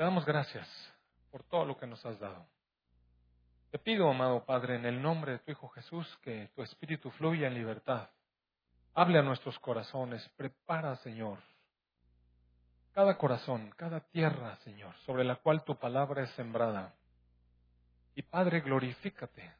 Te 0.00 0.04
damos 0.04 0.24
gracias 0.24 0.66
por 1.30 1.42
todo 1.42 1.66
lo 1.66 1.76
que 1.76 1.86
nos 1.86 2.02
has 2.06 2.18
dado. 2.18 2.46
Te 3.70 3.78
pido, 3.78 4.08
amado 4.08 4.46
Padre, 4.46 4.76
en 4.76 4.86
el 4.86 5.02
nombre 5.02 5.32
de 5.32 5.38
tu 5.40 5.50
Hijo 5.50 5.68
Jesús, 5.68 6.18
que 6.22 6.48
tu 6.54 6.62
Espíritu 6.62 7.10
fluya 7.10 7.48
en 7.48 7.52
libertad. 7.52 8.08
Hable 8.94 9.18
a 9.18 9.22
nuestros 9.22 9.58
corazones. 9.58 10.26
Prepara, 10.38 10.96
Señor, 10.96 11.38
cada 12.92 13.18
corazón, 13.18 13.74
cada 13.76 14.00
tierra, 14.00 14.56
Señor, 14.64 14.96
sobre 15.04 15.22
la 15.22 15.36
cual 15.36 15.64
tu 15.64 15.76
palabra 15.76 16.22
es 16.22 16.30
sembrada. 16.30 16.94
Y 18.14 18.22
Padre, 18.22 18.62
glorifícate. 18.62 19.52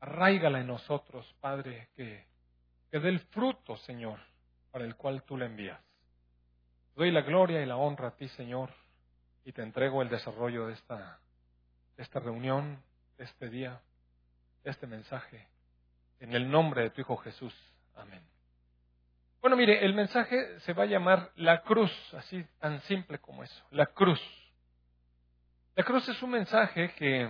Arraigala 0.00 0.60
en 0.60 0.66
nosotros, 0.66 1.34
Padre, 1.40 1.88
que, 1.96 2.26
que 2.90 3.00
dé 3.00 3.08
el 3.08 3.20
fruto, 3.20 3.78
Señor, 3.78 4.20
para 4.70 4.84
el 4.84 4.96
cual 4.96 5.22
tú 5.22 5.38
la 5.38 5.46
envías. 5.46 5.80
Doy 6.94 7.10
la 7.10 7.22
gloria 7.22 7.62
y 7.62 7.64
la 7.64 7.78
honra 7.78 8.08
a 8.08 8.16
ti, 8.16 8.28
Señor, 8.28 8.68
y 9.44 9.52
te 9.52 9.62
entrego 9.62 10.02
el 10.02 10.08
desarrollo 10.08 10.66
de 10.66 10.74
esta, 10.74 11.18
esta 11.96 12.20
reunión, 12.20 12.82
este 13.18 13.48
día, 13.48 13.80
este 14.64 14.86
mensaje, 14.86 15.48
en 16.20 16.34
el 16.34 16.50
nombre 16.50 16.82
de 16.82 16.90
tu 16.90 17.00
Hijo 17.00 17.16
Jesús. 17.16 17.54
Amén. 17.96 18.22
Bueno, 19.40 19.56
mire, 19.56 19.84
el 19.84 19.94
mensaje 19.94 20.60
se 20.60 20.72
va 20.72 20.84
a 20.84 20.86
llamar 20.86 21.32
la 21.34 21.62
cruz, 21.62 21.92
así 22.14 22.44
tan 22.60 22.80
simple 22.82 23.18
como 23.18 23.42
eso, 23.42 23.64
la 23.70 23.86
cruz. 23.86 24.20
La 25.74 25.82
cruz 25.82 26.08
es 26.08 26.22
un 26.22 26.30
mensaje 26.30 26.94
que 26.94 27.28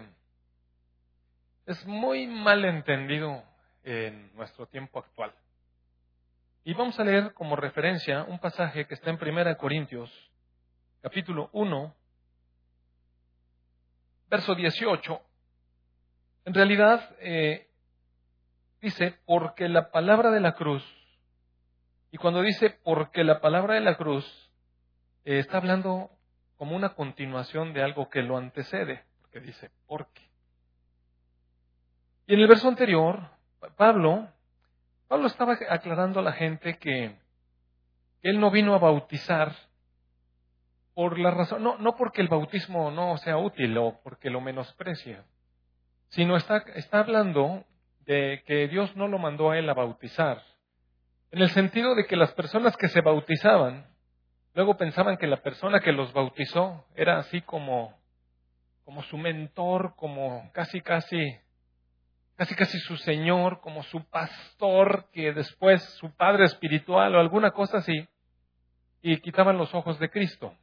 es 1.65 1.87
muy 1.87 2.27
mal 2.27 2.65
entendido 2.65 3.43
en 3.85 4.35
nuestro 4.37 4.67
tiempo 4.67 4.99
actual. 4.99 5.33
Y 6.65 6.75
vamos 6.75 6.99
a 7.01 7.05
leer 7.05 7.33
como 7.35 7.57
referencia 7.57 8.25
un 8.25 8.39
pasaje 8.39 8.87
que 8.87 8.95
está 8.95 9.11
en 9.11 9.19
1 9.21 9.57
Corintios, 9.57 10.11
capítulo 11.01 11.49
1, 11.53 11.95
verso 14.33 14.55
18. 14.55 15.21
En 16.47 16.55
realidad, 16.55 17.15
eh, 17.21 17.69
dice, 18.81 19.19
porque 19.27 19.69
la 19.69 19.91
palabra 19.91 20.31
de 20.31 20.41
la 20.41 20.55
cruz, 20.55 20.83
y 22.11 22.17
cuando 22.17 22.41
dice 22.41 22.71
porque 22.83 23.25
la 23.25 23.43
palabra 23.43 23.75
de 23.75 23.83
la 23.83 23.99
cruz, 23.99 24.25
eh, 25.27 25.39
está 25.39 25.59
hablando 25.59 26.11
como 26.57 26.75
una 26.75 26.95
continuación 26.95 27.75
de 27.75 27.83
algo 27.83 28.09
que 28.09 28.23
lo 28.23 28.39
antecede, 28.39 29.05
porque 29.21 29.41
dice, 29.41 29.71
porque. 29.87 30.23
Y 32.27 32.33
en 32.33 32.41
el 32.41 32.49
verso 32.49 32.69
anterior, 32.69 33.29
Pablo 33.77 34.29
Pablo 35.09 35.27
estaba 35.27 35.59
aclarando 35.69 36.21
a 36.21 36.23
la 36.23 36.33
gente 36.33 36.79
que 36.79 37.19
él 38.23 38.41
no 38.41 38.51
vino 38.51 38.75
a 38.75 38.79
bautizar 38.79 39.55
por 40.95 41.19
la 41.19 41.31
razón, 41.31 41.63
no, 41.63 41.79
no 41.79 41.97
porque 41.97 42.21
el 42.21 42.29
bautismo 42.29 42.91
no 42.91 43.17
sea 43.19 43.39
útil 43.39 43.77
o 43.79 44.01
porque 44.03 44.31
lo 44.31 44.41
menosprecia, 44.41 45.25
sino 46.09 46.37
está, 46.37 46.59
está 46.75 47.01
hablando 47.01 47.65
de 48.01 48.43
que 48.47 48.69
Dios 48.69 48.95
no 48.97 49.09
lo 49.09 49.19
mandó 49.19 49.51
a 49.51 49.59
él 49.59 49.69
a 49.71 49.75
bautizar, 49.75 50.43
en 51.31 51.41
el 51.41 51.49
sentido 51.51 51.95
de 51.95 52.07
que 52.07 52.17
las 52.17 52.33
personas 52.35 52.77
que 52.77 52.89
se 52.89 53.01
bautizaban, 53.01 53.87
luego 54.53 54.77
pensaban 54.77 55.17
que 55.17 55.27
la 55.27 55.39
persona 55.39 55.81
que 55.81 55.93
los 55.93 56.13
bautizó 56.13 56.85
era 56.95 57.19
así 57.19 57.41
como, 57.41 57.99
como 58.85 59.03
su 59.05 59.17
mentor, 59.17 59.95
como 59.97 60.51
casi 60.53 60.83
casi 60.83 61.39
casi 62.37 62.55
casi 62.55 62.79
su 62.81 62.97
Señor, 62.97 63.61
como 63.61 63.83
su 63.85 64.05
pastor, 64.11 65.07
que 65.13 65.33
después 65.33 65.83
su 65.95 66.11
Padre 66.17 66.45
espiritual 66.45 67.15
o 67.15 67.21
alguna 67.21 67.53
cosa 67.53 67.79
así, 67.79 68.07
y 69.01 69.19
quitaban 69.21 69.57
los 69.57 69.75
ojos 69.75 69.99
de 69.99 70.11
Cristo. 70.11 70.55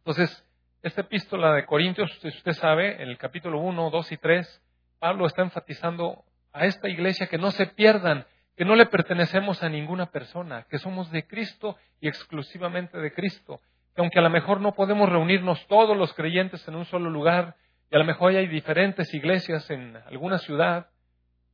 Entonces, 0.00 0.46
esta 0.82 1.02
epístola 1.02 1.52
de 1.52 1.66
Corintios, 1.66 2.10
usted 2.24 2.52
sabe, 2.52 3.02
en 3.02 3.10
el 3.10 3.18
capítulo 3.18 3.60
1, 3.60 3.90
2 3.90 4.12
y 4.12 4.16
3, 4.16 4.62
Pablo 4.98 5.26
está 5.26 5.42
enfatizando 5.42 6.24
a 6.54 6.64
esta 6.64 6.88
iglesia 6.88 7.26
que 7.26 7.36
no 7.36 7.50
se 7.50 7.66
pierdan, 7.66 8.24
que 8.56 8.64
no 8.64 8.76
le 8.76 8.86
pertenecemos 8.86 9.62
a 9.62 9.68
ninguna 9.68 10.06
persona, 10.06 10.66
que 10.70 10.78
somos 10.78 11.10
de 11.10 11.26
Cristo 11.26 11.76
y 12.00 12.08
exclusivamente 12.08 12.96
de 12.96 13.12
Cristo, 13.12 13.60
que 13.94 14.00
aunque 14.00 14.18
a 14.18 14.22
lo 14.22 14.30
mejor 14.30 14.62
no 14.62 14.72
podemos 14.72 15.08
reunirnos 15.10 15.66
todos 15.66 15.94
los 15.94 16.14
creyentes 16.14 16.66
en 16.66 16.76
un 16.76 16.86
solo 16.86 17.10
lugar, 17.10 17.56
y 17.90 17.96
a 17.96 17.98
lo 17.98 18.06
mejor 18.06 18.34
hay 18.34 18.46
diferentes 18.46 19.12
iglesias 19.12 19.68
en 19.70 19.98
alguna 20.06 20.38
ciudad, 20.38 20.88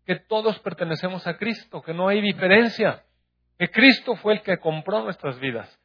que 0.04 0.20
todos 0.20 0.56
pertenecemos 0.60 1.26
a 1.26 1.36
Cristo, 1.36 1.82
que 1.82 1.94
no 1.94 2.06
hay 2.06 2.20
diferencia, 2.20 3.02
que 3.58 3.70
Cristo 3.70 4.14
fue 4.14 4.34
el 4.34 4.42
que 4.42 4.58
compró 4.58 5.02
nuestras 5.02 5.40
vidas. 5.40 5.80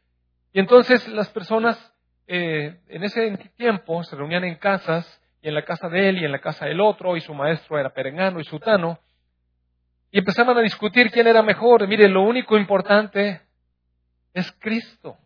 Y 0.53 0.59
entonces 0.59 1.07
las 1.07 1.29
personas 1.29 1.91
eh, 2.27 2.79
en 2.87 3.03
ese 3.03 3.37
tiempo 3.57 4.03
se 4.03 4.15
reunían 4.15 4.43
en 4.43 4.55
casas, 4.55 5.21
y 5.41 5.47
en 5.47 5.55
la 5.55 5.63
casa 5.63 5.89
de 5.89 6.09
él 6.09 6.19
y 6.19 6.25
en 6.25 6.31
la 6.31 6.39
casa 6.39 6.65
del 6.65 6.81
otro, 6.81 7.17
y 7.17 7.21
su 7.21 7.33
maestro 7.33 7.79
era 7.79 7.89
perengano 7.89 8.39
y 8.39 8.43
sutano, 8.43 8.99
y 10.11 10.19
empezaban 10.19 10.57
a 10.57 10.61
discutir 10.61 11.09
quién 11.09 11.27
era 11.27 11.41
mejor. 11.41 11.87
Mire, 11.87 12.07
lo 12.09 12.21
único 12.21 12.57
importante 12.57 13.41
es 14.33 14.51
Cristo. 14.59 15.17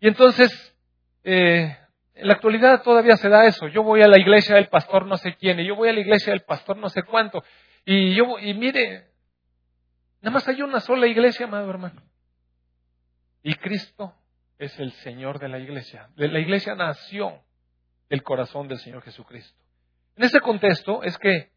Y 0.00 0.08
entonces 0.08 0.76
eh, 1.24 1.76
en 2.14 2.28
la 2.28 2.34
actualidad 2.34 2.82
todavía 2.82 3.16
se 3.16 3.28
da 3.28 3.46
eso. 3.46 3.68
Yo 3.68 3.82
voy 3.82 4.02
a 4.02 4.08
la 4.08 4.18
iglesia 4.18 4.56
del 4.56 4.68
pastor 4.68 5.06
no 5.06 5.16
sé 5.16 5.34
quién, 5.36 5.58
y 5.60 5.66
yo 5.66 5.74
voy 5.74 5.88
a 5.88 5.92
la 5.92 6.00
iglesia 6.00 6.32
del 6.32 6.42
pastor 6.42 6.76
no 6.76 6.88
sé 6.88 7.02
cuánto. 7.02 7.42
Y 7.84 8.14
yo, 8.14 8.38
y 8.38 8.54
mire, 8.54 9.08
nada 10.20 10.34
más 10.34 10.46
hay 10.46 10.62
una 10.62 10.80
sola 10.80 11.06
iglesia, 11.06 11.46
amado 11.46 11.68
hermano. 11.70 12.02
Y 13.42 13.54
Cristo 13.54 14.14
es 14.60 14.78
el 14.78 14.92
Señor 14.92 15.38
de 15.38 15.48
la 15.48 15.58
iglesia. 15.58 16.10
La 16.16 16.38
iglesia 16.38 16.74
nació 16.74 17.42
del 18.10 18.22
corazón 18.22 18.68
del 18.68 18.78
Señor 18.78 19.02
Jesucristo. 19.02 19.58
En 20.16 20.24
ese 20.24 20.40
contexto 20.40 21.02
es 21.02 21.16
que 21.16 21.50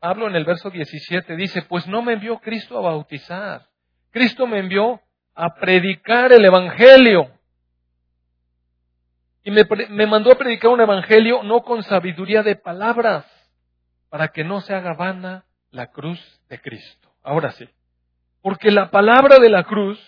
hablo 0.00 0.28
en 0.28 0.36
el 0.36 0.44
verso 0.44 0.70
17, 0.70 1.36
dice, 1.36 1.62
pues 1.62 1.86
no 1.86 2.02
me 2.02 2.12
envió 2.12 2.38
Cristo 2.38 2.76
a 2.78 2.82
bautizar. 2.82 3.66
Cristo 4.10 4.46
me 4.46 4.58
envió 4.58 5.00
a 5.34 5.54
predicar 5.54 6.32
el 6.32 6.44
Evangelio 6.44 7.32
y 9.42 9.50
me, 9.50 10.06
mandó 10.06 10.32
a 10.32 10.36
predicar 10.36 10.70
un 10.70 10.82
evangelio 10.82 11.42
no 11.42 11.62
con 11.62 11.82
sabiduría 11.82 12.42
de 12.42 12.56
palabras, 12.56 13.24
para 14.10 14.28
que 14.28 14.44
no 14.44 14.60
se 14.60 14.74
haga 14.74 14.92
vana 14.92 15.46
la 15.70 15.86
cruz 15.86 16.20
de 16.50 16.60
Cristo. 16.60 17.10
Ahora 17.22 17.50
sí, 17.52 17.66
porque 18.42 18.70
la 18.70 18.90
palabra 18.90 19.38
de 19.38 19.48
la 19.48 19.64
cruz 19.64 19.98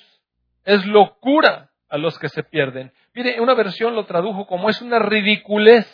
es 0.65 0.85
locura 0.85 1.72
a 1.93 1.99
los 1.99 2.19
que 2.19 2.29
se 2.29 2.43
pierden. 2.43 2.93
Mire, 3.15 3.41
una 3.41 3.55
versión 3.55 3.95
lo 3.95 4.07
tradujo 4.07 4.47
como 4.47 4.69
es 4.69 4.83
una 4.83 4.99
ridiculez 4.99 5.87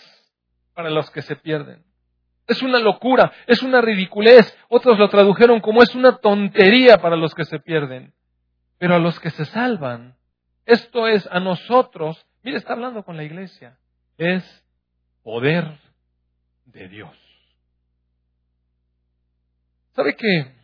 para 0.72 0.88
los 0.88 1.10
que 1.10 1.20
se 1.20 1.36
pierden. 1.36 1.84
Es 2.46 2.62
una 2.62 2.78
locura, 2.78 3.32
es 3.46 3.62
una 3.62 3.82
ridiculez. 3.82 4.56
Otros 4.68 4.98
lo 4.98 5.10
tradujeron 5.10 5.60
como 5.60 5.82
es 5.82 5.94
una 5.94 6.16
tontería 6.16 6.96
para 6.98 7.16
los 7.16 7.34
que 7.34 7.44
se 7.44 7.58
pierden. 7.58 8.14
Pero 8.78 8.94
a 8.94 8.98
los 8.98 9.20
que 9.20 9.28
se 9.30 9.44
salvan, 9.44 10.16
esto 10.64 11.06
es 11.08 11.28
a 11.30 11.40
nosotros 11.40 12.24
Mire, 12.42 12.58
está 12.58 12.72
hablando 12.72 13.02
con 13.02 13.16
la 13.16 13.24
iglesia. 13.24 13.78
Es 14.16 14.64
poder 15.22 15.78
de 16.64 16.88
Dios. 16.88 17.14
¿Sabe 19.92 20.16
que 20.16 20.54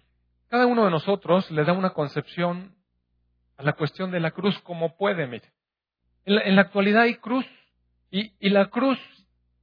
cada 0.49 0.67
uno 0.67 0.85
de 0.85 0.91
nosotros 0.91 1.51
le 1.51 1.65
da 1.65 1.73
una 1.73 1.91
concepción 1.91 2.74
a 3.57 3.63
la 3.63 3.73
cuestión 3.73 4.11
de 4.11 4.21
la 4.21 4.31
cruz 4.31 4.59
como 4.61 4.97
puede? 4.97 5.27
Mire. 5.27 5.51
En 6.27 6.57
la, 6.57 6.63
actualidad 6.63 7.03
hay 7.03 7.17
cruz 7.17 7.47
y, 8.11 8.33
y 8.41 8.51
la 8.51 8.71
cruz 8.71 8.99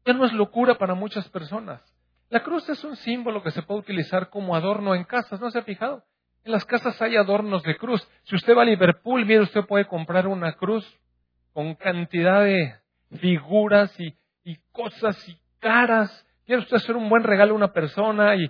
ya 0.05 0.13
no 0.13 0.25
es 0.25 0.33
locura 0.33 0.75
para 0.77 0.93
muchas 0.93 1.27
personas. 1.29 1.81
La 2.29 2.43
cruz 2.43 2.67
es 2.69 2.83
un 2.83 2.95
símbolo 2.95 3.43
que 3.43 3.51
se 3.51 3.61
puede 3.61 3.81
utilizar 3.81 4.29
como 4.29 4.55
adorno 4.55 4.95
en 4.95 5.03
casas, 5.03 5.41
¿no 5.41 5.51
se 5.51 5.59
ha 5.59 5.63
fijado? 5.63 6.03
En 6.43 6.53
las 6.53 6.65
casas 6.65 6.99
hay 7.01 7.15
adornos 7.15 7.61
de 7.63 7.77
cruz. 7.77 8.07
Si 8.23 8.35
usted 8.35 8.55
va 8.55 8.63
a 8.63 8.65
Liverpool, 8.65 9.25
mire, 9.25 9.41
usted 9.41 9.65
puede 9.65 9.85
comprar 9.85 10.27
una 10.27 10.53
cruz 10.53 10.87
con 11.53 11.75
cantidad 11.75 12.43
de 12.43 12.75
figuras 13.19 13.93
y, 13.99 14.15
cosas 14.71 15.27
y 15.27 15.37
caras. 15.59 16.25
Quiere 16.45 16.61
usted 16.61 16.77
hacer 16.77 16.95
un 16.95 17.09
buen 17.09 17.23
regalo 17.23 17.53
a 17.53 17.57
una 17.57 17.73
persona 17.73 18.35
y, 18.35 18.49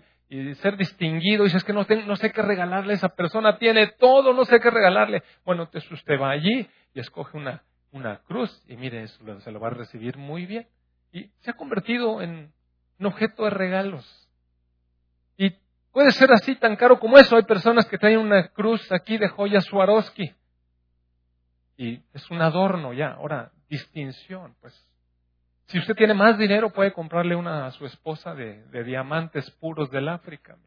ser 0.56 0.78
distinguido. 0.78 1.44
Y 1.44 1.48
dice, 1.48 1.58
es 1.58 1.64
que 1.64 1.74
no, 1.74 1.86
no 2.06 2.16
sé 2.16 2.32
qué 2.32 2.42
regalarle 2.42 2.94
a 2.94 2.96
esa 2.96 3.10
persona. 3.10 3.58
Tiene 3.58 3.88
todo, 4.00 4.34
no 4.34 4.46
sé 4.46 4.60
qué 4.60 4.70
regalarle. 4.70 5.24
Bueno, 5.46 5.64
entonces 5.64 5.90
usted 5.92 6.20
va 6.20 6.32
allí 6.32 6.68
y 6.94 7.00
escoge 7.00 7.38
una, 7.38 7.64
una 7.92 8.18
cruz 8.20 8.64
y 8.68 8.78
mire, 8.78 9.04
eso 9.04 9.40
se 9.42 9.52
lo 9.52 9.60
va 9.60 9.68
a 9.68 9.72
recibir 9.72 10.18
muy 10.18 10.46
bien. 10.46 10.68
Y 11.12 11.30
se 11.42 11.52
ha 11.52 11.54
convertido 11.54 12.22
en 12.22 12.52
un 13.00 13.06
objeto 13.06 13.44
de 13.44 13.50
regalos. 13.50 14.30
Y 15.38 15.54
puede 15.92 16.12
ser 16.12 16.32
así 16.32 16.56
tan 16.56 16.76
caro 16.76 17.00
como 17.00 17.18
eso. 17.18 17.36
Hay 17.36 17.44
personas 17.44 17.86
que 17.86 17.98
traen 17.98 18.20
una 18.20 18.48
cruz 18.50 18.92
aquí 18.92 19.18
de 19.18 19.28
joya 19.28 19.60
Swarovski 19.62 20.34
y 21.82 22.00
es 22.14 22.30
un 22.30 22.40
adorno 22.44 22.94
ya. 22.94 23.14
Ahora, 23.14 23.52
distinción, 23.68 24.56
pues. 24.62 24.88
Si 25.72 25.80
usted 25.80 25.96
tiene 25.96 26.14
más 26.14 26.38
dinero, 26.38 26.70
puede 26.72 26.92
comprarle 26.92 27.34
una 27.34 27.66
a 27.66 27.72
su 27.72 27.86
esposa 27.86 28.36
de, 28.36 28.84
diamantes 28.84 29.50
puros 29.52 29.90
del 29.90 30.10
África. 30.10 30.58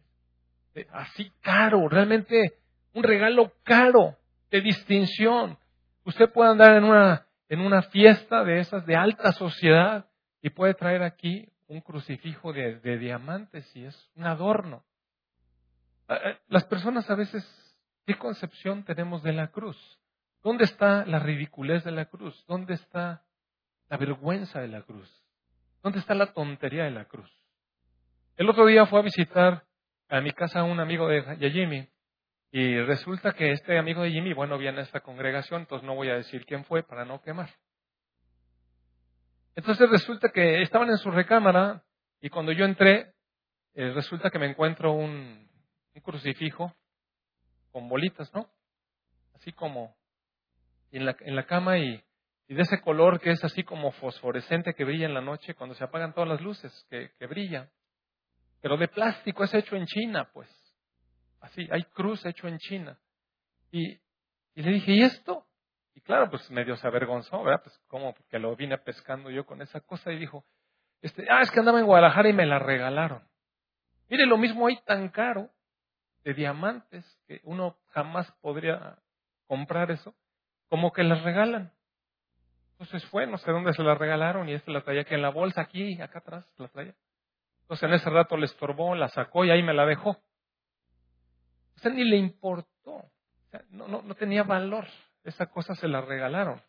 así 0.92 1.30
caro, 1.42 1.90
realmente 1.90 2.54
un 2.94 3.02
regalo 3.02 3.52
caro, 3.64 4.16
de 4.50 4.62
distinción. 4.62 5.58
Usted 6.04 6.30
puede 6.32 6.52
andar 6.52 6.76
en 6.76 6.84
una, 6.84 7.26
en 7.50 7.60
una 7.60 7.82
fiesta 7.82 8.44
de 8.44 8.60
esas 8.60 8.86
de 8.86 8.96
alta 8.96 9.32
sociedad 9.32 10.06
y 10.40 10.48
puede 10.48 10.72
traer 10.72 11.02
aquí 11.02 11.50
un 11.66 11.82
crucifijo 11.82 12.54
de, 12.54 12.80
de 12.80 12.96
diamantes 12.96 13.70
y 13.76 13.84
es 13.84 14.10
un 14.14 14.24
adorno. 14.24 14.84
Eh, 16.08 16.14
eh, 16.14 16.38
las 16.48 16.64
personas 16.64 17.10
a 17.10 17.14
veces, 17.14 17.44
¿qué 18.06 18.16
concepción 18.16 18.84
tenemos 18.84 19.22
de 19.22 19.34
la 19.34 19.48
cruz? 19.48 19.76
¿Dónde 20.42 20.64
está 20.64 21.04
la 21.04 21.18
ridiculez 21.18 21.84
de 21.84 21.92
la 21.92 22.06
cruz? 22.06 22.42
¿Dónde 22.46 22.72
está 22.72 23.23
la 23.94 23.99
vergüenza 23.99 24.61
de 24.61 24.67
la 24.67 24.82
cruz? 24.82 25.08
¿Dónde 25.81 26.00
está 26.00 26.14
la 26.14 26.32
tontería 26.32 26.82
de 26.82 26.91
la 26.91 27.05
cruz? 27.05 27.31
El 28.37 28.50
otro 28.50 28.67
día 28.67 28.87
fue 28.87 28.99
a 28.99 29.02
visitar 29.02 29.64
a 30.08 30.20
mi 30.20 30.32
casa 30.32 30.64
un 30.64 30.81
amigo 30.81 31.06
de, 31.06 31.50
Jimmy 31.52 31.88
y 32.50 32.81
resulta 32.81 33.35
que 33.35 33.52
este 33.52 33.79
amigo 33.79 34.02
de 34.02 34.11
Jimmy, 34.11 34.32
bueno, 34.32 34.58
viene 34.58 34.81
a 34.81 34.82
esta 34.82 34.99
congregación, 34.99 35.61
entonces 35.61 35.87
no 35.87 35.94
voy 35.94 36.08
a 36.08 36.17
decir 36.17 36.44
quién 36.44 36.64
fue 36.64 36.82
para 36.82 37.05
no 37.05 37.23
quemar. 37.23 37.50
Entonces 39.55 39.88
resulta 39.88 40.31
que 40.31 40.62
estaban 40.62 40.91
en 40.91 40.99
su 40.99 41.12
recámara 41.12 41.85
y 42.20 42.31
cuando 42.31 42.50
yo 42.50 42.64
entré, 42.64 43.14
eh, 43.75 43.93
resulta 43.93 44.31
que 44.31 44.41
me 44.41 44.50
encuentro 44.50 44.91
un, 44.91 45.49
un 45.94 46.02
crucifijo 46.02 46.75
con 47.70 47.88
bolitas, 47.88 48.35
¿no? 48.35 48.50
Así 49.35 49.52
como 49.52 49.96
en 50.91 51.06
la, 51.06 51.17
en 51.20 51.37
la 51.37 51.46
cama 51.46 51.79
y, 51.79 52.02
y, 52.46 52.55
de 52.55 52.62
ese 52.62 52.81
color 52.81 53.20
que 53.20 53.31
es 53.31 53.43
así 53.44 53.64
como 53.64 53.93
fosforescente 53.93 54.75
que 54.75 54.85
brilla 54.85 55.06
en 55.06 55.14
la 55.14 55.20
noche 55.20 55.55
cuando 55.55 55.75
se 55.75 55.85
apagan 55.85 56.12
todas 56.12 56.29
las 56.29 56.41
luces, 56.41 56.87
que, 56.91 57.11
que 57.19 57.26
brilla. 57.26 57.70
Pero 58.61 58.76
de 58.76 58.88
plástico, 58.88 59.44
es 59.44 59.52
hecho 59.55 59.76
en 59.76 59.87
China, 59.87 60.31
pues. 60.32 60.49
Así, 61.41 61.69
hay 61.70 61.85
cruz 61.85 62.25
hecho 62.25 62.49
en 62.49 62.58
China. 62.58 62.99
Y, 63.70 63.93
y 64.55 64.62
le 64.62 64.73
dije, 64.73 64.93
¿y 64.93 65.02
esto? 65.02 65.46
Y 65.94 66.00
claro, 66.00 66.31
pues 66.31 66.50
medio 66.50 66.76
se 66.76 66.87
avergonzó, 66.87 67.43
¿verdad? 67.43 67.62
Pues 67.62 67.79
como 67.87 68.14
que 68.31 68.38
lo 68.38 68.56
vine 68.56 68.79
pescando 68.79 69.31
yo 69.31 69.44
con 69.44 69.61
esa 69.62 69.81
cosa 69.81 70.12
y 70.12 70.19
dijo, 70.19 70.44
este, 71.02 71.26
ah, 71.31 71.41
es 71.43 71.50
que 71.50 71.61
andaba 71.61 71.79
en 71.81 71.85
Guadalajara 71.87 72.31
y 72.31 72.32
me 72.32 72.46
la 72.46 72.58
regalaron. 72.58 73.23
Mire, 74.08 74.25
lo 74.25 74.38
mismo 74.38 74.67
hay 74.67 74.81
tan 74.87 75.11
caro 75.11 75.50
de 76.25 76.32
diamantes 76.32 77.05
que 77.26 77.43
uno 77.44 77.76
jamás 77.91 78.32
podría 78.41 78.99
comprar 79.46 79.91
eso, 79.91 80.14
como 80.70 80.93
que 80.93 81.02
las 81.02 81.23
regalan. 81.23 81.73
Entonces 82.78 83.04
fue, 83.10 83.26
no 83.26 83.38
sé 83.38 83.50
dónde 83.50 83.72
se 83.72 83.82
la 83.82 83.94
regalaron 83.94 84.48
y 84.48 84.54
este 84.54 84.70
la 84.70 84.82
traía 84.82 85.04
que 85.04 85.14
en 85.14 85.22
la 85.22 85.30
bolsa, 85.30 85.62
aquí, 85.62 86.00
acá 86.00 86.18
atrás, 86.18 86.46
la 86.58 86.68
traía. 86.68 86.94
Entonces 87.62 87.88
en 87.88 87.94
ese 87.94 88.10
rato 88.10 88.36
le 88.36 88.46
estorbó, 88.46 88.94
la 88.94 89.08
sacó 89.08 89.44
y 89.44 89.50
ahí 89.50 89.62
me 89.62 89.72
la 89.72 89.86
dejó. 89.86 90.10
O 90.10 91.78
sea, 91.78 91.92
ni 91.92 92.04
le 92.04 92.16
importó. 92.16 93.10
no, 93.70 93.88
no, 93.88 94.02
no 94.02 94.14
tenía 94.14 94.42
valor. 94.42 94.86
Esa 95.22 95.46
cosa 95.46 95.74
se 95.74 95.88
la 95.88 96.00
regalaron. 96.00 96.60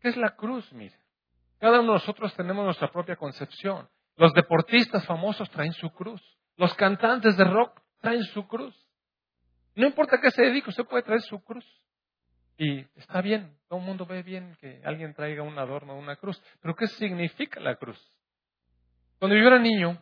¿Qué 0.00 0.08
es 0.08 0.16
la 0.16 0.34
cruz? 0.36 0.72
Mire. 0.72 0.96
Cada 1.58 1.80
uno 1.80 1.92
de 1.92 1.98
nosotros 1.98 2.34
tenemos 2.34 2.64
nuestra 2.64 2.90
propia 2.90 3.16
concepción. 3.16 3.88
Los 4.16 4.32
deportistas 4.32 5.06
famosos 5.06 5.48
traen 5.50 5.72
su 5.72 5.90
cruz. 5.90 6.22
Los 6.56 6.74
cantantes 6.74 7.36
de 7.36 7.44
rock 7.44 7.80
traen 8.00 8.24
su 8.24 8.46
cruz. 8.46 8.74
No 9.74 9.86
importa 9.86 10.18
qué 10.20 10.30
se 10.30 10.42
dedique, 10.42 10.70
usted 10.70 10.84
puede 10.84 11.02
traer 11.02 11.20
su 11.22 11.42
cruz. 11.42 11.64
Y 12.58 12.80
está 12.96 13.20
bien, 13.20 13.56
todo 13.68 13.80
el 13.80 13.84
mundo 13.84 14.06
ve 14.06 14.22
bien 14.22 14.56
que 14.60 14.80
alguien 14.84 15.14
traiga 15.14 15.42
un 15.42 15.58
adorno, 15.58 15.96
una 15.96 16.16
cruz. 16.16 16.42
Pero 16.60 16.74
¿qué 16.74 16.86
significa 16.86 17.60
la 17.60 17.76
cruz? 17.76 17.98
Cuando 19.18 19.36
yo 19.36 19.46
era 19.46 19.58
niño, 19.58 19.98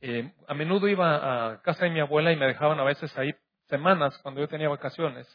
eh, 0.00 0.32
a 0.48 0.54
menudo 0.54 0.88
iba 0.88 1.52
a 1.52 1.62
casa 1.62 1.84
de 1.84 1.90
mi 1.90 2.00
abuela 2.00 2.32
y 2.32 2.36
me 2.36 2.46
dejaban 2.46 2.78
a 2.80 2.84
veces 2.84 3.16
ahí 3.16 3.34
semanas 3.68 4.18
cuando 4.18 4.40
yo 4.40 4.48
tenía 4.48 4.68
vacaciones. 4.68 5.26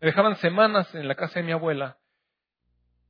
Me 0.00 0.06
dejaban 0.06 0.36
semanas 0.36 0.94
en 0.94 1.08
la 1.08 1.14
casa 1.14 1.40
de 1.40 1.46
mi 1.46 1.52
abuela. 1.52 1.98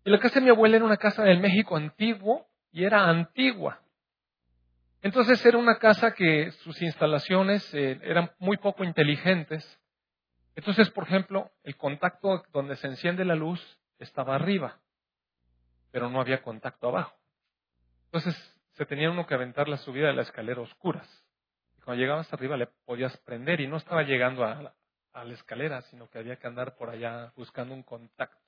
Y 0.05 0.11
la 0.11 0.19
casa 0.19 0.37
de 0.37 0.47
mi 0.47 0.51
abuela 0.51 0.77
era 0.77 0.85
una 0.85 0.97
casa 0.97 1.23
del 1.23 1.41
México 1.41 1.77
antiguo 1.77 2.47
y 2.73 2.85
era 2.85 3.09
antigua. 3.09 3.83
Entonces 5.03 5.45
era 5.45 5.59
una 5.59 5.79
casa 5.79 6.15
que 6.15 6.51
sus 6.63 6.81
instalaciones 6.83 7.73
eh, 7.75 8.01
eran 8.03 8.31
muy 8.39 8.57
poco 8.57 8.85
inteligentes. 8.85 9.79
Entonces, 10.59 10.91
por 10.91 11.05
ejemplo, 11.05 11.53
el 11.63 11.77
contacto 11.77 12.43
donde 12.53 12.75
se 12.75 12.89
enciende 12.89 13.25
la 13.25 13.37
luz 13.37 13.61
estaba 14.01 14.35
arriba, 14.35 14.81
pero 15.93 16.11
no 16.11 16.21
había 16.21 16.43
contacto 16.43 16.89
abajo. 16.89 17.17
Entonces 18.07 18.35
se 18.73 18.85
tenía 18.85 19.09
uno 19.09 19.25
que 19.25 19.35
aventar 19.35 19.69
la 19.69 19.77
subida 19.77 20.09
de 20.09 20.15
la 20.15 20.23
escalera 20.23 20.61
oscuras. 20.61 21.09
Y 21.77 21.83
cuando 21.83 22.03
llegabas 22.03 22.33
arriba 22.33 22.57
le 22.57 22.67
podías 22.85 23.17
prender 23.19 23.61
y 23.61 23.69
no 23.69 23.77
estaba 23.77 24.03
llegando 24.03 24.45
a 24.45 24.61
la, 24.61 24.75
a 25.13 25.25
la 25.25 25.35
escalera, 25.35 25.81
sino 25.83 26.11
que 26.11 26.19
había 26.19 26.35
que 26.35 26.49
andar 26.49 26.75
por 26.75 26.91
allá 26.91 27.33
buscando 27.37 27.73
un 27.73 27.85
contacto. 27.85 28.43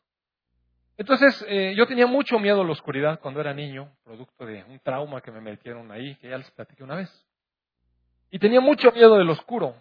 Entonces, 0.97 1.47
eh, 1.47 1.75
yo 1.77 1.87
tenía 1.87 2.09
mucho 2.09 2.41
miedo 2.41 2.63
a 2.63 2.65
la 2.65 2.73
oscuridad 2.73 3.21
cuando 3.21 3.41
era 3.41 3.55
niño, 3.55 3.89
producto 4.03 4.47
de 4.47 4.65
un 4.65 4.81
trauma 4.81 5.21
que 5.21 5.31
me 5.31 5.41
metieron 5.41 5.93
ahí, 5.93 6.17
que 6.17 6.29
ya 6.29 6.39
les 6.39 6.51
platiqué 6.51 6.83
una 6.83 6.97
vez. 6.97 7.27
Y 8.33 8.41
tenía 8.41 8.61
mucho 8.61 8.91
miedo 8.91 9.17
del 9.17 9.31
oscuro. 9.31 9.77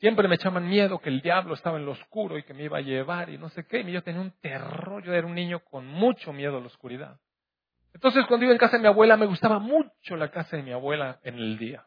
Siempre 0.00 0.28
me 0.28 0.36
echaban 0.36 0.66
miedo 0.66 0.98
que 0.98 1.10
el 1.10 1.20
diablo 1.20 1.52
estaba 1.52 1.78
en 1.78 1.84
lo 1.84 1.92
oscuro 1.92 2.38
y 2.38 2.42
que 2.42 2.54
me 2.54 2.64
iba 2.64 2.78
a 2.78 2.82
llevar 2.82 3.28
y 3.28 3.36
no 3.36 3.50
sé 3.50 3.66
qué. 3.66 3.80
Y 3.80 3.92
yo 3.92 4.02
tenía 4.02 4.22
un 4.22 4.32
terror, 4.40 5.04
yo 5.04 5.12
era 5.12 5.26
un 5.26 5.34
niño 5.34 5.60
con 5.60 5.86
mucho 5.86 6.32
miedo 6.32 6.56
a 6.56 6.60
la 6.60 6.66
oscuridad. 6.66 7.20
Entonces, 7.92 8.24
cuando 8.26 8.44
iba 8.44 8.52
en 8.52 8.58
casa 8.58 8.76
de 8.76 8.82
mi 8.82 8.88
abuela, 8.88 9.18
me 9.18 9.26
gustaba 9.26 9.58
mucho 9.58 10.16
la 10.16 10.30
casa 10.30 10.56
de 10.56 10.62
mi 10.62 10.72
abuela 10.72 11.20
en 11.22 11.34
el 11.34 11.58
día. 11.58 11.86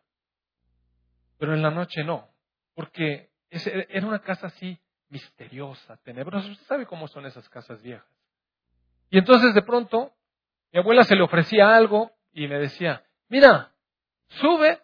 Pero 1.39 1.55
en 1.55 1.63
la 1.63 1.71
noche 1.71 2.03
no, 2.03 2.29
porque 2.75 3.31
era 3.49 4.05
una 4.05 4.19
casa 4.19 4.47
así 4.47 4.79
misteriosa, 5.09 5.97
tenebrosa. 6.03 6.47
Usted 6.49 6.65
sabe 6.67 6.85
cómo 6.85 7.07
son 7.07 7.25
esas 7.25 7.49
casas 7.49 7.81
viejas. 7.81 8.05
Y 9.09 9.17
entonces 9.17 9.55
de 9.55 9.63
pronto 9.63 10.13
mi 10.71 10.79
abuela 10.79 11.03
se 11.03 11.15
le 11.15 11.23
ofrecía 11.23 11.75
algo 11.75 12.11
y 12.31 12.47
me 12.47 12.59
decía, 12.59 13.03
mira, 13.27 13.71
sube 14.27 14.81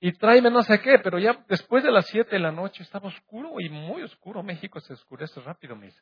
y 0.00 0.12
tráeme 0.12 0.50
no 0.50 0.62
sé 0.62 0.80
qué, 0.80 0.98
pero 0.98 1.18
ya 1.18 1.44
después 1.46 1.84
de 1.84 1.90
las 1.90 2.06
siete 2.06 2.30
de 2.36 2.38
la 2.38 2.50
noche 2.50 2.82
estaba 2.82 3.08
oscuro 3.08 3.60
y 3.60 3.68
muy 3.68 4.02
oscuro. 4.02 4.42
México 4.42 4.80
se 4.80 4.94
oscurece 4.94 5.40
rápido, 5.40 5.76
me 5.76 5.86
dice. 5.86 6.00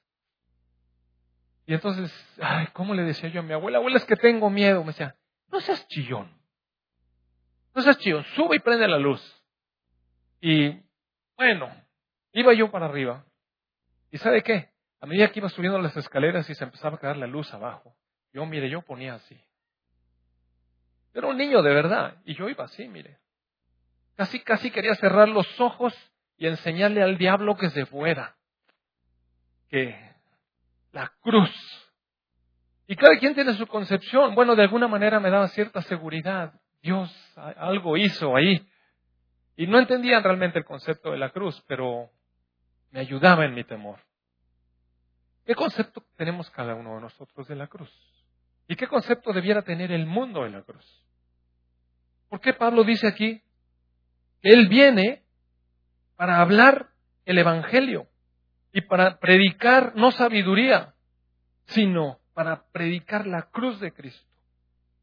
Y 1.67 1.75
entonces, 1.75 2.11
ay, 2.41 2.69
¿cómo 2.73 2.95
le 2.95 3.03
decía 3.03 3.29
yo 3.29 3.41
a 3.41 3.43
mi 3.43 3.53
abuela? 3.53 3.79
Abuela, 3.79 3.97
es 3.97 4.05
que 4.05 4.17
tengo 4.17 4.49
miedo. 4.51 4.81
Me 4.83 4.93
decía, 4.93 5.17
no 5.49 5.61
seas 5.61 5.87
chillón. 5.89 6.33
No 7.75 7.83
seas 7.83 7.99
chillón, 7.99 8.25
sube 8.37 8.57
y 8.57 8.61
prende 8.61 8.87
la 8.87 8.99
luz. 8.99 9.21
Y 10.41 10.81
bueno, 11.37 11.69
iba 12.33 12.55
yo 12.55 12.71
para 12.71 12.87
arriba. 12.87 13.27
¿Y 14.13 14.19
sabe 14.19 14.43
qué? 14.45 14.71
A 15.01 15.07
medida 15.07 15.31
que 15.31 15.41
iba 15.41 15.49
subiendo 15.49 15.79
las 15.79 15.97
escaleras 15.97 16.49
y 16.49 16.55
se 16.55 16.65
empezaba 16.65 16.97
a 16.97 17.01
caer 17.01 17.17
la 17.17 17.27
luz 17.27 17.53
abajo, 17.53 17.97
yo, 18.33 18.47
mire, 18.47 18.71
yo 18.71 18.83
ponía 18.83 19.15
así. 19.15 19.39
Era 21.15 21.27
un 21.27 21.37
niño 21.37 21.63
de 21.63 21.75
verdad, 21.75 22.23
y 22.25 22.35
yo 22.35 22.49
iba 22.49 22.65
así, 22.65 22.87
mire. 22.89 23.19
Casi, 24.19 24.41
casi 24.41 24.73
quería 24.73 24.97
cerrar 24.97 25.29
los 25.29 25.61
ojos 25.61 25.95
y 26.37 26.49
enseñarle 26.49 27.05
al 27.05 27.19
diablo 27.19 27.57
que 27.57 27.71
se 27.71 27.87
fuera. 27.87 28.37
Que 29.69 29.97
la 30.91 31.13
cruz. 31.21 31.55
Y 32.89 32.97
cada 32.97 33.17
quien 33.17 33.37
tiene 33.37 33.53
su 33.55 33.69
concepción. 33.69 34.35
Bueno, 34.35 34.57
de 34.57 34.65
alguna 34.65 34.89
manera 34.89 35.21
me 35.21 35.31
daba 35.31 35.47
cierta 35.47 35.83
seguridad. 35.83 36.53
Dios 36.83 37.09
algo 37.37 37.97
hizo 37.97 38.35
ahí. 38.35 38.69
Y 39.55 39.69
no 39.69 39.79
entendían 39.79 40.25
realmente 40.25 40.59
el 40.59 40.65
concepto 40.65 41.13
de 41.13 41.19
la 41.19 41.31
cruz, 41.31 41.63
pero 41.69 42.11
me 42.91 42.99
ayudaba 42.99 43.45
en 43.45 43.55
mi 43.55 43.63
temor. 43.63 44.01
¿Qué 45.47 45.55
concepto 45.55 46.05
tenemos 46.17 46.51
cada 46.51 46.75
uno 46.75 46.97
de 46.97 47.03
nosotros 47.03 47.47
de 47.47 47.55
la 47.55 47.69
cruz? 47.69 47.93
¿Y 48.67 48.75
qué 48.75 48.89
concepto 48.89 49.33
debiera 49.33 49.63
tener 49.63 49.93
el 49.93 50.07
mundo 50.07 50.43
de 50.43 50.51
la 50.51 50.63
cruz? 50.63 51.07
¿Por 52.29 52.41
qué 52.41 52.53
Pablo 52.53 52.83
dice 52.83 53.07
aquí 53.07 53.45
Él 54.43 54.69
viene 54.69 55.23
para 56.17 56.41
hablar 56.41 56.89
el 57.25 57.39
Evangelio 57.39 58.09
y 58.73 58.83
para 58.83 59.19
predicar 59.19 59.95
no 59.97 60.11
sabiduría, 60.11 60.95
sino 61.67 62.19
para 62.35 62.65
predicar 62.73 63.27
la 63.27 63.43
cruz 63.51 63.81
de 63.81 63.93
Cristo? 63.93 64.27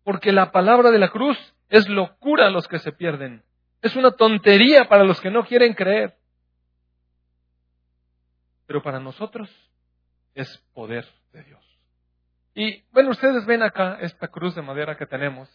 Porque 0.03 0.31
la 0.31 0.51
palabra 0.51 0.91
de 0.91 0.99
la 0.99 1.09
cruz 1.09 1.37
es 1.69 1.87
locura 1.89 2.47
a 2.47 2.49
los 2.51 2.67
que 2.67 2.79
se 2.79 2.91
pierden, 2.91 3.43
es 3.81 3.95
una 3.95 4.11
tontería 4.11 4.85
para 4.89 5.03
los 5.03 5.19
que 5.21 5.29
no 5.29 5.45
quieren 5.45 5.73
creer. 5.73 6.17
Pero 8.65 8.81
para 8.81 8.99
nosotros 8.99 9.49
es 10.33 10.57
poder 10.73 11.05
de 11.33 11.43
Dios. 11.43 11.63
Y 12.55 12.83
bueno, 12.91 13.11
ustedes 13.11 13.45
ven 13.45 13.61
acá 13.61 13.97
esta 14.01 14.27
cruz 14.29 14.55
de 14.55 14.61
madera 14.61 14.97
que 14.97 15.05
tenemos. 15.05 15.49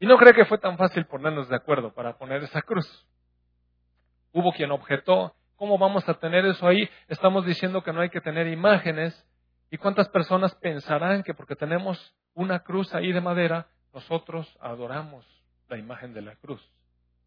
Y 0.00 0.06
no 0.06 0.16
creo 0.16 0.32
que 0.32 0.46
fue 0.46 0.56
tan 0.56 0.78
fácil 0.78 1.04
ponernos 1.04 1.48
de 1.50 1.56
acuerdo 1.56 1.92
para 1.92 2.16
poner 2.16 2.42
esa 2.42 2.62
cruz. 2.62 3.06
Hubo 4.32 4.50
quien 4.52 4.70
objetó, 4.70 5.34
¿cómo 5.56 5.76
vamos 5.76 6.08
a 6.08 6.14
tener 6.14 6.46
eso 6.46 6.66
ahí? 6.66 6.88
Estamos 7.08 7.44
diciendo 7.44 7.82
que 7.82 7.92
no 7.92 8.00
hay 8.00 8.08
que 8.08 8.22
tener 8.22 8.46
imágenes. 8.48 9.26
¿Y 9.70 9.76
cuántas 9.76 10.08
personas 10.08 10.54
pensarán 10.56 11.22
que 11.22 11.34
porque 11.34 11.54
tenemos 11.54 12.14
una 12.32 12.60
cruz 12.60 12.94
ahí 12.94 13.12
de 13.12 13.20
madera, 13.20 13.68
nosotros 13.92 14.56
adoramos 14.60 15.26
la 15.68 15.76
imagen 15.76 16.14
de 16.14 16.22
la 16.22 16.34
cruz? 16.36 16.66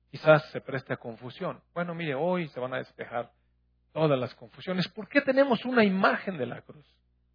Quizás 0.10 0.44
se 0.50 0.60
preste 0.60 0.94
a 0.94 0.98
confusión. 0.98 1.62
Bueno, 1.76 1.94
mire, 1.94 2.16
hoy 2.16 2.48
se 2.50 2.60
van 2.60 2.74
a 2.74 2.78
despejar 2.78 3.32
todas 3.94 4.20
las 4.20 4.34
confusiones. 4.34 4.88
¿Por 4.88 5.08
qué 5.08 5.22
tenemos 5.22 5.64
una 5.64 5.84
imagen 5.84 6.40
de 6.40 6.48
la 6.48 6.62
cruz? 6.62 6.86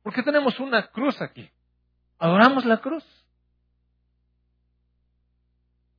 ¿Por 0.02 0.12
qué 0.12 0.25
tenemos 0.25 0.59
una 0.59 0.88
cruz 0.88 1.23
aquí? 1.23 1.49
Adoramos 2.18 2.64
la 2.64 2.78
cruz. 2.78 3.04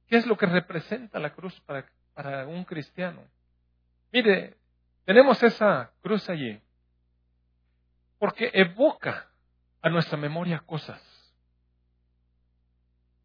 ¿Qué 0.10 0.18
es 0.18 0.26
lo 0.26 0.38
que 0.38 0.48
representa 0.48 1.20
la 1.20 1.34
cruz 1.34 1.58
para, 1.62 2.48
un 2.48 2.64
cristiano? 2.66 3.22
Mire, 4.12 4.58
tenemos 5.06 5.42
esa 5.44 5.92
cruz 6.02 6.28
allí 6.30 6.60
porque 8.18 8.50
evoca 8.54 9.30
a 9.82 9.90
nuestra 9.90 10.18
memoria 10.18 10.60
cosas. 10.66 11.00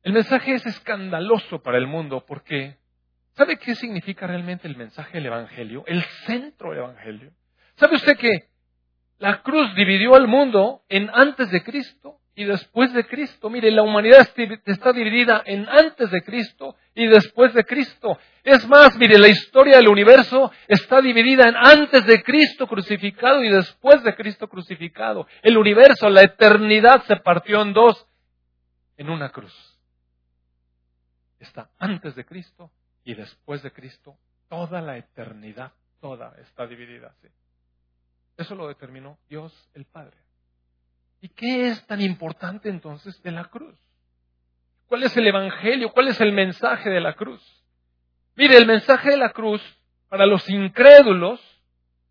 El 0.02 0.12
mensaje 0.12 0.54
es 0.54 0.66
escandaloso 0.66 1.62
para 1.62 1.78
el 1.78 1.86
mundo 1.86 2.24
porque 2.26 2.76
¿sabe 3.32 3.56
qué 3.56 3.74
significa 3.74 4.26
realmente 4.26 4.68
el 4.68 4.76
mensaje 4.76 5.14
del 5.14 5.26
Evangelio? 5.26 5.84
El 5.86 6.02
centro 6.26 6.70
del 6.70 6.80
Evangelio. 6.80 7.32
¿Sabe 7.76 7.96
usted 7.96 8.18
que 8.18 8.50
la 9.18 9.42
cruz 9.42 9.74
dividió 9.74 10.14
al 10.14 10.28
mundo 10.28 10.84
en 10.90 11.10
antes 11.14 11.50
de 11.50 11.64
Cristo 11.64 12.20
y 12.36 12.44
después 12.44 12.92
de 12.92 13.06
Cristo. 13.06 13.48
Mire, 13.48 13.70
la 13.70 13.82
humanidad 13.82 14.28
está 14.64 14.92
dividida 14.92 15.42
en 15.46 15.68
antes 15.68 16.10
de 16.10 16.22
Cristo 16.22 16.76
y 16.94 17.06
después 17.06 17.54
de 17.54 17.64
Cristo. 17.64 18.18
Es 18.42 18.66
más, 18.66 18.96
mire, 18.96 19.18
la 19.18 19.28
historia 19.28 19.76
del 19.76 19.88
universo 19.88 20.50
está 20.66 21.00
dividida 21.00 21.48
en 21.48 21.56
antes 21.56 22.04
de 22.06 22.22
Cristo 22.22 22.66
crucificado 22.66 23.42
y 23.42 23.50
después 23.50 24.02
de 24.02 24.14
Cristo 24.14 24.48
crucificado. 24.48 25.26
El 25.42 25.56
universo, 25.56 26.08
la 26.10 26.22
eternidad 26.22 27.04
se 27.04 27.16
partió 27.16 27.62
en 27.62 27.72
dos 27.72 28.06
en 28.96 29.10
una 29.10 29.30
cruz. 29.30 29.54
Está 31.38 31.70
antes 31.78 32.14
de 32.14 32.24
Cristo 32.24 32.70
y 33.04 33.14
después 33.14 33.62
de 33.62 33.72
Cristo. 33.72 34.16
Toda 34.48 34.80
la 34.80 34.96
eternidad, 34.96 35.72
toda 36.00 36.34
está 36.40 36.66
dividida. 36.66 37.14
Eso 38.36 38.54
lo 38.54 38.68
determinó 38.68 39.18
Dios 39.28 39.52
el 39.74 39.84
Padre. 39.84 40.23
¿Y 41.24 41.30
qué 41.30 41.68
es 41.68 41.86
tan 41.86 42.02
importante 42.02 42.68
entonces 42.68 43.22
de 43.22 43.30
la 43.30 43.46
cruz? 43.46 43.74
¿Cuál 44.88 45.04
es 45.04 45.16
el 45.16 45.26
Evangelio? 45.26 45.90
¿Cuál 45.90 46.08
es 46.08 46.20
el 46.20 46.32
mensaje 46.32 46.90
de 46.90 47.00
la 47.00 47.14
cruz? 47.14 47.42
Mire, 48.36 48.58
el 48.58 48.66
mensaje 48.66 49.12
de 49.12 49.16
la 49.16 49.30
cruz 49.30 49.62
para 50.10 50.26
los 50.26 50.46
incrédulos, 50.50 51.40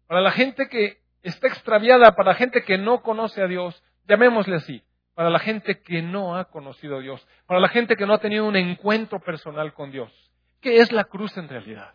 para 0.08 0.20
la 0.20 0.32
gente 0.32 0.68
que 0.68 1.04
está 1.22 1.48
extraviada, 1.48 2.16
para 2.16 2.32
la 2.32 2.38
gente 2.38 2.64
que 2.64 2.80
no 2.80 3.04
conoce 3.04 3.44
a 3.44 3.48
Dios, 3.48 3.84
llamémosle 4.08 4.56
así, 4.56 4.84
para 5.14 5.30
la 5.30 5.38
gente 5.38 5.84
que 5.84 6.02
no 6.02 6.36
ha 6.36 6.46
conocido 6.46 6.98
a 6.98 7.02
Dios, 7.02 7.24
para 7.46 7.60
la 7.60 7.70
gente 7.70 7.96
que 7.96 8.08
no 8.08 8.16
ha 8.16 8.20
tenido 8.20 8.48
un 8.48 8.56
encuentro 8.56 9.20
personal 9.20 9.76
con 9.76 9.92
Dios. 9.92 10.12
¿Qué 10.60 10.78
es 10.78 10.92
la 10.92 11.04
cruz 11.04 11.38
en 11.38 11.50
realidad? 11.50 11.94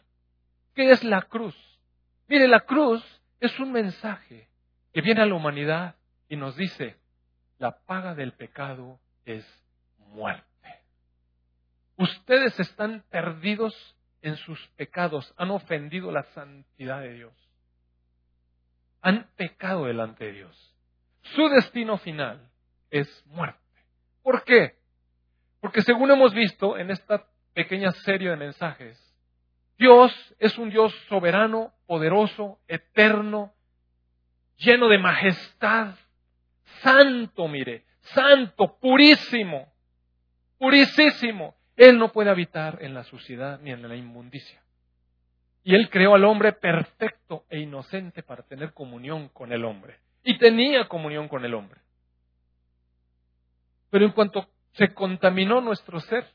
¿Qué 0.73 0.93
es 0.93 1.03
la 1.03 1.23
cruz? 1.23 1.57
Mire, 2.29 2.47
la 2.47 2.61
cruz 2.61 3.03
es 3.41 3.59
un 3.59 3.73
mensaje 3.73 4.47
que 4.93 5.01
viene 5.01 5.23
a 5.23 5.27
la 5.27 5.35
humanidad 5.35 5.97
y 6.29 6.37
nos 6.37 6.55
dice, 6.55 6.97
la 7.59 7.79
paga 7.85 8.15
del 8.15 8.33
pecado 8.33 8.99
es 9.25 9.45
muerte. 9.99 10.47
Ustedes 11.97 12.59
están 12.61 13.05
perdidos 13.11 13.75
en 14.23 14.37
sus 14.37 14.61
pecados, 14.77 15.35
han 15.37 15.51
ofendido 15.51 16.11
la 16.11 16.23
santidad 16.35 17.01
de 17.01 17.15
Dios, 17.15 17.35
han 19.01 19.29
pecado 19.37 19.87
delante 19.87 20.27
de 20.27 20.33
Dios. 20.33 20.75
Su 21.35 21.49
destino 21.49 21.99
final 21.99 22.49
es 22.91 23.09
muerte. 23.27 23.61
¿Por 24.23 24.45
qué? 24.45 24.77
Porque 25.61 25.83
según 25.83 26.11
hemos 26.11 26.33
visto 26.33 26.79
en 26.79 26.91
esta 26.91 27.27
pequeña 27.55 27.91
serie 27.91 28.31
de 28.31 28.37
mensajes, 28.37 28.99
Dios 29.79 30.13
es 30.39 30.57
un 30.59 30.71
Dios 30.71 30.93
soberano, 31.09 31.73
poderoso, 31.87 32.59
eterno, 32.67 33.53
lleno 34.57 34.89
de 34.89 34.99
majestad, 34.99 35.95
santo, 36.83 37.49
mire, 37.49 37.85
santo, 38.01 38.79
purísimo, 38.81 39.73
purísimo. 40.59 41.55
Él 41.77 41.99
no 41.99 42.13
puede 42.13 42.31
habitar 42.31 42.79
en 42.83 42.95
la 42.95 43.05
suciedad 43.05 43.61
ni 43.61 43.71
en 43.71 43.87
la 43.89 43.95
inmundicia. 43.95 44.63
Y 45.63 45.75
Él 45.75 45.91
creó 45.91 46.15
al 46.15 46.25
hombre 46.25 46.53
perfecto 46.53 47.45
e 47.51 47.61
inocente 47.61 48.23
para 48.23 48.43
tener 48.43 48.73
comunión 48.73 49.29
con 49.29 49.53
el 49.53 49.65
hombre. 49.65 49.99
Y 50.25 50.39
tenía 50.39 50.89
comunión 50.89 51.29
con 51.29 51.45
el 51.45 51.55
hombre. 51.55 51.81
Pero 53.91 54.05
en 54.05 54.13
cuanto 54.13 54.49
se 54.73 54.93
contaminó 54.95 55.61
nuestro 55.61 56.01
ser, 56.01 56.27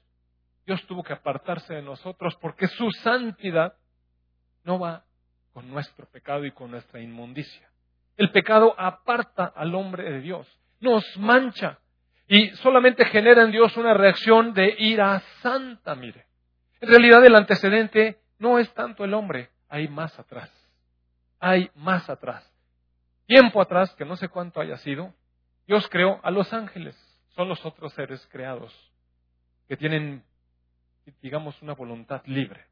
Dios 0.66 0.86
tuvo 0.88 1.04
que 1.04 1.14
apartarse 1.14 1.74
de 1.74 1.82
nosotros 1.82 2.36
porque 2.42 2.68
su 2.68 2.90
santidad 2.92 3.76
no 4.64 4.80
va 4.80 5.06
con 5.54 5.70
nuestro 5.70 6.06
pecado 6.08 6.46
y 6.46 6.52
con 6.52 6.72
nuestra 6.72 7.02
inmundicia. 7.02 7.70
El 8.18 8.32
pecado 8.32 8.76
aparta 8.78 9.46
al 9.46 9.74
hombre 9.76 10.10
de 10.12 10.22
Dios, 10.22 10.48
nos 10.80 11.04
mancha 11.18 11.80
y 12.28 12.50
solamente 12.58 13.06
genera 13.06 13.44
en 13.44 13.52
Dios 13.52 13.76
una 13.78 13.94
reacción 13.94 14.54
de 14.54 14.76
ira 14.78 15.20
santa, 15.42 15.96
mire. 15.96 16.26
En 16.80 16.90
realidad 16.90 17.26
el 17.26 17.36
antecedente 17.36 18.20
no 18.40 18.60
es 18.60 18.72
tanto 18.74 19.04
el 19.04 19.14
hombre, 19.14 19.50
hay 19.70 19.88
más 19.88 20.18
atrás. 20.20 20.52
Hay 21.40 21.70
más 21.76 22.10
atrás. 22.10 22.50
Tiempo 23.26 23.62
atrás, 23.62 23.94
que 23.96 24.06
no 24.06 24.16
sé 24.16 24.30
cuánto 24.30 24.62
haya 24.62 24.78
sido, 24.78 25.14
Dios 25.68 25.88
creó 25.90 26.20
a 26.24 26.32
los 26.32 26.54
ángeles. 26.54 26.96
Son 27.36 27.50
los 27.50 27.66
otros 27.66 27.94
seres 27.94 28.26
creados 28.32 28.74
que 29.68 29.78
tienen, 29.78 30.24
digamos, 31.22 31.60
una 31.62 31.74
voluntad 31.74 32.22
libre. 32.26 32.66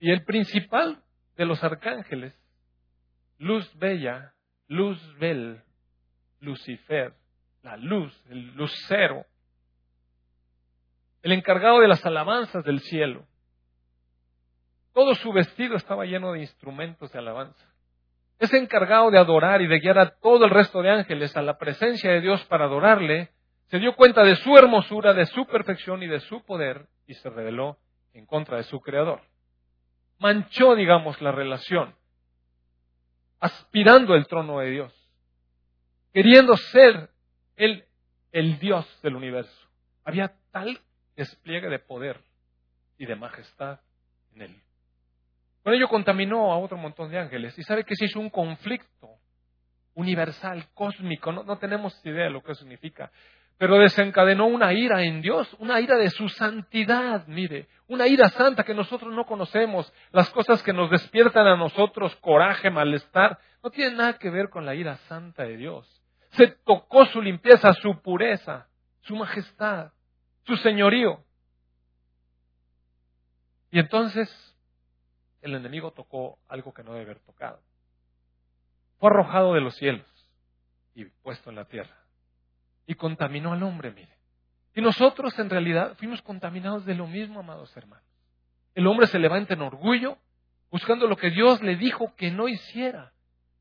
Y 0.00 0.10
el 0.10 0.24
principal 0.24 1.02
de 1.36 1.46
los 1.46 1.62
arcángeles, 1.62 2.38
luz 3.38 3.70
bella, 3.78 4.34
luz 4.68 4.98
bel, 5.18 5.62
Lucifer, 6.40 7.14
la 7.62 7.76
luz, 7.76 8.12
el 8.28 8.54
lucero, 8.54 9.24
el 11.22 11.32
encargado 11.32 11.80
de 11.80 11.88
las 11.88 12.04
alabanzas 12.04 12.64
del 12.64 12.80
cielo. 12.80 13.24
Todo 14.92 15.14
su 15.14 15.32
vestido 15.32 15.76
estaba 15.76 16.04
lleno 16.04 16.32
de 16.32 16.40
instrumentos 16.40 17.12
de 17.12 17.18
alabanza. 17.20 17.64
Es 18.40 18.52
encargado 18.52 19.10
de 19.12 19.18
adorar 19.18 19.62
y 19.62 19.68
de 19.68 19.78
guiar 19.78 19.98
a 19.98 20.10
todo 20.16 20.44
el 20.44 20.50
resto 20.50 20.82
de 20.82 20.90
ángeles 20.90 21.36
a 21.36 21.42
la 21.42 21.58
presencia 21.58 22.10
de 22.10 22.20
Dios 22.20 22.44
para 22.46 22.64
adorarle. 22.64 23.30
Se 23.66 23.78
dio 23.78 23.94
cuenta 23.94 24.24
de 24.24 24.34
su 24.34 24.56
hermosura, 24.56 25.14
de 25.14 25.26
su 25.26 25.46
perfección 25.46 26.02
y 26.02 26.08
de 26.08 26.20
su 26.20 26.44
poder 26.44 26.88
y 27.06 27.14
se 27.14 27.30
rebeló 27.30 27.78
en 28.14 28.26
contra 28.26 28.56
de 28.56 28.64
su 28.64 28.80
creador 28.80 29.22
manchó, 30.22 30.76
digamos, 30.76 31.20
la 31.20 31.32
relación, 31.32 31.94
aspirando 33.40 34.14
el 34.14 34.26
trono 34.28 34.60
de 34.60 34.70
Dios, 34.70 35.10
queriendo 36.14 36.56
ser 36.56 37.10
el, 37.56 37.84
el 38.30 38.58
Dios 38.60 38.86
del 39.02 39.16
universo. 39.16 39.68
Había 40.04 40.32
tal 40.52 40.80
despliegue 41.16 41.68
de 41.68 41.80
poder 41.80 42.20
y 42.98 43.06
de 43.06 43.16
majestad 43.16 43.80
en 44.34 44.42
él. 44.42 44.62
Con 45.64 45.74
ello 45.74 45.88
contaminó 45.88 46.52
a 46.52 46.58
otro 46.58 46.76
montón 46.76 47.10
de 47.10 47.18
ángeles. 47.18 47.58
Y 47.58 47.62
sabe 47.64 47.84
que 47.84 47.94
se 47.96 48.04
hizo 48.06 48.20
un 48.20 48.30
conflicto 48.30 49.16
universal, 49.94 50.68
cósmico. 50.74 51.32
No, 51.32 51.42
no 51.42 51.58
tenemos 51.58 51.94
idea 52.04 52.24
de 52.24 52.30
lo 52.30 52.42
que 52.42 52.54
significa 52.54 53.10
pero 53.62 53.78
desencadenó 53.78 54.48
una 54.48 54.72
ira 54.72 55.04
en 55.04 55.22
Dios, 55.22 55.54
una 55.60 55.80
ira 55.80 55.96
de 55.96 56.10
su 56.10 56.28
santidad, 56.28 57.24
mire, 57.28 57.68
una 57.86 58.08
ira 58.08 58.28
santa 58.30 58.64
que 58.64 58.74
nosotros 58.74 59.14
no 59.14 59.24
conocemos, 59.24 59.92
las 60.10 60.28
cosas 60.30 60.64
que 60.64 60.72
nos 60.72 60.90
despiertan 60.90 61.46
a 61.46 61.54
nosotros 61.54 62.12
coraje, 62.16 62.70
malestar, 62.70 63.38
no 63.62 63.70
tienen 63.70 63.98
nada 63.98 64.18
que 64.18 64.30
ver 64.30 64.50
con 64.50 64.66
la 64.66 64.74
ira 64.74 64.96
santa 65.06 65.44
de 65.44 65.56
Dios. 65.56 66.02
Se 66.32 66.48
tocó 66.48 67.06
su 67.06 67.22
limpieza, 67.22 67.72
su 67.74 68.02
pureza, 68.02 68.66
su 69.02 69.14
majestad, 69.14 69.92
su 70.44 70.56
señorío. 70.56 71.22
Y 73.70 73.78
entonces 73.78 74.28
el 75.40 75.54
enemigo 75.54 75.92
tocó 75.92 76.40
algo 76.48 76.74
que 76.74 76.82
no 76.82 76.94
debe 76.94 77.04
haber 77.04 77.20
tocado. 77.20 77.60
Fue 78.98 79.08
arrojado 79.08 79.54
de 79.54 79.60
los 79.60 79.76
cielos 79.76 80.08
y 80.96 81.04
puesto 81.04 81.50
en 81.50 81.54
la 81.54 81.66
tierra 81.66 82.01
y 82.86 82.94
contaminó 82.94 83.52
al 83.52 83.62
hombre, 83.62 83.90
mire. 83.92 84.16
Y 84.74 84.80
nosotros 84.80 85.38
en 85.38 85.50
realidad 85.50 85.94
fuimos 85.96 86.22
contaminados 86.22 86.84
de 86.84 86.94
lo 86.94 87.06
mismo, 87.06 87.40
amados 87.40 87.76
hermanos. 87.76 88.06
El 88.74 88.86
hombre 88.86 89.06
se 89.06 89.18
levanta 89.18 89.54
en 89.54 89.62
orgullo, 89.62 90.16
buscando 90.70 91.06
lo 91.06 91.16
que 91.16 91.30
Dios 91.30 91.62
le 91.62 91.76
dijo 91.76 92.14
que 92.16 92.30
no 92.30 92.48
hiciera, 92.48 93.12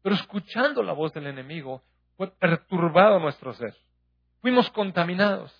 pero 0.01 0.15
escuchando 0.15 0.81
la 0.83 0.93
voz 0.93 1.13
del 1.13 1.27
enemigo, 1.27 1.83
fue 2.15 2.31
perturbado 2.31 3.19
nuestro 3.19 3.53
ser. 3.53 3.75
Fuimos 4.39 4.69
contaminados. 4.71 5.53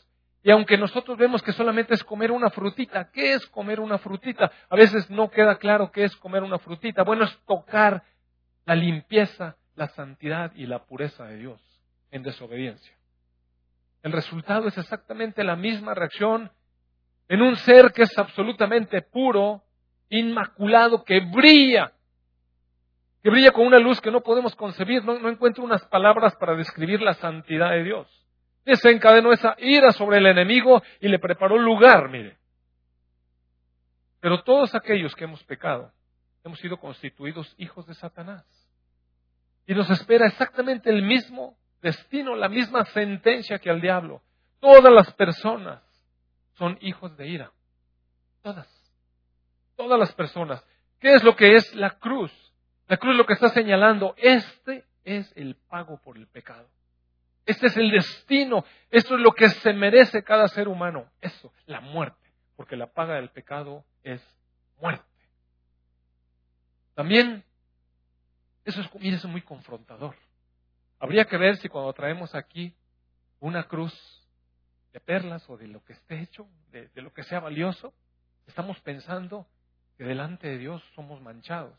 Y 0.44 0.51
aunque 0.51 0.77
nosotros 0.77 1.18
vemos 1.18 1.44
que 1.44 1.51
solamente 1.51 1.94
es 1.94 2.03
comer 2.03 2.32
una 2.32 2.50
frutita, 2.50 3.12
¿qué 3.12 3.34
es 3.34 3.46
comer 3.48 3.80
una 3.80 4.00
frutita? 4.00 4.51
A 4.70 4.75
veces 4.75 5.10
no 5.10 5.30
queda 5.30 5.58
claro 5.58 5.91
qué 5.91 6.03
es 6.03 6.15
comer 6.15 6.41
una 6.41 6.58
frutita. 6.58 7.03
Bueno, 7.03 7.25
es 7.25 7.38
tocar 7.46 8.03
la 8.65 8.75
limpieza, 8.75 9.58
la 9.75 9.88
santidad 9.89 10.51
y 10.56 10.65
la 10.65 10.86
pureza 10.86 11.25
de 11.25 11.38
Dios 11.38 11.62
en 12.10 12.24
desobediencia. 12.24 12.96
El 14.03 14.12
resultado 14.12 14.67
es 14.67 14.77
exactamente 14.77 15.43
la 15.43 15.55
misma 15.55 15.93
reacción 15.93 16.51
en 17.27 17.41
un 17.41 17.55
ser 17.55 17.91
que 17.93 18.03
es 18.03 18.17
absolutamente 18.17 19.01
puro, 19.01 19.63
inmaculado, 20.10 21.03
que 21.03 21.20
brilla 21.20 21.93
que 23.22 23.29
brilla 23.29 23.51
con 23.51 23.67
una 23.67 23.77
luz 23.77 24.01
que 24.01 24.12
no 24.12 24.22
podemos 24.22 24.55
concebir. 24.55 25.03
No, 25.03 25.29
encuentro 25.29 25.63
unas 25.63 25.86
palabras 25.88 26.36
para 26.38 26.55
describir 26.55 27.01
la 27.01 27.13
santidad 27.13 27.72
de 27.72 27.84
Dios. 27.84 28.08
Desencadenó 28.65 29.31
esa 29.31 29.55
ira 29.60 29.91
sobre 29.91 30.17
el 30.17 30.25
enemigo 30.25 30.81
y 31.00 31.08
le 31.08 31.20
preparó 31.20 31.58
lugar, 31.58 32.10
mire. 32.10 32.38
Pero 34.20 34.43
todos 34.43 34.74
aquellos 34.75 35.15
que 35.15 35.24
hemos 35.24 35.43
pecado, 35.43 35.91
hemos 36.43 36.60
sido 36.60 36.77
constituidos 36.77 37.53
hijos 37.58 37.86
de 37.88 37.93
Satanás. 37.96 38.46
Y 39.67 39.74
nos 39.74 39.89
espera 39.89 40.27
exactamente 40.27 40.89
el 40.89 41.03
mismo 41.03 41.58
destino, 41.81 42.35
la 42.35 42.50
misma 42.50 42.85
sentencia 42.85 43.59
que 43.59 43.69
al 43.69 43.81
diablo. 43.81 44.21
Todas 44.59 44.93
las 44.93 45.13
personas 45.13 45.81
son 46.53 46.77
hijos 46.81 47.15
de 47.17 47.27
ira. 47.27 47.51
Todas. 48.41 48.67
Todas 49.75 50.00
las 50.00 50.13
personas. 50.13 50.63
¿Qué 51.00 51.13
es 51.13 51.23
lo 51.23 51.35
que 51.35 51.55
es 51.55 51.73
la 51.75 51.91
cruz? 51.91 52.31
La 52.88 52.97
cruz 52.97 53.15
lo 53.15 53.25
que 53.25 53.33
está 53.33 53.50
señalando, 53.50 54.13
este 54.17 54.85
es 55.03 55.31
el 55.35 55.55
pago 55.55 56.00
por 56.01 56.17
el 56.17 56.27
pecado. 56.27 56.67
Este 57.45 57.67
es 57.67 57.77
el 57.77 57.89
destino. 57.89 58.63
Esto 58.89 59.15
es 59.15 59.21
lo 59.21 59.31
que 59.31 59.50
se 59.50 59.73
merece 59.73 60.23
cada 60.23 60.47
ser 60.47 60.67
humano. 60.67 61.09
Eso, 61.21 61.51
la 61.65 61.81
muerte. 61.81 62.19
Porque 62.55 62.75
la 62.75 62.88
paga 62.88 63.15
del 63.15 63.29
pecado 63.29 63.83
es 64.03 64.21
muerte. 64.79 65.05
También, 66.93 67.43
eso 68.65 68.81
es, 68.81 68.89
eso 69.01 69.27
es 69.27 69.31
muy 69.31 69.41
confrontador. 69.41 70.15
Habría 71.01 71.25
que 71.25 71.36
ver 71.36 71.58
si 71.58 71.67
cuando 71.67 71.91
traemos 71.93 72.36
aquí 72.36 72.75
una 73.39 73.63
cruz 73.63 73.91
de 74.93 75.00
perlas 75.00 75.50
o 75.50 75.58
de 75.58 75.67
lo 75.67 75.84
que 75.84 75.93
esté 75.93 76.22
hecho, 76.22 76.48
de, 76.70 76.89
lo 77.01 77.12
que 77.12 77.24
sea 77.24 77.39
valioso, 77.39 77.91
estamos 78.46 78.79
pensando 78.81 79.48
que 79.98 80.03
delante 80.03 80.48
de 80.48 80.60
Dios 80.60 80.84
somos 80.93 81.20
manchados 81.20 81.75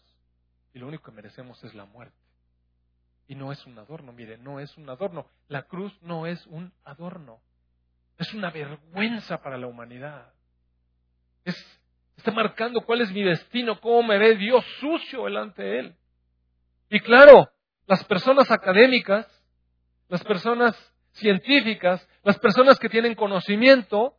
y 0.75 0.81
lo 0.81 0.89
único 0.89 1.05
que 1.05 1.13
merecemos 1.13 1.63
es 1.63 1.73
la 1.73 1.85
muerte. 1.85 2.17
Y 3.29 3.37
no 3.37 3.53
es 3.53 3.65
un 3.65 3.79
adorno, 3.79 4.13
mire, 4.13 4.39
no 4.39 4.59
es 4.59 4.77
un 4.77 4.91
adorno. 4.91 5.29
La 5.47 5.63
cruz 5.69 5.97
no 6.03 6.27
es 6.27 6.45
un 6.49 6.73
adorno. 6.83 7.39
Es 8.19 8.35
una 8.35 8.51
vergüenza 8.51 9.41
para 9.41 9.57
la 9.57 9.69
humanidad. 9.69 10.33
Es, 11.45 11.55
está 12.17 12.33
marcando 12.33 12.81
cuál 12.81 13.03
es 13.03 13.13
mi 13.13 13.23
destino, 13.23 13.81
cómo 13.81 14.03
me 14.03 14.19
ve 14.19 14.35
Dios 14.35 14.65
sucio 14.81 15.27
delante 15.27 15.63
de 15.63 15.79
Él. 15.79 15.97
Y 16.91 16.99
claro, 16.99 17.52
las 17.87 18.05
personas 18.05 18.51
académicas, 18.51 19.27
las 20.09 20.23
personas 20.25 20.77
científicas, 21.13 22.07
las 22.23 22.39
personas 22.39 22.79
que 22.79 22.89
tienen 22.89 23.15
conocimiento, 23.15 24.17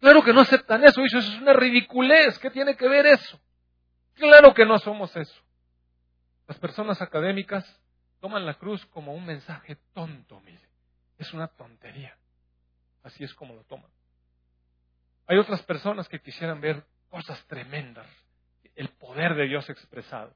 claro 0.00 0.22
que 0.22 0.32
no 0.32 0.40
aceptan 0.40 0.84
eso. 0.84 1.02
Eso 1.04 1.18
es 1.18 1.28
una 1.40 1.52
ridiculez. 1.52 2.38
¿Qué 2.38 2.50
tiene 2.50 2.76
que 2.76 2.88
ver 2.88 3.06
eso? 3.06 3.40
Claro 4.14 4.52
que 4.54 4.66
no 4.66 4.78
somos 4.78 5.14
eso. 5.16 5.42
Las 6.46 6.58
personas 6.58 7.00
académicas 7.00 7.80
toman 8.20 8.44
la 8.44 8.54
cruz 8.54 8.84
como 8.86 9.14
un 9.14 9.24
mensaje 9.24 9.76
tonto, 9.94 10.40
mire. 10.40 10.68
Es 11.18 11.32
una 11.32 11.48
tontería. 11.48 12.16
Así 13.02 13.24
es 13.24 13.34
como 13.34 13.54
lo 13.54 13.64
toman. 13.64 13.90
Hay 15.26 15.38
otras 15.38 15.62
personas 15.62 16.08
que 16.08 16.20
quisieran 16.20 16.60
ver 16.60 16.84
cosas 17.08 17.44
tremendas, 17.46 18.06
el 18.74 18.88
poder 18.90 19.34
de 19.34 19.46
Dios 19.46 19.68
expresado. 19.70 20.34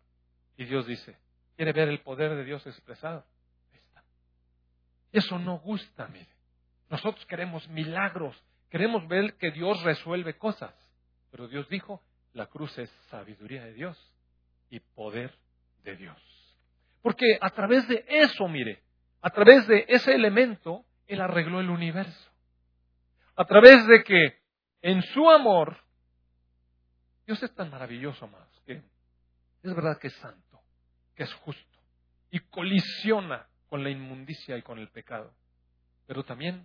Y 0.56 0.64
Dios 0.64 0.86
dice, 0.86 1.16
¿quiere 1.56 1.72
ver 1.72 1.88
el 1.88 2.00
poder 2.00 2.34
de 2.36 2.44
Dios 2.44 2.66
expresado? 2.66 3.24
Eso 5.12 5.38
no 5.38 5.58
gusta, 5.58 6.08
mire. 6.08 6.28
Nosotros 6.90 7.24
queremos 7.26 7.66
milagros, 7.68 8.36
queremos 8.70 9.06
ver 9.08 9.34
que 9.38 9.50
Dios 9.50 9.82
resuelve 9.82 10.36
cosas. 10.36 10.74
Pero 11.30 11.48
Dios 11.48 11.68
dijo, 11.68 12.02
la 12.32 12.46
cruz 12.46 12.76
es 12.78 12.90
sabiduría 13.10 13.64
de 13.64 13.72
Dios 13.72 14.14
y 14.70 14.80
poder 14.80 15.34
de 15.84 15.96
Dios. 15.96 16.16
Porque 17.02 17.38
a 17.40 17.50
través 17.50 17.88
de 17.88 18.04
eso, 18.08 18.46
mire, 18.48 18.82
a 19.22 19.30
través 19.30 19.66
de 19.66 19.86
ese 19.88 20.14
elemento, 20.14 20.84
Él 21.06 21.20
arregló 21.20 21.60
el 21.60 21.70
universo. 21.70 22.30
A 23.36 23.44
través 23.44 23.86
de 23.86 24.02
que 24.04 24.38
en 24.82 25.02
su 25.02 25.30
amor, 25.30 25.78
Dios 27.26 27.42
es 27.42 27.54
tan 27.54 27.70
maravilloso, 27.70 28.24
amados, 28.24 28.62
que 28.66 28.82
es 29.62 29.74
verdad 29.74 29.98
que 29.98 30.08
es 30.08 30.14
santo, 30.14 30.45
que 31.16 31.24
es 31.24 31.32
justo, 31.34 31.78
y 32.30 32.38
colisiona 32.38 33.48
con 33.68 33.82
la 33.82 33.90
inmundicia 33.90 34.56
y 34.56 34.62
con 34.62 34.78
el 34.78 34.88
pecado. 34.88 35.32
Pero 36.06 36.22
también 36.22 36.64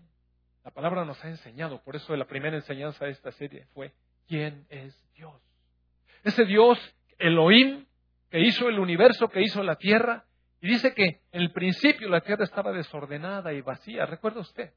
la 0.64 0.72
palabra 0.72 1.04
nos 1.06 1.24
ha 1.24 1.30
enseñado, 1.30 1.82
por 1.84 1.96
eso 1.96 2.16
la 2.16 2.26
primera 2.26 2.56
enseñanza 2.56 3.06
de 3.06 3.12
esta 3.12 3.32
serie 3.32 3.66
fue, 3.74 3.94
¿quién 4.28 4.68
es 4.70 4.96
Dios? 5.16 5.42
Ese 6.24 6.46
Dios, 6.46 6.78
Elohim, 7.18 7.86
que 8.30 8.40
hizo 8.40 8.70
el 8.70 8.80
universo, 8.80 9.30
que 9.30 9.42
hizo 9.42 9.64
la 9.64 9.76
tierra. 9.76 10.26
Y 10.62 10.68
dice 10.68 10.94
que 10.94 11.22
en 11.32 11.42
el 11.42 11.52
principio 11.52 12.08
la 12.08 12.22
tierra 12.22 12.44
estaba 12.44 12.72
desordenada 12.72 13.52
y 13.54 13.62
vacía. 13.62 14.06
¿Recuerda 14.06 14.42
usted? 14.42 14.72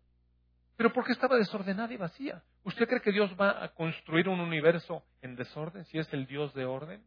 Pero 0.77 0.93
¿por 0.93 1.05
qué 1.05 1.13
estaba 1.13 1.37
desordenada 1.37 1.93
y 1.93 1.97
vacía? 1.97 2.43
¿Usted 2.65 2.89
cree 2.89 3.01
que 3.01 3.13
Dios 3.13 3.31
va 3.41 3.63
a 3.63 3.69
construir 3.75 4.29
un 4.29 4.41
universo 4.41 5.05
en 5.23 5.37
desorden 5.37 5.85
si 5.85 5.99
es 5.99 6.13
el 6.13 6.27
Dios 6.27 6.53
de 6.55 6.65
orden? 6.65 7.05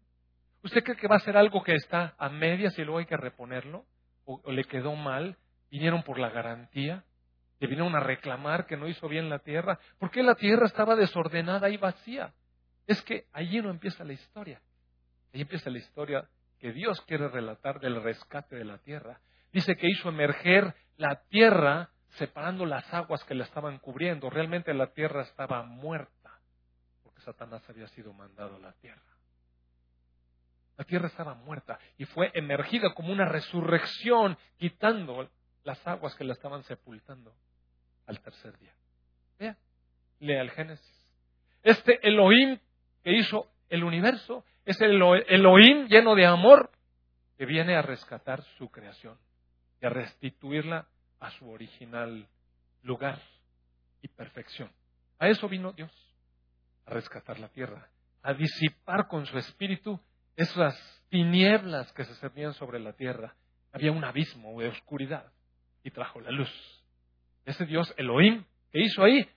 ¿Usted 0.68 0.84
cree 0.84 0.98
que 0.98 1.08
va 1.08 1.16
a 1.16 1.20
ser 1.20 1.38
algo 1.38 1.64
que 1.64 1.76
está 1.76 2.14
a 2.18 2.28
medias 2.28 2.78
y 2.78 2.84
luego 2.84 3.00
hay 3.00 3.06
que 3.06 3.16
reponerlo? 3.16 3.86
¿O, 4.26 4.52
le 4.52 4.66
quedó 4.66 4.96
mal? 4.98 5.38
¿Vinieron 5.72 6.04
por 6.04 6.20
la 6.20 6.30
garantía? 6.30 7.06
¿Le 7.62 7.68
vinieron 7.68 7.96
a 7.96 8.02
reclamar 8.02 8.66
que 8.66 8.76
no 8.76 8.90
hizo 8.90 9.08
bien 9.08 9.30
la 9.30 9.40
tierra? 9.40 9.80
¿Por 9.98 10.12
qué 10.12 10.24
la 10.24 10.36
tierra 10.36 10.66
estaba 10.66 10.98
desordenada 10.98 11.70
y 11.70 11.78
vacía? 11.78 12.34
Es 12.86 13.02
que 13.04 13.28
allí 13.32 13.62
no 13.62 13.70
empieza 13.70 14.04
la 14.04 14.12
historia. 14.12 14.62
Ahí 15.34 15.40
empieza 15.40 15.70
la 15.70 15.78
historia 15.78 16.28
que 16.60 16.74
Dios 16.74 17.00
quiere 17.04 17.30
relatar 17.30 17.80
del 17.80 18.04
rescate 18.04 18.58
de 18.58 18.66
la 18.66 18.80
tierra. 18.80 19.22
Dice 19.54 19.78
que 19.78 19.88
hizo 19.88 20.10
emerger 20.10 20.76
la 20.98 21.22
tierra 21.30 21.92
separando 22.18 22.66
las 22.66 22.94
aguas 22.94 23.24
que 23.24 23.36
la 23.36 23.46
estaban 23.46 23.80
cubriendo. 23.80 24.30
Realmente 24.30 24.74
la 24.74 24.88
tierra 24.88 25.22
estaba 25.22 25.64
muerta 25.64 26.42
porque 27.04 27.22
Satanás 27.22 27.64
había 27.70 27.88
sido 27.88 28.12
mandado 28.12 28.58
a 28.58 28.60
la 28.60 28.74
tierra. 28.74 29.17
La 30.78 30.86
tierra 30.86 31.08
estaba 31.08 31.34
muerta 31.34 31.80
y 31.98 32.06
fue 32.06 32.32
emergida 32.34 32.94
como 32.94 33.12
una 33.12 33.26
resurrección, 33.26 34.38
quitando 34.58 35.30
las 35.64 35.86
aguas 35.88 36.16
que 36.16 36.24
la 36.24 36.34
estaban 36.34 36.64
sepultando 36.64 37.34
al 38.06 38.20
tercer 38.22 38.58
día. 38.60 38.74
Vea, 39.40 39.58
lea 40.20 40.42
el 40.42 40.52
Génesis. 40.52 41.08
Este 41.64 42.00
Elohim 42.08 42.60
que 43.04 43.12
hizo 43.12 43.48
el 43.70 43.84
universo 43.84 44.46
es 44.66 44.80
el 44.82 45.02
Elohim 45.28 45.88
lleno 45.88 46.16
de 46.16 46.26
amor 46.26 46.72
que 47.38 47.46
viene 47.46 47.76
a 47.76 47.82
rescatar 47.82 48.44
su 48.58 48.70
creación 48.70 49.18
y 49.82 49.86
a 49.86 49.90
restituirla 49.90 50.88
a 51.20 51.32
su 51.32 51.50
original 51.50 52.28
lugar 52.84 53.22
y 54.02 54.08
perfección. 54.08 54.72
A 55.20 55.28
eso 55.28 55.50
vino 55.50 55.74
Dios, 55.74 55.92
a 56.86 56.92
rescatar 56.92 57.40
la 57.40 57.50
tierra, 57.50 57.88
a 58.22 58.34
disipar 58.34 59.08
con 59.08 59.26
su 59.26 59.38
espíritu 59.38 60.00
esas 60.38 61.04
tinieblas 61.10 61.92
que 61.94 62.06
se 62.06 62.16
servían 62.16 62.54
sobre 62.54 62.80
la 62.80 62.94
tierra. 62.94 63.36
Había 63.74 63.92
un 63.92 64.06
abismo 64.06 64.60
de 64.62 64.70
oscuridad 64.70 65.26
y 65.84 65.92
trajo 65.92 66.22
la 66.22 66.32
luz. 66.32 66.50
Ese 67.46 67.66
Dios 67.66 67.94
Elohim 67.98 68.44
que 68.72 68.80
hizo 68.80 69.04
ahí, 69.04 69.28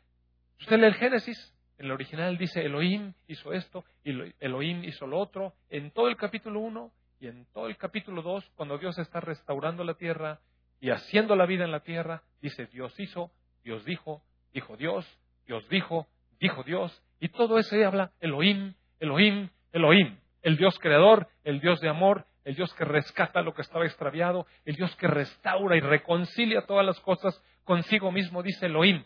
usted 0.60 0.78
lee 0.78 0.86
el 0.86 0.94
Génesis, 0.94 1.54
en 1.78 1.86
el 1.86 1.92
original 1.92 2.36
dice 2.36 2.60
Elohim 2.60 3.14
hizo 3.26 3.52
esto 3.52 3.84
y 4.04 4.10
Elohim 4.38 4.84
hizo 4.84 5.06
lo 5.06 5.18
otro. 5.18 5.54
En 5.70 5.90
todo 5.90 6.08
el 6.08 6.16
capítulo 6.16 6.60
1 6.60 6.92
y 7.20 7.28
en 7.28 7.46
todo 7.54 7.68
el 7.68 7.76
capítulo 7.78 8.20
2, 8.20 8.50
cuando 8.54 8.76
Dios 8.76 8.98
está 8.98 9.20
restaurando 9.20 9.82
la 9.84 9.94
tierra 9.94 10.40
y 10.80 10.90
haciendo 10.90 11.34
la 11.34 11.46
vida 11.46 11.64
en 11.64 11.70
la 11.70 11.80
tierra, 11.80 12.22
dice 12.42 12.66
Dios 12.66 12.94
hizo, 13.00 13.30
Dios 13.64 13.84
dijo, 13.86 14.22
dijo 14.52 14.76
Dios, 14.76 15.06
Dios 15.46 15.66
dijo, 15.70 16.06
dijo 16.38 16.62
Dios. 16.62 17.02
Y 17.20 17.28
todo 17.28 17.58
eso 17.58 17.76
habla 17.86 18.12
Elohim, 18.20 18.74
Elohim, 18.98 19.48
Elohim. 19.72 20.19
El 20.42 20.56
Dios 20.56 20.78
creador, 20.78 21.28
el 21.44 21.60
Dios 21.60 21.80
de 21.80 21.88
amor, 21.88 22.26
el 22.44 22.54
Dios 22.54 22.72
que 22.74 22.84
rescata 22.84 23.42
lo 23.42 23.54
que 23.54 23.62
estaba 23.62 23.84
extraviado, 23.84 24.46
el 24.64 24.74
Dios 24.74 24.94
que 24.96 25.06
restaura 25.06 25.76
y 25.76 25.80
reconcilia 25.80 26.66
todas 26.66 26.84
las 26.84 26.98
cosas 27.00 27.40
consigo 27.64 28.10
mismo, 28.10 28.42
dice 28.42 28.66
Elohim. 28.66 29.04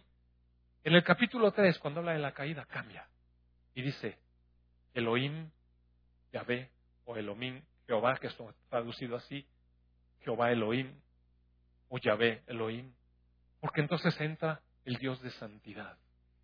En 0.84 0.94
el 0.94 1.02
capítulo 1.02 1.50
3, 1.52 1.78
cuando 1.78 2.00
habla 2.00 2.12
de 2.12 2.18
la 2.18 2.32
caída, 2.32 2.64
cambia. 2.66 3.08
Y 3.74 3.82
dice, 3.82 4.18
Elohim, 4.92 5.50
Yahvé, 6.32 6.70
o 7.04 7.16
Elohim, 7.16 7.62
Jehová, 7.86 8.16
que 8.16 8.28
está 8.28 8.44
traducido 8.68 9.16
así, 9.16 9.46
Jehová 10.20 10.52
Elohim, 10.52 10.94
o 11.88 11.98
Yahvé 11.98 12.42
Elohim. 12.46 12.92
Porque 13.60 13.80
entonces 13.80 14.18
entra 14.20 14.60
el 14.84 14.96
Dios 14.96 15.20
de 15.22 15.30
santidad. 15.30 15.96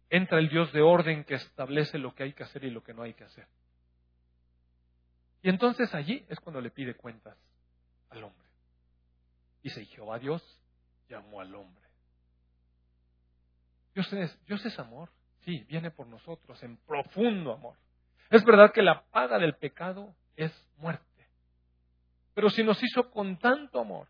Entra 0.09 0.39
el 0.39 0.49
Dios 0.49 0.73
de 0.73 0.83
orden 0.83 1.25
que 1.25 1.35
establece 1.35 1.99
lo 1.99 2.15
que 2.15 2.25
hay 2.25 2.33
que 2.33 2.43
hacer 2.43 2.65
y 2.65 2.71
lo 2.71 2.83
que 2.83 2.95
no 2.95 3.03
hay 3.03 3.15
que 3.15 3.25
hacer. 3.25 3.47
Y 5.43 5.49
entonces 5.49 5.95
allí 5.95 6.25
es 6.29 6.39
cuando 6.41 6.61
le 6.61 6.71
pide 6.71 6.95
cuentas 6.95 7.37
al 8.11 8.25
hombre. 8.25 8.49
Dice, 9.63 9.85
Jehová 9.87 10.19
Dios 10.19 10.43
llamó 11.09 11.41
al 11.41 11.55
hombre 11.55 11.91
Dios 13.95 14.13
es, 14.13 14.47
Dios 14.47 14.65
es 14.65 14.79
amor. 14.79 15.11
Sí, 15.41 15.65
viene 15.69 15.91
por 15.91 16.07
nosotros 16.07 16.63
en 16.63 16.77
profundo 16.79 17.53
amor. 17.53 17.77
Es 18.29 18.45
verdad 18.45 18.73
que 18.73 18.83
la 18.83 19.03
paga 19.11 19.39
del 19.39 19.57
pecado 19.57 20.15
es 20.37 20.53
muerte. 20.77 21.05
Pero 22.35 22.51
si 22.51 22.63
nos 22.63 22.81
hizo 22.83 23.11
con 23.11 23.39
tanto 23.39 23.81
amor, 23.81 24.07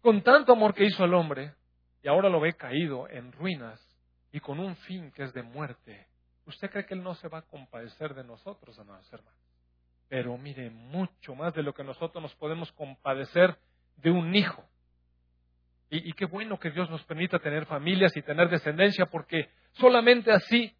con 0.00 0.22
tanto 0.22 0.52
amor 0.52 0.74
que 0.74 0.84
hizo 0.84 1.02
al 1.02 1.14
hombre, 1.14 1.54
y 2.02 2.08
ahora 2.08 2.28
lo 2.28 2.40
ve 2.40 2.54
caído 2.54 3.08
en 3.08 3.32
ruinas 3.32 3.80
y 4.32 4.40
con 4.40 4.60
un 4.60 4.76
fin 4.76 5.10
que 5.12 5.24
es 5.24 5.32
de 5.32 5.42
muerte, 5.42 6.06
¿usted 6.46 6.70
cree 6.70 6.86
que 6.86 6.94
Él 6.94 7.02
no 7.02 7.14
se 7.14 7.28
va 7.28 7.38
a 7.38 7.42
compadecer 7.42 8.14
de 8.14 8.24
nosotros, 8.24 8.78
amados 8.78 9.12
hermanos? 9.12 9.49
Pero 10.10 10.36
mire, 10.36 10.70
mucho 10.70 11.36
más 11.36 11.54
de 11.54 11.62
lo 11.62 11.72
que 11.72 11.84
nosotros 11.84 12.20
nos 12.20 12.34
podemos 12.34 12.70
compadecer 12.72 13.56
de 13.98 14.10
un 14.10 14.34
hijo. 14.34 14.62
Y, 15.88 16.12
qué 16.14 16.24
bueno 16.24 16.58
que 16.58 16.70
Dios 16.70 16.90
nos 16.90 17.02
permita 17.04 17.38
tener 17.38 17.64
familias 17.66 18.16
y 18.16 18.22
tener 18.22 18.48
descendencia, 18.48 19.06
porque 19.06 19.50
solamente 19.72 20.32
así, 20.32 20.74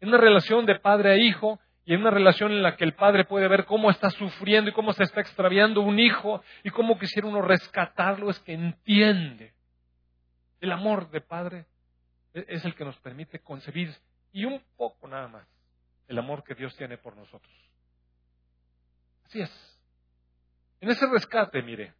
en 0.00 0.08
una 0.08 0.18
relación 0.18 0.66
de 0.66 0.78
padre 0.78 1.12
a 1.12 1.16
hijo, 1.16 1.60
y 1.84 1.94
en 1.94 2.00
una 2.00 2.10
relación 2.10 2.52
en 2.52 2.62
la 2.62 2.76
que 2.76 2.84
el 2.84 2.94
padre 2.94 3.24
puede 3.24 3.48
ver 3.48 3.64
cómo 3.64 3.90
está 3.90 4.10
sufriendo 4.10 4.70
y 4.70 4.72
cómo 4.72 4.92
se 4.92 5.04
está 5.04 5.20
extraviando 5.20 5.80
un 5.80 5.98
hijo 6.00 6.42
y 6.64 6.70
cómo 6.70 6.98
quisiera 6.98 7.28
uno 7.28 7.42
rescatarlo, 7.42 8.30
es 8.30 8.38
que 8.40 8.54
entiende. 8.54 9.52
El 10.60 10.72
amor 10.72 11.10
de 11.10 11.20
padre 11.20 11.66
e-, 12.34 12.44
es 12.48 12.64
el 12.64 12.74
que 12.76 12.84
nos 12.84 12.96
permite 12.98 13.40
concebir, 13.40 13.92
y 14.32 14.44
un 14.44 14.62
poco 14.76 15.08
nada 15.08 15.26
más, 15.26 15.46
el 16.06 16.18
amor 16.18 16.44
que 16.44 16.54
Dios 16.54 16.76
tiene 16.76 16.98
por 16.98 17.16
nosotros. 17.16 17.52
Así 19.26 19.40
es. 19.40 19.78
En 20.80 20.88
ese 20.88 21.04
rescate, 21.06 21.60
mire, 21.62 21.94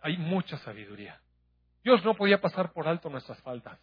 hay 0.00 0.16
mucha 0.16 0.56
sabiduría. 0.58 1.20
Dios 1.82 2.04
no 2.04 2.14
podía 2.14 2.40
pasar 2.40 2.72
por 2.72 2.86
alto 2.86 3.10
nuestras 3.10 3.40
faltas. 3.42 3.80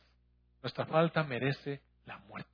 Nuestra 0.61 0.85
falta 0.85 1.23
merece 1.23 1.81
la 2.05 2.19
muerte. 2.19 2.49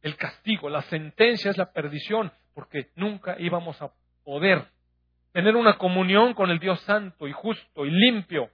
El 0.00 0.16
castigo, 0.16 0.70
la 0.70 0.82
sentencia 0.82 1.50
es 1.50 1.58
la 1.58 1.72
perdición, 1.72 2.32
porque 2.54 2.90
nunca 2.94 3.36
íbamos 3.38 3.80
a 3.82 3.92
poder 4.24 4.66
tener 5.32 5.56
una 5.56 5.76
comunión 5.76 6.32
con 6.32 6.50
el 6.50 6.58
Dios 6.58 6.80
santo 6.82 7.28
y 7.28 7.32
justo 7.32 7.84
y 7.84 7.90
limpio, 7.90 8.50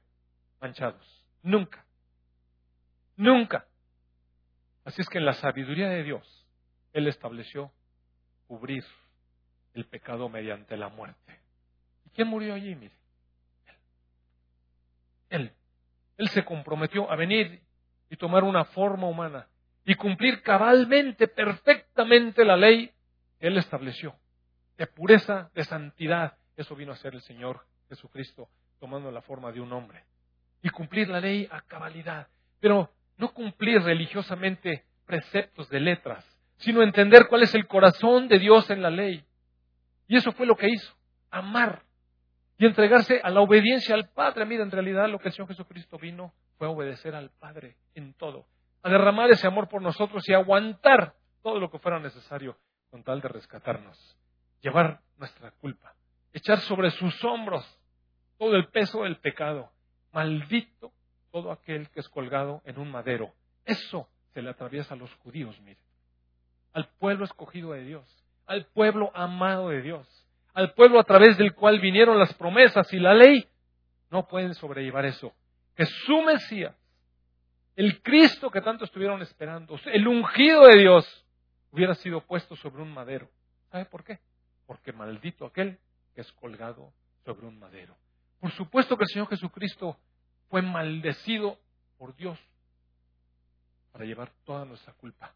manchados. 0.61 1.25
Nunca. 1.43 1.85
Nunca. 3.17 3.67
Así 4.85 5.03
es 5.03 5.09
que 5.09 5.19
en 5.19 5.27
la 5.27 5.35
sabiduría 5.35 5.89
de 5.89 6.03
Dios, 6.03 6.47
Él 6.93 7.07
estableció 7.07 7.71
cubrir 8.49 8.85
el 9.75 9.85
pecado 9.87 10.29
mediante 10.29 10.77
la 10.77 10.89
muerte. 10.89 11.41
¿Y 12.07 12.11
quién 12.11 12.29
murió 12.29 12.55
allí? 12.55 12.75
Mire. 12.75 12.95
Él. 15.31 15.53
Él 16.19 16.29
se 16.29 16.45
comprometió 16.45 17.11
a 17.11 17.17
venir 17.17 17.63
y 18.11 18.17
tomar 18.17 18.45
una 18.45 18.65
forma 18.65 19.07
humana 19.07 19.47
y 19.85 19.95
cumplir 19.95 20.43
cabalmente, 20.43 21.29
perfectamente 21.29 22.45
la 22.45 22.57
ley 22.57 22.93
que 23.39 23.47
Él 23.47 23.57
estableció, 23.57 24.15
de 24.77 24.87
pureza, 24.87 25.51
de 25.55 25.65
santidad. 25.65 26.37
Eso 26.57 26.77
vino 26.77 26.93
a 26.93 26.97
ser 26.97 27.15
el 27.15 27.23
Señor 27.23 27.65
Jesucristo, 27.89 28.49
tomando 28.79 29.11
la 29.11 29.23
forma 29.23 29.51
de 29.53 29.61
un 29.61 29.73
hombre. 29.73 30.05
Y 30.63 30.69
cumplir 30.69 31.09
la 31.09 31.21
ley 31.21 31.49
a 31.51 31.63
cabalidad. 31.63 32.29
Pero 32.61 32.91
no 33.17 33.33
cumplir 33.33 33.81
religiosamente 33.83 34.85
preceptos 35.07 35.69
de 35.71 35.81
letras, 35.81 36.25
sino 36.59 36.83
entender 36.83 37.27
cuál 37.29 37.43
es 37.43 37.55
el 37.55 37.67
corazón 37.67 38.29
de 38.29 38.39
Dios 38.39 38.69
en 38.71 38.83
la 38.83 38.91
ley. 38.91 39.25
Y 40.11 40.17
eso 40.17 40.33
fue 40.33 40.45
lo 40.45 40.57
que 40.57 40.67
hizo, 40.69 40.93
amar 41.31 41.85
y 42.59 42.67
entregarse 42.67 43.21
a 43.23 43.31
la 43.31 43.43
obediencia 43.43 43.95
al 43.95 44.09
Padre. 44.09 44.45
Mira, 44.45 44.65
en 44.65 44.73
realidad 44.73 45.09
lo 45.09 45.21
que 45.21 45.29
el 45.29 45.35
Señor 45.35 45.47
Jesucristo 45.47 45.99
vino 45.99 46.35
fue 46.59 46.67
a 46.67 46.71
obedecer 46.71 47.15
al 47.15 47.31
Padre 47.31 47.77
en 47.95 48.15
todo, 48.15 48.45
a 48.83 48.91
derramar 48.91 49.31
ese 49.31 49.47
amor 49.47 49.69
por 49.69 49.81
nosotros 49.81 50.29
y 50.29 50.35
aguantar 50.35 51.15
todo 51.45 51.61
lo 51.61 51.71
que 51.71 51.79
fuera 51.79 52.01
necesario 52.01 52.59
con 52.91 53.05
tal 53.05 53.21
de 53.21 53.29
rescatarnos, 53.29 54.19
llevar 54.61 55.01
nuestra 55.17 55.53
culpa, 55.53 55.95
echar 56.33 56.59
sobre 56.59 56.91
sus 56.91 57.23
hombros 57.23 57.65
todo 58.37 58.57
el 58.57 58.67
peso 58.67 59.05
del 59.05 59.17
pecado. 59.19 59.71
Maldito 60.11 60.91
todo 61.31 61.53
aquel 61.53 61.89
que 61.91 62.01
es 62.01 62.09
colgado 62.09 62.63
en 62.65 62.81
un 62.81 62.91
madero. 62.91 63.33
Eso 63.65 64.09
se 64.35 64.43
le 64.43 64.51
atraviesa 64.51 64.95
a 64.95 64.97
los 64.97 65.15
judíos, 65.19 65.61
mire. 65.61 65.79
Al 66.73 66.89
pueblo 66.99 67.25
escogido 67.25 67.75
de 67.75 67.85
Dios, 67.85 68.21
al 68.47 68.67
pueblo 68.67 69.11
amado 69.15 69.69
de 69.71 69.83
Dios 69.83 70.21
al 70.55 70.75
pueblo 70.75 71.01
a 71.01 71.05
través 71.05 71.37
del 71.39 71.55
cual 71.55 71.81
vinieron 71.81 72.19
las 72.19 72.35
promesas 72.35 72.93
y 72.93 72.99
la 72.99 73.15
ley, 73.15 73.47
no 74.11 74.27
pueden 74.27 74.55
sobrellevar 74.55 75.05
eso. 75.05 75.33
Que 75.77 75.87
su 75.87 76.23
Mesías, 76.23 76.75
el 77.77 78.03
Cristo 78.03 78.51
que 78.51 78.61
tanto 78.61 78.85
estuvieron 78.85 79.23
esperando, 79.23 79.79
el 79.87 80.07
ungido 80.07 80.67
de 80.67 80.79
Dios, 80.79 81.27
hubiera 81.71 81.95
sido 81.95 82.21
puesto 82.21 82.57
sobre 82.57 82.83
un 82.83 82.93
madero. 82.93 83.29
¿Sabe 83.71 83.85
por 83.85 84.05
qué? 84.05 84.19
Porque 84.67 84.93
maldito 84.93 85.47
aquel 85.47 85.79
que 86.15 86.23
es 86.23 86.33
colgado 86.33 86.93
sobre 87.25 87.47
un 87.47 87.59
madero. 87.59 87.97
Por 88.41 88.51
supuesto 88.53 88.97
que 88.97 89.05
el 89.05 89.11
Señor 89.11 89.29
Jesucristo 89.29 89.97
fue 90.49 90.63
maldecido 90.63 91.59
por 91.97 92.17
Dios 92.17 92.39
para 93.93 94.05
llevar 94.05 94.31
toda 94.45 94.65
nuestra 94.65 94.93
culpa. 94.95 95.33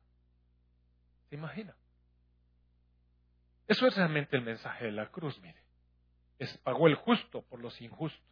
¿Se 1.28 1.36
imagina? 1.36 1.74
Eso 3.66 3.87
es 3.87 3.96
realmente 3.96 4.37
el 4.37 4.42
mensaje 4.42 4.87
de 4.87 4.92
la 4.92 5.11
cruz, 5.11 5.40
mire. 5.40 5.62
Es 6.38 6.57
pagó 6.59 6.87
el 6.87 6.96
justo 6.96 7.42
por 7.42 7.61
los 7.61 7.81
injustos. 7.81 8.22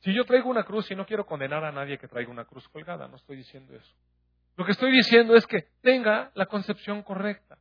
Si 0.00 0.12
yo 0.12 0.24
traigo 0.24 0.50
una 0.50 0.64
cruz 0.64 0.90
y 0.90 0.94
no 0.94 1.06
quiero 1.06 1.24
condenar 1.24 1.64
a 1.64 1.72
nadie 1.72 1.98
que 1.98 2.08
traiga 2.08 2.30
una 2.30 2.44
cruz 2.44 2.68
colgada, 2.68 3.08
no 3.08 3.16
estoy 3.16 3.36
diciendo 3.36 3.74
eso. 3.74 3.94
Lo 4.56 4.64
que 4.64 4.72
estoy 4.72 4.92
diciendo 4.92 5.34
es 5.34 5.46
que 5.46 5.68
tenga 5.80 6.30
la 6.34 6.46
concepción 6.46 7.02
correcta, 7.02 7.58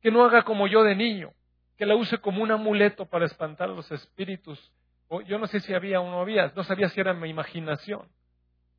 que 0.00 0.10
no 0.10 0.24
haga 0.24 0.42
como 0.42 0.66
yo 0.66 0.82
de 0.82 0.94
niño, 0.94 1.32
que 1.76 1.86
la 1.86 1.96
use 1.96 2.18
como 2.18 2.42
un 2.42 2.52
amuleto 2.52 3.06
para 3.06 3.26
espantar 3.26 3.68
a 3.68 3.72
los 3.72 3.90
espíritus. 3.90 4.72
O 5.08 5.20
yo 5.22 5.38
no 5.38 5.46
sé 5.46 5.60
si 5.60 5.74
había 5.74 6.00
o 6.00 6.10
no 6.10 6.20
había, 6.20 6.52
no 6.54 6.64
sabía 6.64 6.88
si 6.88 7.00
era 7.00 7.12
mi 7.12 7.28
imaginación, 7.28 8.08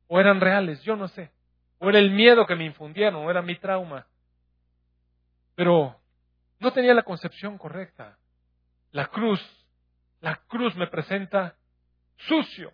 o 0.08 0.18
eran 0.18 0.40
reales, 0.40 0.82
yo 0.82 0.96
no 0.96 1.08
sé. 1.08 1.30
O 1.78 1.88
era 1.88 1.98
el 1.98 2.10
miedo 2.10 2.46
que 2.46 2.56
me 2.56 2.64
infundieron, 2.64 3.26
o 3.26 3.30
era 3.30 3.42
mi 3.42 3.56
trauma. 3.56 4.06
Pero 5.54 6.00
no 6.58 6.72
tenía 6.72 6.94
la 6.94 7.02
concepción 7.02 7.58
correcta. 7.58 8.18
La 8.92 9.06
cruz, 9.06 9.40
la 10.20 10.36
cruz 10.46 10.74
me 10.76 10.86
presenta 10.86 11.56
sucio, 12.16 12.72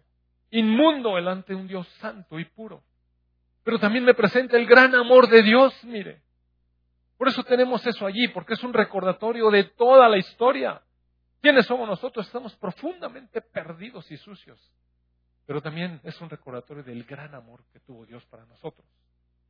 inmundo 0.50 1.16
delante 1.16 1.52
de 1.54 1.60
un 1.60 1.66
Dios 1.66 1.88
santo 2.00 2.38
y 2.38 2.44
puro. 2.44 2.82
Pero 3.64 3.78
también 3.78 4.04
me 4.04 4.14
presenta 4.14 4.56
el 4.56 4.66
gran 4.66 4.94
amor 4.94 5.28
de 5.28 5.42
Dios, 5.42 5.72
mire. 5.84 6.22
Por 7.16 7.28
eso 7.28 7.44
tenemos 7.44 7.86
eso 7.86 8.04
allí, 8.06 8.28
porque 8.28 8.54
es 8.54 8.62
un 8.64 8.72
recordatorio 8.72 9.50
de 9.50 9.64
toda 9.64 10.08
la 10.08 10.18
historia. 10.18 10.82
¿Quiénes 11.40 11.66
somos 11.66 11.88
nosotros? 11.88 12.26
Estamos 12.26 12.54
profundamente 12.56 13.40
perdidos 13.40 14.10
y 14.10 14.16
sucios. 14.16 14.60
Pero 15.46 15.60
también 15.60 16.00
es 16.04 16.20
un 16.20 16.30
recordatorio 16.30 16.82
del 16.82 17.04
gran 17.04 17.34
amor 17.34 17.64
que 17.72 17.80
tuvo 17.80 18.06
Dios 18.06 18.24
para 18.26 18.44
nosotros. 18.46 18.86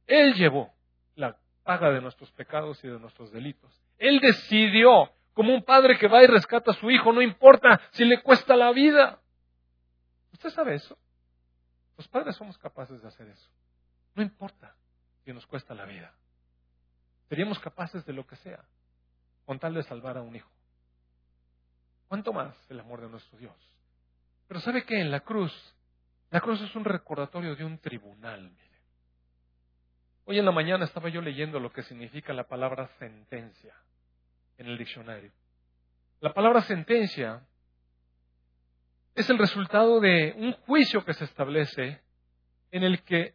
Él 0.06 0.34
llevó 0.34 0.72
la 1.14 1.36
paga 1.62 1.90
de 1.90 2.00
nuestros 2.00 2.30
pecados 2.32 2.82
y 2.84 2.88
de 2.88 2.98
nuestros 2.98 3.30
delitos. 3.32 3.70
Él 4.02 4.18
decidió, 4.18 5.12
como 5.32 5.54
un 5.54 5.62
padre 5.62 5.96
que 5.96 6.08
va 6.08 6.24
y 6.24 6.26
rescata 6.26 6.72
a 6.72 6.74
su 6.74 6.90
hijo, 6.90 7.12
no 7.12 7.22
importa 7.22 7.80
si 7.92 8.04
le 8.04 8.20
cuesta 8.20 8.56
la 8.56 8.72
vida. 8.72 9.20
¿Usted 10.32 10.50
sabe 10.50 10.74
eso? 10.74 10.98
Los 11.96 12.08
padres 12.08 12.34
somos 12.34 12.58
capaces 12.58 13.00
de 13.00 13.06
hacer 13.06 13.28
eso. 13.28 13.48
No 14.16 14.22
importa 14.24 14.74
si 15.24 15.32
nos 15.32 15.46
cuesta 15.46 15.72
la 15.72 15.84
vida. 15.84 16.12
Seríamos 17.28 17.60
capaces 17.60 18.04
de 18.04 18.12
lo 18.12 18.26
que 18.26 18.34
sea, 18.34 18.64
con 19.46 19.60
tal 19.60 19.74
de 19.74 19.84
salvar 19.84 20.18
a 20.18 20.22
un 20.22 20.34
hijo. 20.34 20.50
¿Cuánto 22.08 22.32
más 22.32 22.56
el 22.70 22.80
amor 22.80 23.02
de 23.02 23.08
nuestro 23.08 23.38
Dios? 23.38 23.54
Pero 24.48 24.58
¿sabe 24.58 24.84
qué? 24.84 25.00
En 25.00 25.12
la 25.12 25.20
cruz, 25.20 25.54
la 26.32 26.40
cruz 26.40 26.60
es 26.60 26.74
un 26.74 26.84
recordatorio 26.84 27.54
de 27.54 27.64
un 27.64 27.78
tribunal. 27.78 28.50
Hoy 30.24 30.40
en 30.40 30.44
la 30.44 30.50
mañana 30.50 30.86
estaba 30.86 31.08
yo 31.08 31.20
leyendo 31.20 31.60
lo 31.60 31.72
que 31.72 31.84
significa 31.84 32.32
la 32.32 32.48
palabra 32.48 32.88
sentencia 32.98 33.72
en 34.58 34.66
el 34.66 34.78
diccionario. 34.78 35.30
La 36.20 36.32
palabra 36.32 36.62
sentencia 36.62 37.42
es 39.14 39.28
el 39.28 39.38
resultado 39.38 40.00
de 40.00 40.34
un 40.36 40.52
juicio 40.52 41.04
que 41.04 41.14
se 41.14 41.24
establece 41.24 42.00
en 42.70 42.82
el 42.82 43.02
que 43.02 43.34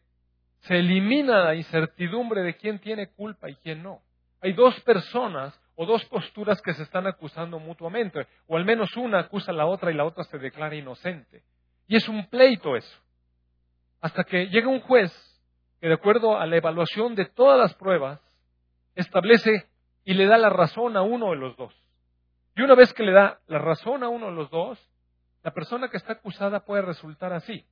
se 0.61 0.79
elimina 0.79 1.43
la 1.43 1.55
incertidumbre 1.55 2.41
de 2.41 2.55
quién 2.55 2.79
tiene 2.79 3.09
culpa 3.09 3.49
y 3.49 3.55
quién 3.55 3.83
no. 3.83 4.01
Hay 4.41 4.53
dos 4.53 4.79
personas 4.81 5.59
o 5.75 5.85
dos 5.85 6.03
posturas 6.05 6.61
que 6.61 6.73
se 6.73 6.83
están 6.83 7.05
acusando 7.05 7.59
mutuamente, 7.59 8.27
o 8.47 8.57
al 8.57 8.65
menos 8.65 8.95
una 8.97 9.19
acusa 9.19 9.51
a 9.51 9.55
la 9.55 9.67
otra 9.67 9.91
y 9.91 9.93
la 9.93 10.05
otra 10.05 10.23
se 10.23 10.39
declara 10.39 10.75
inocente. 10.75 11.43
Y 11.87 11.95
es 11.95 12.07
un 12.09 12.27
pleito 12.27 12.75
eso. 12.75 12.99
Hasta 14.01 14.23
que 14.23 14.47
llega 14.47 14.67
un 14.67 14.79
juez 14.81 15.11
que 15.79 15.87
de 15.87 15.93
acuerdo 15.93 16.37
a 16.39 16.45
la 16.47 16.57
evaluación 16.57 17.13
de 17.13 17.25
todas 17.25 17.59
las 17.59 17.75
pruebas, 17.75 18.19
establece 18.95 19.67
y 20.07 20.13
le 20.13 20.25
da 20.25 20.37
la 20.37 20.49
razón 20.49 20.95
a 20.95 21.01
uno 21.01 21.31
de 21.31 21.35
los 21.35 21.57
dos. 21.57 21.75
Y 22.55 22.61
una 22.61 22.75
vez 22.75 22.93
que 22.93 23.03
le 23.03 23.11
da 23.11 23.41
la 23.47 23.59
razón 23.59 24.03
a 24.03 24.07
uno 24.07 24.27
de 24.27 24.31
los 24.31 24.49
dos, 24.49 24.79
la 25.43 25.51
persona 25.51 25.89
que 25.89 25.97
está 25.97 26.13
acusada 26.13 26.63
puede 26.63 26.81
resultar 26.81 27.33
así, 27.33 27.65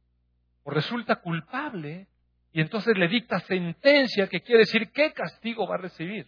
o 0.63 0.69
resulta 0.69 1.21
culpable, 1.21 2.07
y 2.51 2.59
entonces 2.59 2.97
le 2.97 3.07
dicta 3.07 3.39
sentencia, 3.39 4.27
que 4.27 4.41
quiere 4.41 4.59
decir 4.59 4.91
qué 4.91 5.13
castigo 5.13 5.65
va 5.65 5.75
a 5.75 5.77
recibir. 5.77 6.27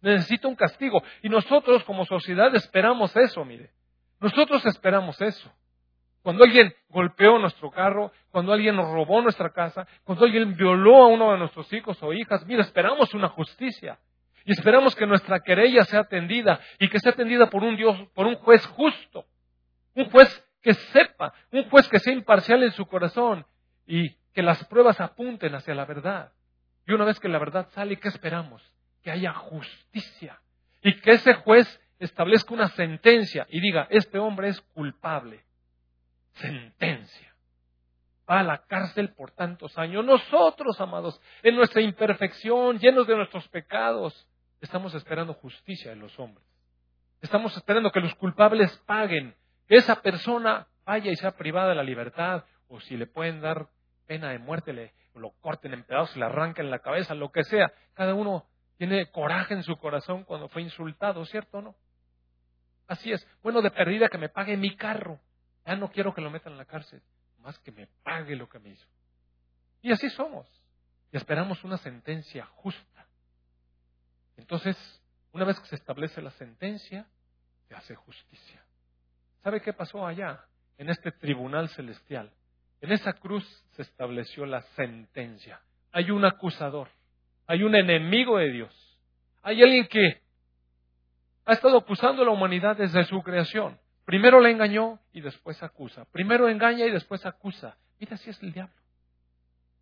Necesita 0.00 0.46
un 0.46 0.54
castigo. 0.54 1.02
Y 1.22 1.28
nosotros 1.28 1.82
como 1.82 2.04
sociedad 2.04 2.54
esperamos 2.54 3.14
eso, 3.16 3.44
mire. 3.44 3.72
Nosotros 4.20 4.64
esperamos 4.64 5.20
eso. 5.20 5.52
Cuando 6.22 6.44
alguien 6.44 6.72
golpeó 6.88 7.36
nuestro 7.40 7.72
carro, 7.72 8.12
cuando 8.30 8.52
alguien 8.52 8.76
nos 8.76 8.88
robó 8.88 9.22
nuestra 9.22 9.50
casa, 9.50 9.88
cuando 10.04 10.24
alguien 10.24 10.54
violó 10.54 11.02
a 11.02 11.08
uno 11.08 11.32
de 11.32 11.38
nuestros 11.38 11.72
hijos 11.72 12.00
o 12.00 12.12
hijas, 12.12 12.46
mira, 12.46 12.62
esperamos 12.62 13.12
una 13.12 13.28
justicia. 13.30 13.98
Y 14.50 14.52
esperamos 14.52 14.96
que 14.96 15.06
nuestra 15.06 15.38
querella 15.38 15.84
sea 15.84 16.00
atendida 16.00 16.58
y 16.80 16.88
que 16.88 16.98
sea 16.98 17.12
atendida 17.12 17.48
por 17.48 17.62
un 17.62 17.76
Dios, 17.76 17.96
por 18.14 18.26
un 18.26 18.34
juez 18.34 18.66
justo. 18.66 19.24
Un 19.94 20.10
juez 20.10 20.44
que 20.60 20.74
sepa, 20.74 21.32
un 21.52 21.70
juez 21.70 21.86
que 21.86 22.00
sea 22.00 22.12
imparcial 22.12 22.64
en 22.64 22.72
su 22.72 22.84
corazón 22.86 23.46
y 23.86 24.16
que 24.34 24.42
las 24.42 24.64
pruebas 24.64 25.00
apunten 25.00 25.54
hacia 25.54 25.72
la 25.72 25.84
verdad. 25.84 26.32
Y 26.84 26.92
una 26.92 27.04
vez 27.04 27.20
que 27.20 27.28
la 27.28 27.38
verdad 27.38 27.68
sale, 27.74 28.00
¿qué 28.00 28.08
esperamos? 28.08 28.60
Que 29.04 29.12
haya 29.12 29.32
justicia. 29.34 30.40
Y 30.82 31.00
que 31.00 31.12
ese 31.12 31.34
juez 31.34 31.80
establezca 32.00 32.52
una 32.52 32.70
sentencia 32.70 33.46
y 33.50 33.60
diga, 33.60 33.86
este 33.88 34.18
hombre 34.18 34.48
es 34.48 34.60
culpable 34.74 35.44
sentencia. 36.32 37.36
Va 38.28 38.40
a 38.40 38.42
la 38.42 38.58
cárcel 38.66 39.12
por 39.12 39.30
tantos 39.30 39.78
años. 39.78 40.04
Nosotros, 40.04 40.80
amados, 40.80 41.20
en 41.44 41.54
nuestra 41.54 41.82
imperfección, 41.82 42.80
llenos 42.80 43.06
de 43.06 43.14
nuestros 43.14 43.46
pecados, 43.46 44.26
estamos 44.60 44.94
esperando 44.94 45.34
justicia 45.34 45.90
de 45.90 45.96
los 45.96 46.18
hombres. 46.18 46.46
Estamos 47.20 47.56
esperando 47.56 47.90
que 47.90 48.00
los 48.00 48.14
culpables 48.14 48.76
paguen, 48.86 49.34
que 49.68 49.76
esa 49.76 50.00
persona 50.00 50.66
vaya 50.84 51.10
y 51.10 51.16
sea 51.16 51.32
privada 51.32 51.70
de 51.70 51.74
la 51.74 51.82
libertad, 51.82 52.44
o 52.68 52.80
si 52.80 52.96
le 52.96 53.06
pueden 53.06 53.40
dar 53.40 53.68
pena 54.06 54.30
de 54.30 54.38
muerte, 54.38 54.72
le, 54.72 54.92
lo 55.14 55.30
corten 55.40 55.72
en 55.72 55.84
pedazos, 55.84 56.16
le 56.16 56.24
arranquen 56.24 56.70
la 56.70 56.78
cabeza, 56.80 57.14
lo 57.14 57.30
que 57.30 57.44
sea. 57.44 57.72
Cada 57.94 58.14
uno 58.14 58.46
tiene 58.76 59.10
coraje 59.10 59.54
en 59.54 59.62
su 59.62 59.76
corazón 59.76 60.24
cuando 60.24 60.48
fue 60.48 60.62
insultado, 60.62 61.24
¿cierto 61.26 61.58
o 61.58 61.62
no? 61.62 61.76
Así 62.86 63.12
es. 63.12 63.26
Bueno, 63.42 63.62
de 63.62 63.70
perdida 63.70 64.08
que 64.08 64.18
me 64.18 64.28
pague 64.28 64.56
mi 64.56 64.74
carro. 64.74 65.20
Ya 65.66 65.76
no 65.76 65.92
quiero 65.92 66.14
que 66.14 66.20
lo 66.20 66.30
metan 66.30 66.54
en 66.54 66.58
la 66.58 66.64
cárcel, 66.64 67.02
más 67.38 67.58
que 67.60 67.70
me 67.70 67.86
pague 68.02 68.34
lo 68.34 68.48
que 68.48 68.58
me 68.58 68.70
hizo. 68.70 68.86
Y 69.82 69.92
así 69.92 70.10
somos. 70.10 70.48
Y 71.12 71.16
esperamos 71.16 71.62
una 71.62 71.76
sentencia 71.78 72.46
justa. 72.46 72.89
Entonces, 74.40 74.76
una 75.32 75.44
vez 75.44 75.60
que 75.60 75.66
se 75.66 75.76
establece 75.76 76.20
la 76.22 76.30
sentencia, 76.32 77.06
se 77.68 77.74
hace 77.74 77.94
justicia. 77.94 78.64
¿Sabe 79.42 79.60
qué 79.60 79.72
pasó 79.72 80.06
allá? 80.06 80.44
En 80.78 80.88
este 80.88 81.12
tribunal 81.12 81.68
celestial. 81.68 82.32
En 82.80 82.90
esa 82.92 83.12
cruz 83.12 83.44
se 83.72 83.82
estableció 83.82 84.46
la 84.46 84.62
sentencia. 84.74 85.60
Hay 85.92 86.10
un 86.10 86.24
acusador. 86.24 86.88
Hay 87.46 87.62
un 87.62 87.74
enemigo 87.74 88.38
de 88.38 88.50
Dios. 88.50 88.98
Hay 89.42 89.62
alguien 89.62 89.86
que 89.86 90.22
ha 91.44 91.52
estado 91.52 91.78
acusando 91.78 92.22
a 92.22 92.24
la 92.24 92.30
humanidad 92.30 92.76
desde 92.76 93.04
su 93.04 93.22
creación. 93.22 93.78
Primero 94.06 94.40
la 94.40 94.50
engañó 94.50 94.98
y 95.12 95.20
después 95.20 95.62
acusa. 95.62 96.06
Primero 96.06 96.48
engaña 96.48 96.86
y 96.86 96.90
después 96.90 97.24
acusa. 97.26 97.76
Mira, 97.98 98.14
así 98.14 98.30
es 98.30 98.42
el 98.42 98.52
diablo. 98.52 98.74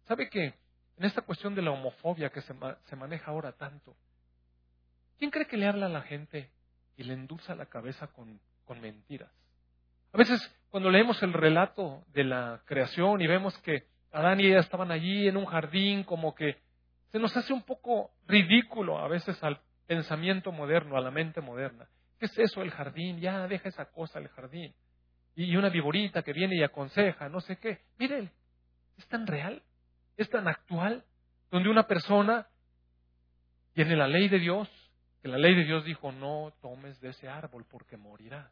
¿Sabe 0.07 0.29
que 0.29 0.47
en 0.97 1.05
esta 1.05 1.23
cuestión 1.23 1.55
de 1.55 1.63
la 1.63 1.71
homofobia 1.71 2.31
que 2.31 2.41
se, 2.41 2.55
se 2.87 2.97
maneja 2.97 3.31
ahora 3.31 3.53
tanto, 3.53 3.97
¿quién 5.19 5.31
cree 5.31 5.47
que 5.47 5.57
le 5.57 5.67
habla 5.67 5.87
a 5.87 5.91
la 5.91 6.03
gente 6.03 6.51
y 6.97 7.05
le 7.05 7.15
endulza 7.15 7.55
la 7.55 7.67
cabeza 7.67 8.09
con, 8.09 8.41
con 8.65 8.81
mentiras? 8.81 9.31
A 10.13 10.19
veces 10.19 10.41
cuando 10.71 10.91
leemos 10.91 11.23
el 11.23 11.33
relato 11.33 12.05
de 12.13 12.25
la 12.25 12.63
creación 12.65 13.21
y 13.21 13.27
vemos 13.27 13.57
que 13.59 13.87
Adán 14.13 14.41
y 14.41 14.47
ella 14.47 14.61
estaban 14.61 14.91
allí 14.91 15.29
en 15.29 15.37
un 15.37 15.47
jardín, 15.47 16.05
como 16.05 16.35
que 16.35 16.57
se 17.11 17.19
nos 17.19 17.37
hace 17.37 17.53
un 17.53 17.63
poco 17.63 18.11
ridículo 18.27 18.99
a 18.99 19.09
veces 19.09 19.43
al 19.43 19.61
pensamiento 19.87 20.53
moderno, 20.53 20.97
a 20.97 21.01
la 21.01 21.11
mente 21.11 21.41
moderna. 21.41 21.89
¿Qué 22.19 22.27
es 22.27 22.39
eso 22.39 22.63
el 22.63 22.71
jardín? 22.71 23.21
Ya 23.21 23.47
deja 23.47 23.69
esa 23.69 23.87
cosa 23.87 24.19
el 24.19 24.29
jardín. 24.29 24.75
Y 25.35 25.55
una 25.57 25.69
viborita 25.69 26.23
que 26.23 26.33
viene 26.33 26.57
y 26.57 26.63
aconseja, 26.63 27.29
no 27.29 27.41
sé 27.41 27.57
qué. 27.57 27.81
Miren, 27.99 28.31
es 28.97 29.07
tan 29.07 29.27
real, 29.27 29.63
es 30.17 30.29
tan 30.29 30.49
actual, 30.49 31.05
donde 31.51 31.69
una 31.69 31.87
persona 31.87 32.49
tiene 33.73 33.97
la 33.97 34.09
ley 34.09 34.29
de 34.29 34.41
Dios, 34.41 34.69
que 35.23 35.29
la 35.29 35.39
ley 35.39 35.55
de 35.55 35.65
Dios 35.65 35.85
dijo, 35.85 36.13
no 36.13 36.53
tomes 36.61 37.01
de 37.01 37.11
ese 37.11 37.29
árbol 37.29 37.65
porque 37.69 37.97
morirás. 37.97 38.51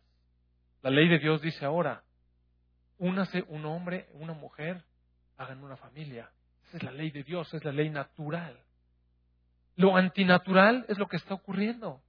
La 0.82 0.90
ley 0.90 1.08
de 1.08 1.18
Dios 1.18 1.40
dice 1.40 1.64
ahora, 1.64 2.02
únase 2.98 3.44
un 3.48 3.64
hombre, 3.66 4.08
una 4.14 4.32
mujer, 4.32 4.84
hagan 5.36 5.62
una 5.62 5.76
familia. 5.76 6.30
Esa 6.68 6.78
es 6.78 6.82
la 6.82 6.92
ley 6.92 7.10
de 7.10 7.22
Dios, 7.22 7.52
es 7.54 7.64
la 7.64 7.72
ley 7.72 7.90
natural. 7.90 8.58
Lo 9.76 9.96
antinatural 9.96 10.84
es 10.88 10.98
lo 10.98 11.06
que 11.06 11.16
está 11.16 11.34
ocurriendo. 11.34 12.02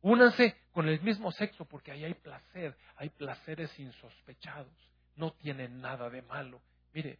Únanse 0.00 0.56
con 0.72 0.88
el 0.88 1.00
mismo 1.00 1.32
sexo 1.32 1.64
porque 1.64 1.90
ahí 1.90 2.04
hay 2.04 2.14
placer, 2.14 2.76
hay 2.96 3.08
placeres 3.10 3.78
insospechados, 3.78 4.72
no 5.16 5.32
tienen 5.32 5.80
nada 5.80 6.10
de 6.10 6.22
malo. 6.22 6.60
Mire, 6.92 7.18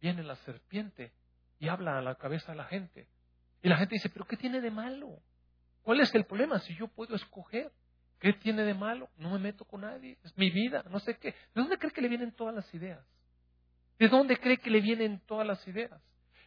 viene 0.00 0.22
la 0.22 0.36
serpiente 0.36 1.12
y 1.58 1.68
habla 1.68 1.98
a 1.98 2.02
la 2.02 2.14
cabeza 2.14 2.52
de 2.52 2.58
la 2.58 2.64
gente. 2.64 3.06
Y 3.62 3.68
la 3.68 3.76
gente 3.76 3.96
dice, 3.96 4.08
pero 4.08 4.24
¿qué 4.24 4.36
tiene 4.36 4.60
de 4.60 4.70
malo? 4.70 5.20
¿Cuál 5.82 6.00
es 6.00 6.14
el 6.14 6.24
problema 6.24 6.58
si 6.60 6.74
yo 6.76 6.88
puedo 6.88 7.14
escoger? 7.14 7.70
¿Qué 8.18 8.34
tiene 8.34 8.64
de 8.64 8.74
malo? 8.74 9.08
No 9.16 9.30
me 9.30 9.38
meto 9.38 9.64
con 9.64 9.80
nadie, 9.80 10.18
es 10.22 10.36
mi 10.36 10.50
vida, 10.50 10.84
no 10.90 10.98
sé 11.00 11.16
qué. 11.16 11.30
¿De 11.30 11.62
dónde 11.62 11.78
cree 11.78 11.92
que 11.92 12.02
le 12.02 12.08
vienen 12.08 12.32
todas 12.32 12.54
las 12.54 12.72
ideas? 12.74 13.04
¿De 13.98 14.08
dónde 14.08 14.36
cree 14.36 14.58
que 14.58 14.70
le 14.70 14.80
vienen 14.80 15.20
todas 15.26 15.46
las 15.46 15.66
ideas? 15.66 16.00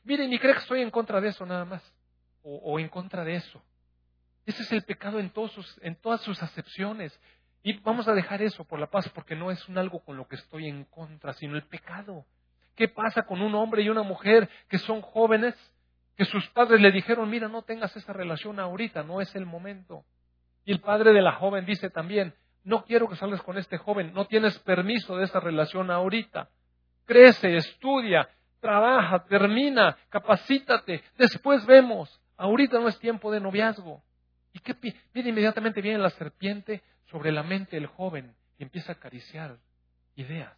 Mire, 0.03 0.27
ni 0.27 0.37
cree 0.37 0.53
que 0.53 0.59
estoy 0.59 0.81
en 0.81 0.91
contra 0.91 1.19
de 1.19 1.29
eso 1.29 1.45
nada 1.45 1.65
más, 1.65 1.83
o, 2.43 2.57
o 2.57 2.79
en 2.79 2.89
contra 2.89 3.23
de 3.23 3.35
eso. 3.35 3.63
Ese 4.45 4.63
es 4.63 4.71
el 4.71 4.83
pecado 4.83 5.19
en, 5.19 5.29
todos 5.29 5.51
sus, 5.53 5.79
en 5.81 5.95
todas 5.95 6.21
sus 6.21 6.41
acepciones. 6.43 7.17
Y 7.63 7.79
vamos 7.79 8.07
a 8.07 8.13
dejar 8.13 8.41
eso 8.41 8.65
por 8.65 8.79
la 8.79 8.87
paz, 8.87 9.07
porque 9.09 9.35
no 9.35 9.49
es 9.49 9.67
un 9.69 9.77
algo 9.77 10.03
con 10.03 10.17
lo 10.17 10.27
que 10.27 10.35
estoy 10.35 10.67
en 10.67 10.83
contra, 10.85 11.33
sino 11.33 11.55
el 11.55 11.63
pecado. 11.63 12.25
¿Qué 12.75 12.89
pasa 12.89 13.23
con 13.23 13.41
un 13.41 13.55
hombre 13.55 13.83
y 13.83 13.89
una 13.89 14.03
mujer 14.03 14.49
que 14.67 14.79
son 14.79 15.01
jóvenes, 15.01 15.55
que 16.15 16.25
sus 16.25 16.47
padres 16.49 16.81
le 16.81 16.91
dijeron, 16.91 17.29
mira, 17.29 17.47
no 17.47 17.63
tengas 17.63 17.95
esa 17.95 18.13
relación 18.13 18.59
ahorita, 18.59 19.03
no 19.03 19.21
es 19.21 19.33
el 19.35 19.45
momento? 19.45 20.05
Y 20.65 20.71
el 20.71 20.79
padre 20.79 21.13
de 21.13 21.21
la 21.21 21.33
joven 21.33 21.65
dice 21.65 21.89
también, 21.89 22.33
no 22.63 22.85
quiero 22.85 23.09
que 23.09 23.15
salgas 23.15 23.41
con 23.41 23.57
este 23.57 23.77
joven, 23.77 24.13
no 24.13 24.25
tienes 24.25 24.57
permiso 24.59 25.17
de 25.17 25.25
esa 25.25 25.39
relación 25.39 25.91
ahorita. 25.91 26.49
Crece, 27.05 27.57
estudia, 27.57 28.29
trabaja, 28.61 29.25
termina, 29.25 29.97
capacítate, 30.09 31.03
después 31.17 31.65
vemos. 31.65 32.21
Ahorita 32.37 32.79
no 32.79 32.87
es 32.87 32.97
tiempo 32.99 33.31
de 33.31 33.39
noviazgo. 33.39 34.01
¿Y 34.53 34.59
qué 34.59 34.73
pide? 34.73 35.29
Inmediatamente 35.29 35.81
viene 35.81 35.97
la 35.97 36.11
serpiente 36.11 36.83
sobre 37.05 37.31
la 37.31 37.43
mente 37.43 37.75
del 37.75 37.87
joven 37.87 38.35
y 38.57 38.63
empieza 38.63 38.93
a 38.93 38.95
acariciar 38.95 39.57
ideas. 40.15 40.55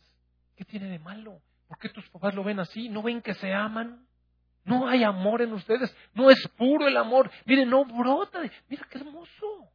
¿Qué 0.56 0.66
tiene 0.66 0.88
de 0.90 1.00
malo? 1.00 1.42
¿Por 1.68 1.80
qué 1.80 1.90
tus 1.90 2.08
papás 2.10 2.36
lo 2.36 2.44
ven 2.44 2.60
así? 2.60 2.90
¿No 2.90 3.02
ven 3.02 3.22
que 3.22 3.34
se 3.34 3.54
aman? 3.54 4.06
No 4.66 4.88
hay 4.88 5.04
amor 5.04 5.42
en 5.42 5.54
ustedes. 5.54 5.96
No 6.14 6.30
es 6.30 6.48
puro 6.58 6.88
el 6.88 6.98
amor. 6.98 7.32
Miren, 7.46 7.70
no 7.70 7.86
brota. 7.86 8.42
Mira 8.68 8.86
qué 8.90 8.98
hermoso. 8.98 9.70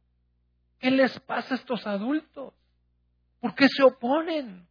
¿Qué 0.79 0.91
les 0.91 1.19
pasa 1.21 1.55
a 1.55 1.57
estos 1.57 1.87
adultos? 1.87 2.53
¿Por 3.39 3.55
qué 3.55 3.67
se 3.67 3.83
oponen? 3.83 4.67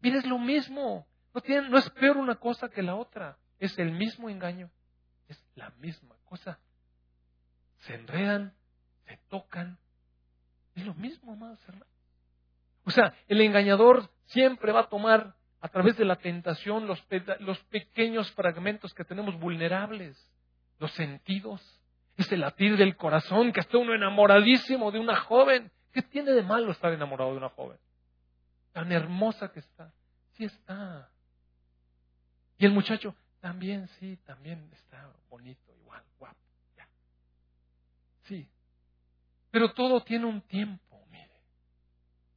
Mira, 0.00 0.18
es 0.18 0.26
lo 0.26 0.38
mismo. 0.38 1.06
No, 1.34 1.40
tienen, 1.40 1.70
no 1.70 1.78
es 1.78 1.90
peor 1.90 2.16
una 2.16 2.36
cosa 2.36 2.68
que 2.68 2.82
la 2.82 2.94
otra. 2.94 3.36
Es 3.58 3.78
el 3.78 3.92
mismo 3.92 4.30
engaño. 4.30 4.70
Es 5.28 5.44
la 5.54 5.70
misma 5.70 6.14
cosa. 6.24 6.58
Se 7.80 7.94
enredan 7.94 8.54
se 9.08 9.18
tocan. 9.28 9.78
Es 10.74 10.84
lo 10.84 10.94
mismo, 10.94 11.32
amados 11.32 11.60
hermanos. 11.66 11.88
O 12.84 12.90
sea, 12.90 13.14
el 13.26 13.40
engañador 13.40 14.10
siempre 14.26 14.72
va 14.72 14.80
a 14.80 14.88
tomar 14.88 15.34
a 15.60 15.68
través 15.68 15.96
de 15.96 16.04
la 16.04 16.16
tentación 16.16 16.86
los, 16.86 17.00
pequeños 17.70 18.30
fragmentos 18.32 18.94
que 18.94 19.04
tenemos 19.04 19.38
vulnerables, 19.38 20.16
los 20.78 20.92
sentidos, 20.92 21.60
ese 22.16 22.36
latir 22.36 22.76
del 22.76 22.96
corazón, 22.96 23.52
que 23.52 23.60
está 23.60 23.78
uno 23.78 23.94
enamoradísimo 23.94 24.90
de 24.90 24.98
una 24.98 25.16
joven. 25.16 25.70
¿Qué 25.92 26.02
tiene 26.02 26.32
de 26.32 26.42
malo 26.42 26.70
estar 26.70 26.92
enamorado 26.92 27.32
de 27.32 27.38
una 27.38 27.48
joven? 27.48 27.78
Tan 28.72 28.92
hermosa 28.92 29.50
que 29.50 29.60
está. 29.60 29.92
Sí 30.34 30.44
está. 30.44 31.08
Y 32.58 32.66
el 32.66 32.72
muchacho 32.72 33.14
también, 33.40 33.88
sí, 33.98 34.16
también 34.24 34.68
está 34.72 35.10
bonito, 35.30 35.72
igual, 35.80 36.02
guapo. 36.18 36.36
Ya. 36.76 36.88
Sí, 38.24 38.48
pero 39.50 39.72
todo 39.72 40.02
tiene 40.02 40.26
un 40.26 40.40
tiempo, 40.42 41.04
mire, 41.10 41.40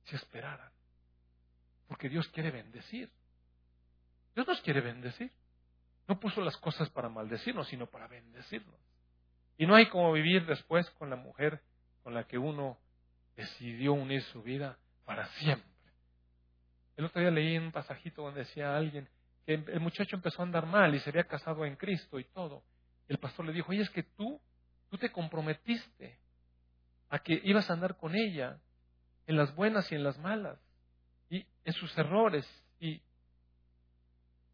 si 0.05 0.15
esperaran. 0.15 0.71
Porque 1.91 2.07
Dios 2.07 2.25
quiere 2.29 2.51
bendecir. 2.51 3.11
Dios 4.33 4.47
nos 4.47 4.61
quiere 4.61 4.79
bendecir. 4.79 5.29
No 6.07 6.21
puso 6.21 6.39
las 6.39 6.55
cosas 6.55 6.89
para 6.89 7.09
maldecirnos, 7.09 7.67
sino 7.67 7.85
para 7.85 8.07
bendecirnos. 8.07 8.79
Y 9.57 9.65
no 9.65 9.75
hay 9.75 9.89
como 9.89 10.13
vivir 10.13 10.45
después 10.45 10.89
con 10.91 11.09
la 11.09 11.17
mujer 11.17 11.61
con 12.01 12.13
la 12.13 12.23
que 12.23 12.37
uno 12.37 12.79
decidió 13.35 13.91
unir 13.91 14.23
su 14.23 14.41
vida 14.41 14.79
para 15.03 15.25
siempre. 15.33 15.69
El 16.95 17.03
otro 17.03 17.19
día 17.19 17.29
leí 17.29 17.57
un 17.57 17.73
pasajito 17.73 18.21
donde 18.21 18.45
decía 18.45 18.73
alguien 18.73 19.09
que 19.45 19.55
el 19.55 19.81
muchacho 19.81 20.15
empezó 20.15 20.41
a 20.41 20.45
andar 20.45 20.67
mal 20.67 20.95
y 20.95 20.99
se 21.01 21.09
había 21.09 21.25
casado 21.25 21.65
en 21.65 21.75
Cristo 21.75 22.19
y 22.19 22.23
todo. 22.23 22.63
El 23.09 23.17
pastor 23.17 23.45
le 23.47 23.51
dijo, 23.51 23.69
oye, 23.69 23.81
es 23.81 23.89
que 23.89 24.03
tú, 24.03 24.39
tú 24.89 24.97
te 24.97 25.11
comprometiste 25.11 26.17
a 27.09 27.19
que 27.19 27.41
ibas 27.43 27.69
a 27.69 27.73
andar 27.73 27.97
con 27.97 28.15
ella 28.15 28.61
en 29.27 29.35
las 29.35 29.53
buenas 29.55 29.91
y 29.91 29.95
en 29.95 30.05
las 30.05 30.17
malas. 30.19 30.57
Y 31.31 31.45
en 31.63 31.73
sus 31.73 31.97
errores 31.97 32.45
y, 32.79 33.01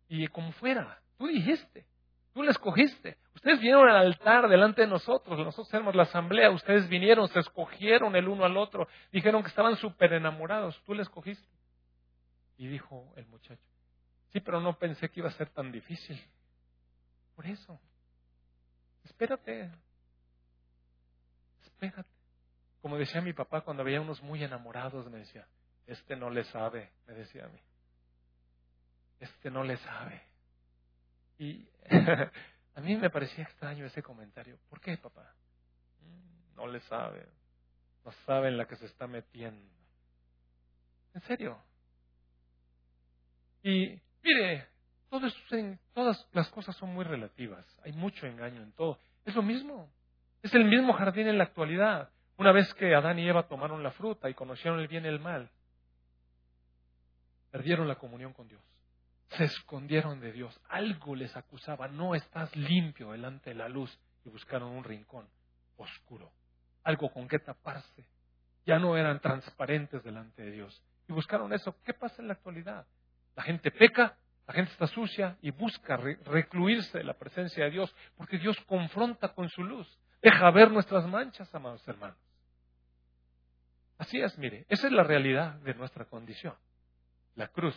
y 0.08 0.28
como 0.28 0.54
fuera. 0.54 1.02
Tú 1.18 1.28
dijiste, 1.28 1.86
tú 2.34 2.44
la 2.44 2.52
escogiste. 2.52 3.18
Ustedes 3.34 3.60
vinieron 3.60 3.90
al 3.90 4.06
altar 4.06 4.48
delante 4.48 4.82
de 4.82 4.88
nosotros, 4.88 5.40
nosotros 5.40 5.74
éramos 5.74 5.96
la 5.96 6.04
asamblea, 6.04 6.52
ustedes 6.52 6.88
vinieron, 6.88 7.28
se 7.30 7.40
escogieron 7.40 8.16
el 8.16 8.28
uno 8.28 8.46
al 8.46 8.56
otro, 8.58 8.88
dijeron 9.12 9.42
que 9.42 9.50
estaban 9.50 9.76
súper 9.76 10.13
enamorados, 10.13 10.80
tú 10.86 10.94
la 10.94 11.02
escogiste. 11.02 11.48
Y 12.58 12.68
dijo 12.68 13.12
el 13.16 13.26
muchacho, 13.26 13.62
sí, 14.32 14.40
pero 14.40 14.62
no 14.62 14.78
pensé 14.78 15.10
que 15.10 15.20
iba 15.20 15.30
a 15.30 15.34
ser 15.34 15.50
tan 15.50 15.72
difícil. 15.72 16.20
Por 17.36 17.46
eso, 17.48 17.80
espérate, 19.04 19.72
espérate. 21.63 22.10
Como 22.82 22.98
decía 22.98 23.22
mi 23.22 23.34
papá 23.34 23.62
cuando 23.62 23.84
veía 23.84 24.00
unos 24.00 24.22
muy 24.22 24.44
enamorados, 24.44 25.10
me 25.10 25.20
decía, 25.20 25.48
este 25.88 26.15
no 26.15 26.30
le 26.30 26.43
sabe, 26.45 26.91
me 27.08 27.13
decía 27.13 27.45
a 27.45 27.47
mí. 27.47 27.60
Este 29.19 29.50
no 29.50 29.63
le 29.63 29.78
sabe. 29.78 30.21
Y 31.39 31.67
a 32.76 32.82
mí 32.82 32.95
me 32.97 33.10
parecía 33.10 33.45
extraño 33.45 33.86
ese 33.86 34.04
comentario. 34.04 34.60
¿Por 34.69 34.82
qué, 34.82 34.97
papá? 34.97 35.34
Mm, 36.02 36.56
no 36.56 36.67
le 36.67 36.82
sabe. 36.82 37.26
No 38.04 38.12
sabe 38.26 38.50
en 38.50 38.58
la 38.58 38.67
que 38.67 38.76
se 38.76 38.86
está 38.86 39.08
metiendo. 39.08 39.71
En 41.13 41.21
serio. 41.21 41.58
Y 43.63 44.00
mire, 44.23 44.67
todo 45.10 45.28
todas 45.93 46.28
las 46.34 46.50
cosas 46.50 46.76
son 46.76 46.93
muy 46.93 47.06
relativas. 47.06 47.65
Hay 47.84 47.93
mucho 47.93 48.28
engaño 48.28 48.62
en 48.62 48.73
todo. 48.73 49.00
Es 49.26 49.36
lo 49.36 49.41
mismo. 49.41 49.89
Es 50.43 50.54
el 50.54 50.65
mismo 50.65 50.93
jardín 50.93 51.28
en 51.28 51.38
la 51.38 51.45
actualidad. 51.45 52.12
Una 52.38 52.52
vez 52.52 52.71
que 52.76 52.93
Adán 52.93 53.17
y 53.19 53.28
Eva 53.28 53.47
tomaron 53.47 53.82
la 53.84 53.91
fruta 53.91 54.30
y 54.30 54.34
conocieron 54.34 54.80
el 54.80 54.88
bien 54.88 55.06
y 55.06 55.08
el 55.08 55.19
mal, 55.19 55.50
perdieron 57.58 57.88
la 57.88 57.96
comunión 57.96 58.34
con 58.34 58.48
Dios. 58.48 58.62
Se 59.30 59.46
escondieron 59.46 60.20
de 60.20 60.32
Dios. 60.32 60.62
Algo 60.70 61.15
les 61.15 61.36
acusaba. 61.36 61.88
No 61.88 62.13
estás 62.13 62.56
limpio 62.56 63.13
delante 63.13 63.50
de 63.50 63.56
la 63.56 63.67
luz. 63.67 63.98
Y 64.24 64.30
buscaron 64.30 64.70
un 64.70 64.84
rincón 64.84 65.28
oscuro. 65.78 66.32
Algo 66.84 67.12
con 67.12 67.28
que 67.28 67.39
taparse. 67.39 68.06
Ya 68.67 68.78
no 68.78 68.96
eran 68.96 69.20
transparentes 69.22 70.04
delante 70.04 70.43
de 70.43 70.52
Dios. 70.52 70.84
Y 71.08 71.13
buscaron 71.13 71.52
eso. 71.52 71.76
¿Qué 71.84 71.96
pasa 71.96 72.22
en 72.22 72.28
la 72.28 72.36
actualidad? 72.36 72.86
La 73.36 73.41
gente 73.41 73.72
peca, 73.72 74.15
la 74.46 74.54
gente 74.54 74.72
está 74.74 74.86
sucia 74.86 75.36
y 75.41 75.50
busca 75.50 75.98
recluirse 75.98 77.00
de 77.00 77.04
la 77.06 77.15
presencia 77.15 77.63
de 77.65 77.72
Dios 77.72 77.96
porque 78.17 78.38
Dios 78.38 78.56
confronta 78.67 79.34
con 79.34 79.50
su 79.50 79.63
luz. 79.63 79.88
Deja 80.22 80.52
ver 80.52 80.70
nuestras 80.70 81.08
manchas, 81.08 81.54
amados 81.56 81.86
hermanos. 81.88 82.20
Así 83.98 84.22
es, 84.22 84.38
mire, 84.38 84.67
esa 84.70 84.86
es 84.86 84.93
la 84.93 85.04
realidad 85.04 85.56
de 85.62 85.74
nuestra 85.74 86.06
condición. 86.06 86.54
La 87.38 87.47
cruz 87.50 87.76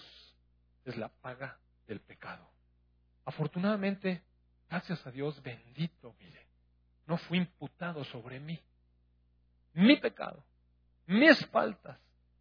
es 0.87 0.97
la 0.97 1.11
paga 1.11 1.59
del 1.87 2.01
pecado. 2.01 2.51
Afortunadamente, 3.27 4.25
gracias 4.71 5.07
a 5.07 5.11
Dios, 5.11 5.41
bendito, 5.43 6.17
mire, 6.19 6.49
no 7.07 7.19
fue 7.19 7.37
imputado 7.37 8.03
sobre 8.05 8.41
mí. 8.41 8.59
Mi 9.75 9.99
pecado, 9.99 10.43
mis 11.07 11.47
faltas, 11.49 12.01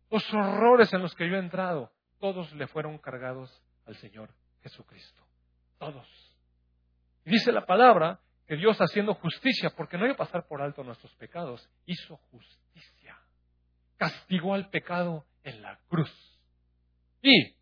los 0.10 0.34
horrores 0.34 0.93
en 0.93 1.01
los 1.01 1.13
que 1.13 1.29
yo 1.29 1.36
he 1.36 1.39
entrado, 1.39 1.91
todos 2.19 2.53
le 2.53 2.67
fueron 2.67 2.97
cargados 2.97 3.62
al 3.86 3.97
Señor 3.97 4.34
Jesucristo. 4.63 5.21
Todos. 5.77 6.08
Dice 7.25 7.51
la 7.51 7.65
palabra 7.65 8.21
que 8.47 8.55
Dios 8.55 8.77
haciendo 8.79 9.13
justicia, 9.15 9.71
porque 9.71 9.97
no 9.97 10.05
iba 10.05 10.13
a 10.13 10.17
pasar 10.17 10.47
por 10.47 10.62
alto 10.62 10.86
nuestros 10.86 11.13
pecados, 11.15 11.69
hizo 11.86 12.15
justicia. 12.32 13.19
Castigó 13.97 14.53
al 14.53 14.69
pecado 14.69 15.25
en 15.43 15.62
la 15.62 15.77
cruz. 15.89 16.38
Y 17.21 17.55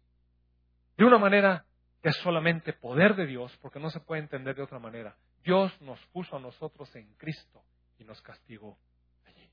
de 0.97 1.05
una 1.05 1.17
manera 1.17 1.65
que 2.01 2.09
es 2.09 2.15
solamente 2.17 2.73
poder 2.73 3.15
de 3.15 3.25
Dios, 3.25 3.55
porque 3.61 3.79
no 3.79 3.89
se 3.89 3.99
puede 3.99 4.21
entender 4.21 4.55
de 4.55 4.63
otra 4.63 4.79
manera. 4.79 5.15
Dios 5.43 5.71
nos 5.81 5.99
puso 6.07 6.35
a 6.35 6.39
nosotros 6.39 6.93
en 6.95 7.13
Cristo 7.15 7.63
y 7.99 8.03
nos 8.03 8.21
castigó 8.21 8.77
allí. 9.25 9.49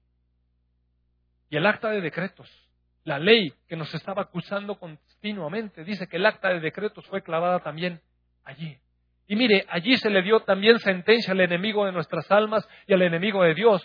Y 1.51 1.57
el 1.57 1.67
acta 1.67 1.91
de 1.91 2.01
decretos, 2.01 2.51
la 3.05 3.19
ley 3.19 3.55
que 3.69 3.77
nos 3.77 3.95
estaba 3.95 4.23
acusando 4.23 4.79
continuamente, 4.79 5.85
dice 5.85 6.07
que 6.09 6.17
el 6.17 6.27
acta 6.27 6.49
de 6.49 6.61
decretos 6.61 7.07
fue 7.07 7.23
clavada 7.23 7.61
también 7.61 8.01
allí. 8.45 8.79
Y 9.27 9.37
mire, 9.37 9.65
allí 9.69 9.97
se 9.97 10.11
le 10.11 10.23
dio 10.23 10.41
también 10.41 10.79
sentencia 10.81 11.33
al 11.33 11.41
enemigo 11.41 11.87
de 11.87 11.93
nuestras 11.93 12.31
almas 12.31 12.69
y 12.87 12.93
al 12.93 13.03
enemigo 13.03 13.43
de 13.43 13.55
Dios. 13.55 13.83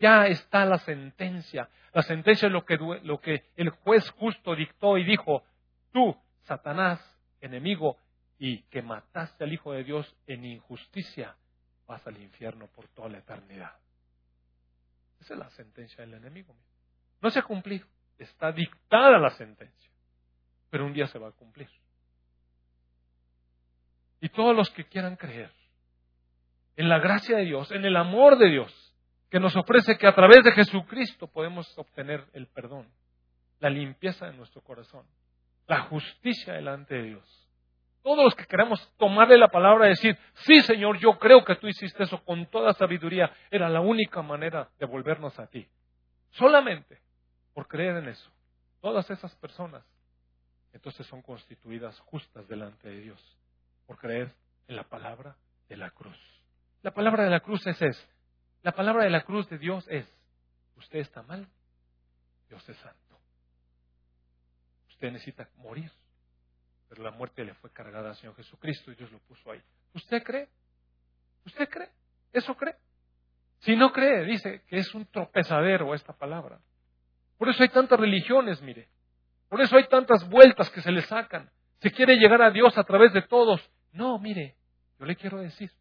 Ya 0.00 0.26
está 0.26 0.64
la 0.64 0.78
sentencia. 0.78 1.68
La 1.92 2.02
sentencia 2.02 2.46
es 2.46 2.52
lo 2.52 2.64
que, 2.64 2.76
lo 2.76 3.20
que 3.20 3.44
el 3.56 3.70
juez 3.70 4.08
justo 4.10 4.54
dictó 4.54 4.98
y 4.98 5.04
dijo, 5.04 5.44
tú, 5.92 6.16
Satanás, 6.42 7.00
enemigo, 7.40 7.96
y 8.38 8.62
que 8.64 8.82
mataste 8.82 9.44
al 9.44 9.52
Hijo 9.52 9.72
de 9.72 9.84
Dios 9.84 10.14
en 10.26 10.44
injusticia, 10.44 11.36
vas 11.86 12.06
al 12.06 12.20
infierno 12.20 12.66
por 12.68 12.88
toda 12.88 13.08
la 13.08 13.18
eternidad. 13.18 13.74
Esa 15.20 15.34
es 15.34 15.38
la 15.38 15.50
sentencia 15.50 16.04
del 16.04 16.14
enemigo. 16.14 16.54
No 17.20 17.30
se 17.30 17.38
ha 17.38 17.42
cumplido. 17.42 17.86
Está 18.18 18.52
dictada 18.52 19.18
la 19.18 19.30
sentencia. 19.30 19.90
Pero 20.70 20.86
un 20.86 20.92
día 20.92 21.06
se 21.06 21.18
va 21.18 21.28
a 21.28 21.32
cumplir. 21.32 21.68
Y 24.20 24.28
todos 24.30 24.56
los 24.56 24.70
que 24.70 24.84
quieran 24.84 25.16
creer 25.16 25.52
en 26.76 26.88
la 26.88 26.98
gracia 26.98 27.36
de 27.36 27.44
Dios, 27.44 27.70
en 27.72 27.84
el 27.84 27.96
amor 27.96 28.38
de 28.38 28.48
Dios, 28.48 28.94
que 29.28 29.38
nos 29.38 29.54
ofrece 29.54 29.98
que 29.98 30.06
a 30.06 30.14
través 30.14 30.42
de 30.42 30.52
Jesucristo 30.52 31.26
podemos 31.26 31.76
obtener 31.76 32.26
el 32.32 32.46
perdón, 32.46 32.88
la 33.58 33.68
limpieza 33.68 34.26
de 34.26 34.32
nuestro 34.32 34.62
corazón, 34.62 35.04
la 35.70 35.82
justicia 35.82 36.54
delante 36.54 36.96
de 36.96 37.02
Dios. 37.04 37.48
Todos 38.02 38.24
los 38.24 38.34
que 38.34 38.44
queramos 38.44 38.92
tomarle 38.96 39.38
la 39.38 39.46
palabra 39.46 39.86
y 39.86 39.90
decir, 39.90 40.18
sí 40.44 40.60
Señor, 40.62 40.98
yo 40.98 41.16
creo 41.16 41.44
que 41.44 41.54
tú 41.54 41.68
hiciste 41.68 42.02
eso 42.02 42.20
con 42.24 42.46
toda 42.46 42.72
sabiduría, 42.72 43.32
era 43.52 43.68
la 43.68 43.80
única 43.80 44.20
manera 44.20 44.68
de 44.80 44.86
volvernos 44.86 45.38
a 45.38 45.46
ti. 45.46 45.68
Solamente 46.30 46.98
por 47.54 47.68
creer 47.68 47.98
en 47.98 48.08
eso. 48.08 48.28
Todas 48.80 49.08
esas 49.10 49.32
personas 49.36 49.84
entonces 50.72 51.06
son 51.06 51.22
constituidas 51.22 51.96
justas 52.00 52.48
delante 52.48 52.88
de 52.88 53.02
Dios 53.02 53.38
por 53.86 53.96
creer 53.96 54.34
en 54.66 54.74
la 54.74 54.82
palabra 54.82 55.36
de 55.68 55.76
la 55.76 55.90
cruz. 55.90 56.18
La 56.82 56.90
palabra 56.90 57.22
de 57.22 57.30
la 57.30 57.40
cruz 57.40 57.64
es 57.68 57.80
es. 57.80 58.08
La 58.64 58.72
palabra 58.72 59.04
de 59.04 59.10
la 59.10 59.22
cruz 59.22 59.48
de 59.48 59.58
Dios 59.58 59.86
es, 59.88 60.04
usted 60.76 60.98
está 60.98 61.22
mal, 61.22 61.46
Dios 62.48 62.68
es 62.68 62.76
santo. 62.78 63.09
Usted 65.00 65.12
necesita 65.12 65.48
morir, 65.56 65.90
pero 66.90 67.02
la 67.02 67.10
muerte 67.10 67.42
le 67.42 67.54
fue 67.54 67.72
cargada 67.72 68.10
al 68.10 68.16
Señor 68.16 68.36
Jesucristo 68.36 68.92
y 68.92 68.96
Dios 68.96 69.10
lo 69.10 69.18
puso 69.20 69.50
ahí. 69.50 69.62
¿Usted 69.94 70.22
cree? 70.22 70.46
¿Usted 71.46 71.70
cree? 71.70 71.88
¿Eso 72.34 72.54
cree? 72.54 72.74
Si 73.60 73.74
no 73.76 73.92
cree, 73.92 74.26
dice 74.26 74.60
que 74.68 74.76
es 74.76 74.94
un 74.94 75.06
tropezadero 75.06 75.94
esta 75.94 76.12
palabra. 76.12 76.60
Por 77.38 77.48
eso 77.48 77.62
hay 77.62 77.70
tantas 77.70 77.98
religiones, 77.98 78.60
mire. 78.60 78.90
Por 79.48 79.62
eso 79.62 79.74
hay 79.74 79.88
tantas 79.88 80.28
vueltas 80.28 80.68
que 80.68 80.82
se 80.82 80.92
le 80.92 81.00
sacan. 81.00 81.50
Se 81.78 81.90
quiere 81.92 82.16
llegar 82.16 82.42
a 82.42 82.50
Dios 82.50 82.76
a 82.76 82.84
través 82.84 83.14
de 83.14 83.22
todos. 83.22 83.58
No, 83.92 84.18
mire, 84.18 84.54
yo 84.98 85.06
le 85.06 85.16
quiero 85.16 85.38
decir, 85.38 85.72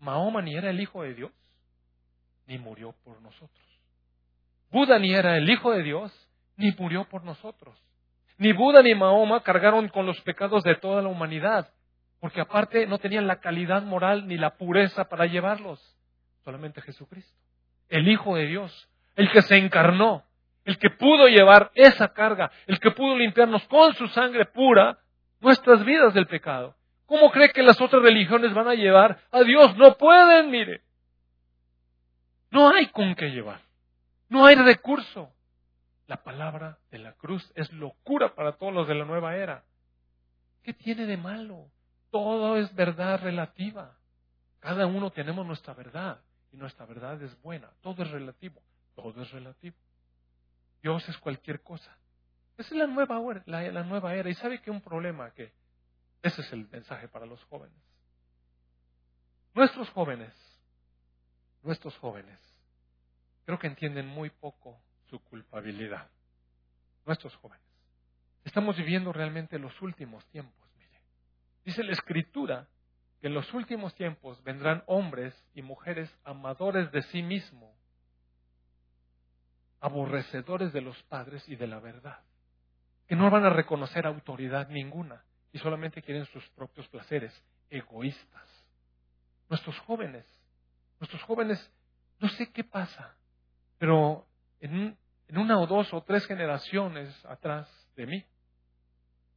Mahoma 0.00 0.42
ni 0.42 0.56
era 0.56 0.70
el 0.70 0.80
Hijo 0.80 1.04
de 1.04 1.14
Dios, 1.14 1.30
ni 2.48 2.58
murió 2.58 2.96
por 3.04 3.22
nosotros. 3.22 3.64
Buda 4.72 4.98
ni 4.98 5.14
era 5.14 5.36
el 5.36 5.48
Hijo 5.48 5.70
de 5.70 5.84
Dios, 5.84 6.12
ni 6.56 6.72
murió 6.72 7.08
por 7.08 7.22
nosotros. 7.22 7.78
Ni 8.38 8.52
Buda 8.52 8.82
ni 8.82 8.94
Mahoma 8.94 9.42
cargaron 9.42 9.88
con 9.88 10.06
los 10.06 10.20
pecados 10.20 10.62
de 10.62 10.74
toda 10.74 11.02
la 11.02 11.08
humanidad, 11.08 11.72
porque 12.20 12.40
aparte 12.40 12.86
no 12.86 12.98
tenían 12.98 13.26
la 13.26 13.40
calidad 13.40 13.82
moral 13.82 14.26
ni 14.26 14.36
la 14.36 14.56
pureza 14.56 15.08
para 15.08 15.26
llevarlos. 15.26 15.80
Solamente 16.44 16.80
Jesucristo, 16.82 17.36
el 17.88 18.08
Hijo 18.08 18.36
de 18.36 18.46
Dios, 18.46 18.88
el 19.16 19.30
que 19.30 19.42
se 19.42 19.56
encarnó, 19.56 20.24
el 20.64 20.78
que 20.78 20.90
pudo 20.90 21.28
llevar 21.28 21.70
esa 21.74 22.12
carga, 22.12 22.50
el 22.66 22.78
que 22.78 22.90
pudo 22.90 23.16
limpiarnos 23.16 23.66
con 23.68 23.94
su 23.94 24.08
sangre 24.08 24.44
pura 24.46 24.98
nuestras 25.40 25.84
vidas 25.84 26.12
del 26.12 26.26
pecado. 26.26 26.74
¿Cómo 27.06 27.30
cree 27.30 27.50
que 27.50 27.62
las 27.62 27.80
otras 27.80 28.02
religiones 28.02 28.52
van 28.52 28.68
a 28.68 28.74
llevar 28.74 29.18
a 29.30 29.42
Dios? 29.42 29.76
No 29.76 29.96
pueden, 29.96 30.50
mire. 30.50 30.82
No 32.50 32.68
hay 32.74 32.86
con 32.86 33.14
qué 33.14 33.30
llevar. 33.30 33.60
No 34.28 34.44
hay 34.44 34.56
recurso. 34.56 35.30
La 36.06 36.22
palabra 36.22 36.78
de 36.90 36.98
la 36.98 37.12
cruz 37.14 37.50
es 37.54 37.72
locura 37.72 38.34
para 38.34 38.52
todos 38.52 38.72
los 38.72 38.86
de 38.86 38.94
la 38.94 39.04
nueva 39.04 39.36
era. 39.36 39.64
¿Qué 40.62 40.72
tiene 40.72 41.06
de 41.06 41.16
malo? 41.16 41.70
Todo 42.10 42.56
es 42.56 42.72
verdad 42.74 43.20
relativa. 43.20 43.96
Cada 44.60 44.86
uno 44.86 45.10
tenemos 45.10 45.46
nuestra 45.46 45.74
verdad 45.74 46.20
y 46.52 46.56
nuestra 46.56 46.86
verdad 46.86 47.20
es 47.22 47.40
buena. 47.42 47.70
Todo 47.80 48.02
es 48.02 48.10
relativo. 48.10 48.62
Todo 48.94 49.22
es 49.22 49.30
relativo. 49.30 49.76
Dios 50.82 51.08
es 51.08 51.18
cualquier 51.18 51.62
cosa. 51.62 51.96
Esa 52.56 52.74
es 52.74 52.76
la 52.76 52.86
nueva, 52.86 54.14
era. 54.14 54.30
Y 54.30 54.34
sabe 54.34 54.60
que 54.60 54.70
un 54.70 54.80
problema 54.80 55.30
que 55.32 55.52
ese 56.22 56.40
es 56.40 56.52
el 56.52 56.68
mensaje 56.68 57.08
para 57.08 57.26
los 57.26 57.42
jóvenes. 57.44 57.76
Nuestros 59.54 59.88
jóvenes, 59.90 60.32
nuestros 61.62 61.96
jóvenes, 61.98 62.38
creo 63.44 63.58
que 63.58 63.66
entienden 63.66 64.06
muy 64.06 64.30
poco 64.30 64.78
su 65.08 65.18
culpabilidad. 65.20 66.08
Nuestros 67.04 67.34
jóvenes 67.36 67.66
Estamos 68.46 68.76
viviendo 68.76 69.12
realmente 69.12 69.58
los 69.58 69.82
últimos 69.82 70.24
tiempos, 70.26 70.70
mire. 70.78 71.00
Dice 71.64 71.82
la 71.82 71.90
Escritura 71.90 72.68
que 73.20 73.26
en 73.26 73.34
los 73.34 73.52
últimos 73.52 73.92
tiempos 73.96 74.40
vendrán 74.44 74.84
hombres 74.86 75.34
y 75.52 75.62
mujeres 75.62 76.08
amadores 76.22 76.92
de 76.92 77.02
sí 77.02 77.22
mismo, 77.22 77.74
aborrecedores 79.80 80.72
de 80.72 80.80
los 80.80 80.96
padres 81.04 81.46
y 81.48 81.56
de 81.56 81.66
la 81.66 81.80
verdad, 81.80 82.20
que 83.08 83.16
no 83.16 83.30
van 83.30 83.44
a 83.44 83.50
reconocer 83.50 84.06
autoridad 84.06 84.68
ninguna 84.68 85.24
y 85.52 85.58
solamente 85.58 86.00
quieren 86.00 86.26
sus 86.26 86.48
propios 86.50 86.86
placeres, 86.86 87.32
egoístas. 87.68 88.64
Nuestros 89.48 89.76
jóvenes, 89.80 90.24
nuestros 91.00 91.20
jóvenes, 91.24 91.72
no 92.20 92.28
sé 92.28 92.52
qué 92.52 92.62
pasa, 92.62 93.16
pero 93.76 94.24
en, 94.60 94.96
una 95.30 95.58
o 95.58 95.66
dos 95.66 95.92
o 95.92 96.02
tres 96.02 96.26
generaciones 96.26 97.24
atrás 97.26 97.68
de 97.96 98.06
mí, 98.06 98.24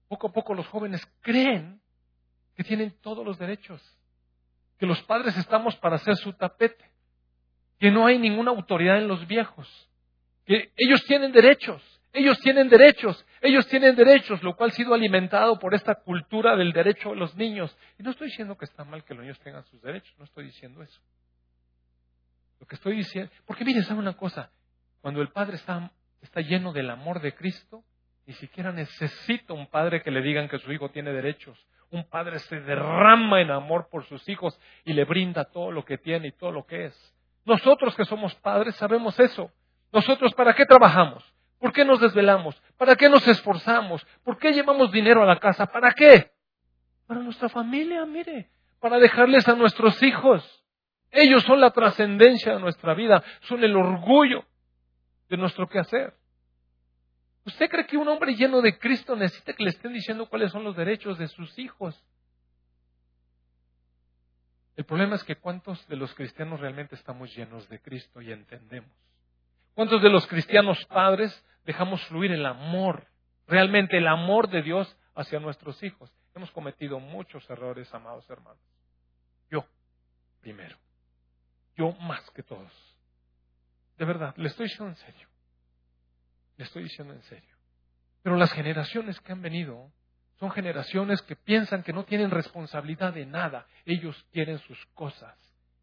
poco 0.07 0.27
a 0.27 0.31
poco 0.31 0.53
los 0.53 0.67
jóvenes 0.67 1.05
creen 1.21 1.81
que 2.55 2.63
tienen 2.63 2.95
todos 3.01 3.25
los 3.25 3.37
derechos, 3.37 3.81
que 4.77 4.85
los 4.85 5.01
padres 5.03 5.35
estamos 5.37 5.75
para 5.77 5.95
hacer 5.95 6.15
su 6.15 6.33
tapete, 6.33 6.85
que 7.79 7.91
no 7.91 8.05
hay 8.05 8.17
ninguna 8.17 8.51
autoridad 8.51 8.97
en 8.97 9.07
los 9.07 9.25
viejos, 9.27 9.89
que 10.45 10.71
ellos 10.77 11.03
tienen 11.05 11.31
derechos, 11.31 11.81
ellos 12.11 12.39
tienen 12.39 12.69
derechos, 12.69 13.23
ellos 13.41 13.67
tienen 13.67 13.95
derechos, 13.95 14.41
lo 14.41 14.55
cual 14.55 14.71
ha 14.71 14.73
sido 14.73 14.93
alimentado 14.93 15.59
por 15.59 15.75
esta 15.75 15.95
cultura 15.95 16.55
del 16.55 16.73
derecho 16.73 17.09
de 17.09 17.15
los 17.15 17.35
niños. 17.35 17.75
Y 17.99 18.03
no 18.03 18.11
estoy 18.11 18.27
diciendo 18.27 18.57
que 18.57 18.65
está 18.65 18.83
mal 18.83 19.03
que 19.03 19.13
los 19.13 19.21
niños 19.21 19.39
tengan 19.39 19.63
sus 19.65 19.81
derechos, 19.81 20.13
no 20.17 20.25
estoy 20.25 20.45
diciendo 20.45 20.81
eso. 20.81 20.99
Lo 22.59 22.65
que 22.65 22.75
estoy 22.75 22.97
diciendo, 22.97 23.31
porque 23.45 23.63
mire, 23.63 23.83
¿sabe 23.83 23.99
una 23.99 24.17
cosa? 24.17 24.51
Cuando 25.01 25.21
el 25.21 25.29
padre 25.29 25.55
está, 25.55 25.91
está 26.21 26.41
lleno 26.41 26.73
del 26.73 26.89
amor 26.89 27.21
de 27.21 27.33
Cristo, 27.33 27.83
ni 28.25 28.33
siquiera 28.33 28.71
necesita 28.71 29.53
un 29.53 29.67
padre 29.67 30.03
que 30.03 30.11
le 30.11 30.21
digan 30.21 30.49
que 30.49 30.59
su 30.59 30.71
hijo 30.71 30.89
tiene 30.89 31.11
derechos. 31.11 31.57
Un 31.89 32.03
padre 32.07 32.37
se 32.39 32.59
derrama 32.59 33.41
en 33.41 33.49
amor 33.49 33.87
por 33.89 34.05
sus 34.05 34.27
hijos 34.29 34.59
y 34.85 34.93
le 34.93 35.05
brinda 35.05 35.45
todo 35.45 35.71
lo 35.71 35.83
que 35.83 35.97
tiene 35.97 36.27
y 36.27 36.31
todo 36.33 36.51
lo 36.51 36.65
que 36.65 36.85
es. 36.85 37.15
Nosotros 37.45 37.95
que 37.95 38.05
somos 38.05 38.35
padres 38.35 38.75
sabemos 38.75 39.19
eso. 39.19 39.51
Nosotros, 39.91 40.35
¿para 40.35 40.53
qué 40.53 40.65
trabajamos? 40.65 41.23
¿Por 41.57 41.73
qué 41.73 41.83
nos 41.83 41.99
desvelamos? 41.99 42.61
¿Para 42.77 42.95
qué 42.95 43.09
nos 43.09 43.27
esforzamos? 43.27 44.05
¿Por 44.23 44.37
qué 44.37 44.53
llevamos 44.53 44.91
dinero 44.91 45.23
a 45.23 45.25
la 45.25 45.39
casa? 45.39 45.65
¿Para 45.65 45.91
qué? 45.93 46.31
Para 47.07 47.21
nuestra 47.21 47.49
familia, 47.49 48.05
mire, 48.05 48.51
para 48.79 48.99
dejarles 48.99 49.47
a 49.47 49.55
nuestros 49.55 50.03
hijos. 50.03 50.63
Ellos 51.09 51.41
son 51.43 51.59
la 51.59 51.71
trascendencia 51.71 52.53
de 52.53 52.59
nuestra 52.59 52.93
vida, 52.93 53.23
son 53.41 53.63
el 53.63 53.75
orgullo 53.75 54.45
de 55.29 55.37
nuestro 55.37 55.67
quehacer. 55.67 56.13
¿Usted 57.45 57.69
cree 57.69 57.85
que 57.85 57.97
un 57.97 58.07
hombre 58.07 58.35
lleno 58.35 58.61
de 58.61 58.77
Cristo 58.77 59.15
necesita 59.15 59.53
que 59.53 59.63
le 59.63 59.69
estén 59.69 59.93
diciendo 59.93 60.27
cuáles 60.27 60.51
son 60.51 60.63
los 60.63 60.75
derechos 60.75 61.17
de 61.17 61.27
sus 61.27 61.57
hijos? 61.57 62.03
El 64.75 64.85
problema 64.85 65.15
es 65.15 65.23
que 65.23 65.35
cuántos 65.35 65.85
de 65.87 65.95
los 65.95 66.13
cristianos 66.13 66.59
realmente 66.59 66.95
estamos 66.95 67.35
llenos 67.35 67.67
de 67.69 67.81
Cristo 67.81 68.21
y 68.21 68.31
entendemos. 68.31 68.91
¿Cuántos 69.73 70.01
de 70.01 70.09
los 70.09 70.25
cristianos 70.27 70.83
padres 70.85 71.45
dejamos 71.65 72.03
fluir 72.07 72.31
el 72.31 72.45
amor, 72.45 73.07
realmente 73.47 73.97
el 73.97 74.07
amor 74.07 74.49
de 74.49 74.61
Dios 74.61 74.97
hacia 75.15 75.39
nuestros 75.39 75.81
hijos? 75.83 76.11
Hemos 76.35 76.51
cometido 76.51 76.99
muchos 76.99 77.49
errores, 77.49 77.93
amados 77.93 78.29
hermanos. 78.29 78.61
Yo, 79.49 79.65
primero. 80.41 80.77
Yo 81.75 81.91
más 81.93 82.29
que 82.31 82.43
todos. 82.43 82.98
De 83.99 84.05
verdad, 84.05 84.33
le 84.37 84.47
estoy 84.47 84.67
diciendo 84.67 84.91
en 84.91 84.95
serio. 84.95 85.27
Le 86.55 86.63
estoy 86.63 86.83
diciendo 86.83 87.13
en 87.13 87.21
serio. 87.23 87.55
Pero 88.23 88.37
las 88.37 88.51
generaciones 88.53 89.19
que 89.19 89.33
han 89.33 89.41
venido 89.41 89.91
son 90.39 90.51
generaciones 90.51 91.21
que 91.21 91.35
piensan 91.35 91.83
que 91.83 91.91
no 91.91 92.05
tienen 92.05 92.31
responsabilidad 92.31 93.13
de 93.13 93.25
nada. 93.25 93.67
Ellos 93.85 94.25
quieren 94.31 94.57
sus 94.59 94.83
cosas, 94.93 95.37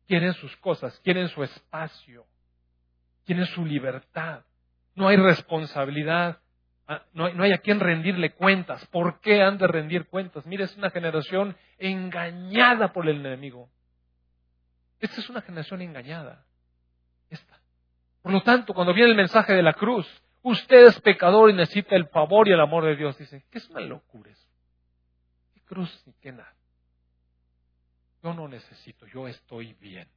quieren 0.08 0.32
sus 0.32 0.56
cosas, 0.56 0.98
quieren 1.00 1.28
su 1.28 1.44
espacio, 1.44 2.26
quieren 3.26 3.44
su 3.48 3.66
libertad. 3.66 4.44
No 4.94 5.08
hay 5.08 5.18
responsabilidad, 5.18 6.40
ah, 6.88 7.02
no 7.12 7.26
hay, 7.26 7.34
no 7.34 7.42
hay 7.42 7.52
a 7.52 7.58
quien 7.58 7.80
rendirle 7.80 8.32
cuentas. 8.32 8.86
¿Por 8.86 9.20
qué 9.20 9.42
han 9.42 9.58
de 9.58 9.66
rendir 9.66 10.06
cuentas? 10.06 10.46
Mire, 10.46 10.64
es 10.64 10.74
una 10.78 10.88
generación 10.88 11.54
engañada 11.76 12.94
por 12.94 13.06
el 13.06 13.26
enemigo. 13.26 13.68
Esta 15.00 15.20
es 15.20 15.28
una 15.28 15.42
generación 15.42 15.82
engañada. 15.82 16.45
Por 18.26 18.32
lo 18.32 18.42
tanto, 18.42 18.74
cuando 18.74 18.92
viene 18.92 19.10
el 19.10 19.16
mensaje 19.16 19.52
de 19.52 19.62
la 19.62 19.74
cruz, 19.74 20.04
Usted 20.48 20.86
es 20.86 21.00
pecador 21.00 21.50
y 21.50 21.54
necesita 21.54 21.96
el 21.96 22.06
favor 22.06 22.46
y 22.46 22.52
el 22.52 22.60
amor 22.60 22.84
de 22.84 22.94
Dios. 22.94 23.18
Dice, 23.18 23.44
¿qué 23.50 23.58
es 23.58 23.68
una 23.68 23.80
locura 23.80 24.30
eso? 24.30 24.48
¿Qué 25.52 25.60
cruz 25.62 26.04
ni 26.06 26.12
qué 26.20 26.30
nada? 26.30 26.54
Yo 28.22 28.32
no 28.32 28.46
necesito, 28.46 29.08
yo 29.08 29.26
estoy 29.26 29.72
bien. 29.74 30.08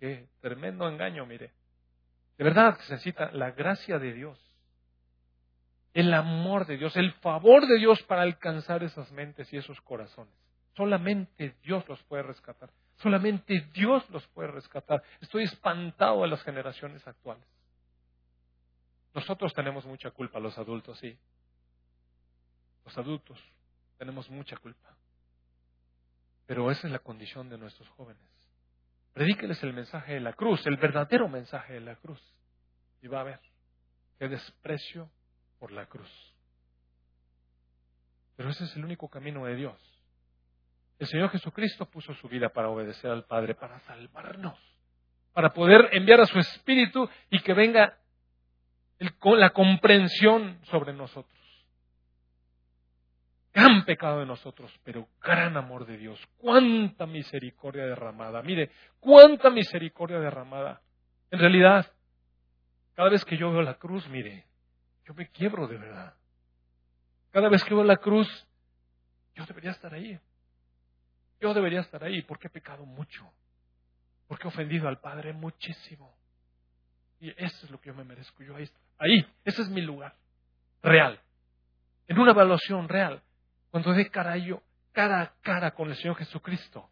Qué 0.00 0.26
tremendo 0.40 0.88
engaño, 0.88 1.24
mire. 1.24 1.52
De 2.36 2.42
verdad 2.42 2.76
se 2.80 2.94
necesita 2.94 3.30
la 3.30 3.52
gracia 3.52 4.00
de 4.00 4.12
Dios, 4.12 4.36
el 5.94 6.12
amor 6.12 6.66
de 6.66 6.78
Dios, 6.78 6.96
el 6.96 7.12
favor 7.20 7.68
de 7.68 7.78
Dios 7.78 8.02
para 8.02 8.22
alcanzar 8.22 8.82
esas 8.82 9.12
mentes 9.12 9.52
y 9.52 9.56
esos 9.56 9.80
corazones. 9.82 10.34
Solamente 10.74 11.54
Dios 11.62 11.88
los 11.88 12.02
puede 12.02 12.24
rescatar. 12.24 12.70
Solamente 12.96 13.68
Dios 13.74 14.08
los 14.10 14.26
puede 14.28 14.48
rescatar. 14.48 15.02
Estoy 15.20 15.44
espantado 15.44 16.22
de 16.22 16.28
las 16.28 16.42
generaciones 16.42 17.06
actuales. 17.06 17.44
Nosotros 19.14 19.52
tenemos 19.54 19.84
mucha 19.86 20.10
culpa, 20.10 20.38
los 20.38 20.56
adultos, 20.58 20.98
sí. 20.98 21.18
Los 22.84 22.96
adultos 22.98 23.38
tenemos 23.98 24.30
mucha 24.30 24.56
culpa. 24.56 24.94
Pero 26.46 26.70
esa 26.70 26.86
es 26.86 26.92
la 26.92 26.98
condición 27.00 27.48
de 27.48 27.58
nuestros 27.58 27.88
jóvenes. 27.90 28.22
Predíqueles 29.12 29.62
el 29.62 29.72
mensaje 29.72 30.14
de 30.14 30.20
la 30.20 30.34
cruz, 30.34 30.64
el 30.66 30.76
verdadero 30.76 31.28
mensaje 31.28 31.74
de 31.74 31.80
la 31.80 31.96
cruz. 31.96 32.20
Y 33.02 33.08
va 33.08 33.20
a 33.20 33.24
ver 33.24 33.40
qué 34.18 34.28
desprecio 34.28 35.10
por 35.58 35.72
la 35.72 35.86
cruz. 35.86 36.10
Pero 38.36 38.50
ese 38.50 38.64
es 38.64 38.76
el 38.76 38.84
único 38.84 39.08
camino 39.08 39.46
de 39.46 39.56
Dios. 39.56 39.95
El 40.98 41.06
Señor 41.06 41.30
Jesucristo 41.30 41.86
puso 41.86 42.14
su 42.14 42.28
vida 42.28 42.48
para 42.48 42.70
obedecer 42.70 43.10
al 43.10 43.24
Padre, 43.24 43.54
para 43.54 43.78
salvarnos, 43.80 44.58
para 45.32 45.52
poder 45.52 45.90
enviar 45.92 46.20
a 46.20 46.26
su 46.26 46.38
Espíritu 46.38 47.08
y 47.30 47.40
que 47.40 47.52
venga 47.52 47.98
la 48.98 49.50
comprensión 49.50 50.58
sobre 50.64 50.94
nosotros. 50.94 51.34
Gran 53.52 53.84
pecado 53.84 54.20
de 54.20 54.26
nosotros, 54.26 54.70
pero 54.84 55.08
gran 55.22 55.56
amor 55.56 55.86
de 55.86 55.96
Dios. 55.96 56.20
Cuánta 56.36 57.06
misericordia 57.06 57.86
derramada. 57.86 58.42
Mire, 58.42 58.70
cuánta 59.00 59.50
misericordia 59.50 60.18
derramada. 60.18 60.82
En 61.30 61.38
realidad, 61.38 61.90
cada 62.94 63.08
vez 63.08 63.24
que 63.24 63.36
yo 63.36 63.50
veo 63.50 63.62
la 63.62 63.74
cruz, 63.74 64.06
mire, 64.08 64.44
yo 65.06 65.14
me 65.14 65.28
quiebro 65.30 65.66
de 65.66 65.78
verdad. 65.78 66.14
Cada 67.30 67.48
vez 67.48 67.64
que 67.64 67.74
veo 67.74 67.84
la 67.84 67.96
cruz, 67.96 68.28
yo 69.34 69.44
debería 69.46 69.70
estar 69.70 69.92
ahí. 69.92 70.18
Yo 71.40 71.52
debería 71.54 71.80
estar 71.80 72.02
ahí 72.02 72.22
porque 72.22 72.48
he 72.48 72.50
pecado 72.50 72.84
mucho. 72.84 73.30
Porque 74.26 74.44
he 74.44 74.48
ofendido 74.48 74.88
al 74.88 75.00
Padre 75.00 75.32
muchísimo. 75.32 76.16
Y 77.20 77.30
eso 77.30 77.66
es 77.66 77.70
lo 77.70 77.80
que 77.80 77.88
yo 77.88 77.94
me 77.94 78.04
merezco. 78.04 78.42
Yo 78.42 78.56
ahí, 78.56 78.68
ahí, 78.98 79.26
ese 79.44 79.62
es 79.62 79.68
mi 79.68 79.82
lugar. 79.82 80.14
Real. 80.82 81.20
En 82.08 82.18
una 82.18 82.32
evaluación 82.32 82.88
real. 82.88 83.22
Cuando 83.70 83.92
dé 83.92 84.10
cara 84.10 84.36
yo, 84.36 84.62
cara 84.92 85.20
a 85.20 85.34
cara 85.42 85.72
con 85.72 85.90
el 85.90 85.96
Señor 85.96 86.16
Jesucristo. 86.16 86.88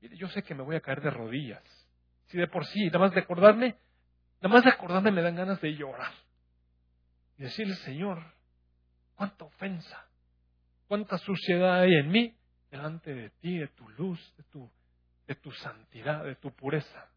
Yo 0.00 0.28
sé 0.28 0.42
que 0.42 0.54
me 0.54 0.62
voy 0.62 0.76
a 0.76 0.80
caer 0.80 1.00
de 1.00 1.10
rodillas. 1.10 1.62
Si 2.26 2.38
de 2.38 2.48
por 2.48 2.64
sí, 2.66 2.86
nada 2.86 3.00
más 3.00 3.12
de 3.12 3.20
acordarme, 3.20 3.76
nada 4.40 4.54
más 4.54 4.64
de 4.64 4.70
acordarme 4.70 5.10
me 5.10 5.22
dan 5.22 5.36
ganas 5.36 5.60
de 5.60 5.74
llorar. 5.74 6.12
Y 7.38 7.42
decirle, 7.42 7.74
Señor, 7.76 8.22
cuánta 9.14 9.44
ofensa, 9.44 10.06
cuánta 10.88 11.18
suciedad 11.18 11.80
hay 11.80 11.94
en 11.94 12.10
mí 12.10 12.36
delante 12.76 13.14
de 13.14 13.30
ti, 13.30 13.58
de 13.58 13.68
tu 13.68 13.88
luz, 13.90 14.34
de 14.36 14.42
tu, 14.44 14.70
de 15.26 15.34
tu 15.36 15.50
santidad, 15.52 16.24
de 16.24 16.36
tu 16.36 16.52
pureza. 16.52 17.08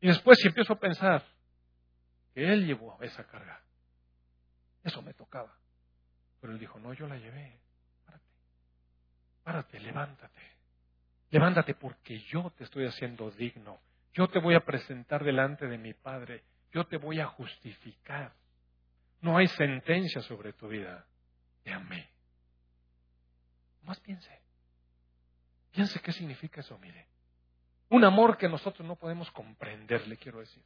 Y 0.00 0.08
después 0.08 0.38
si 0.40 0.48
empiezo 0.48 0.72
a 0.72 0.78
pensar 0.80 1.24
que 2.34 2.52
él 2.52 2.66
llevó 2.66 2.98
esa 3.02 3.24
carga, 3.24 3.60
eso 4.82 5.02
me 5.02 5.14
tocaba. 5.14 5.54
Pero 6.40 6.52
él 6.52 6.58
dijo, 6.58 6.78
no, 6.78 6.92
yo 6.92 7.06
la 7.06 7.16
llevé. 7.16 7.58
Párate, 8.04 8.24
párate, 9.42 9.80
levántate. 9.80 10.40
Levántate 11.30 11.74
porque 11.74 12.18
yo 12.20 12.50
te 12.56 12.64
estoy 12.64 12.86
haciendo 12.86 13.30
digno. 13.30 13.80
Yo 14.12 14.28
te 14.28 14.38
voy 14.38 14.54
a 14.54 14.64
presentar 14.64 15.24
delante 15.24 15.66
de 15.66 15.78
mi 15.78 15.94
Padre. 15.94 16.44
Yo 16.72 16.84
te 16.86 16.96
voy 16.96 17.20
a 17.20 17.26
justificar. 17.26 18.32
No 19.20 19.36
hay 19.38 19.46
sentencia 19.48 20.20
sobre 20.22 20.52
tu 20.52 20.68
vida. 20.68 21.06
Te 21.62 21.72
amé. 21.72 22.13
Más 23.84 24.00
piense. 24.00 24.40
Piense 25.70 26.00
qué 26.00 26.12
significa 26.12 26.60
eso, 26.60 26.78
mire. 26.78 27.08
Un 27.90 28.04
amor 28.04 28.36
que 28.36 28.48
nosotros 28.48 28.86
no 28.86 28.96
podemos 28.96 29.30
comprender, 29.32 30.06
le 30.06 30.16
quiero 30.16 30.40
decir. 30.40 30.62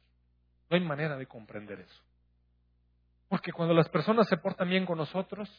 No 0.69 0.77
hay 0.77 0.83
manera 0.83 1.17
de 1.17 1.25
comprender 1.25 1.79
eso. 1.79 2.03
Porque 3.27 3.51
cuando 3.51 3.73
las 3.73 3.89
personas 3.89 4.27
se 4.27 4.37
portan 4.37 4.69
bien 4.69 4.85
con 4.85 4.97
nosotros, 4.97 5.49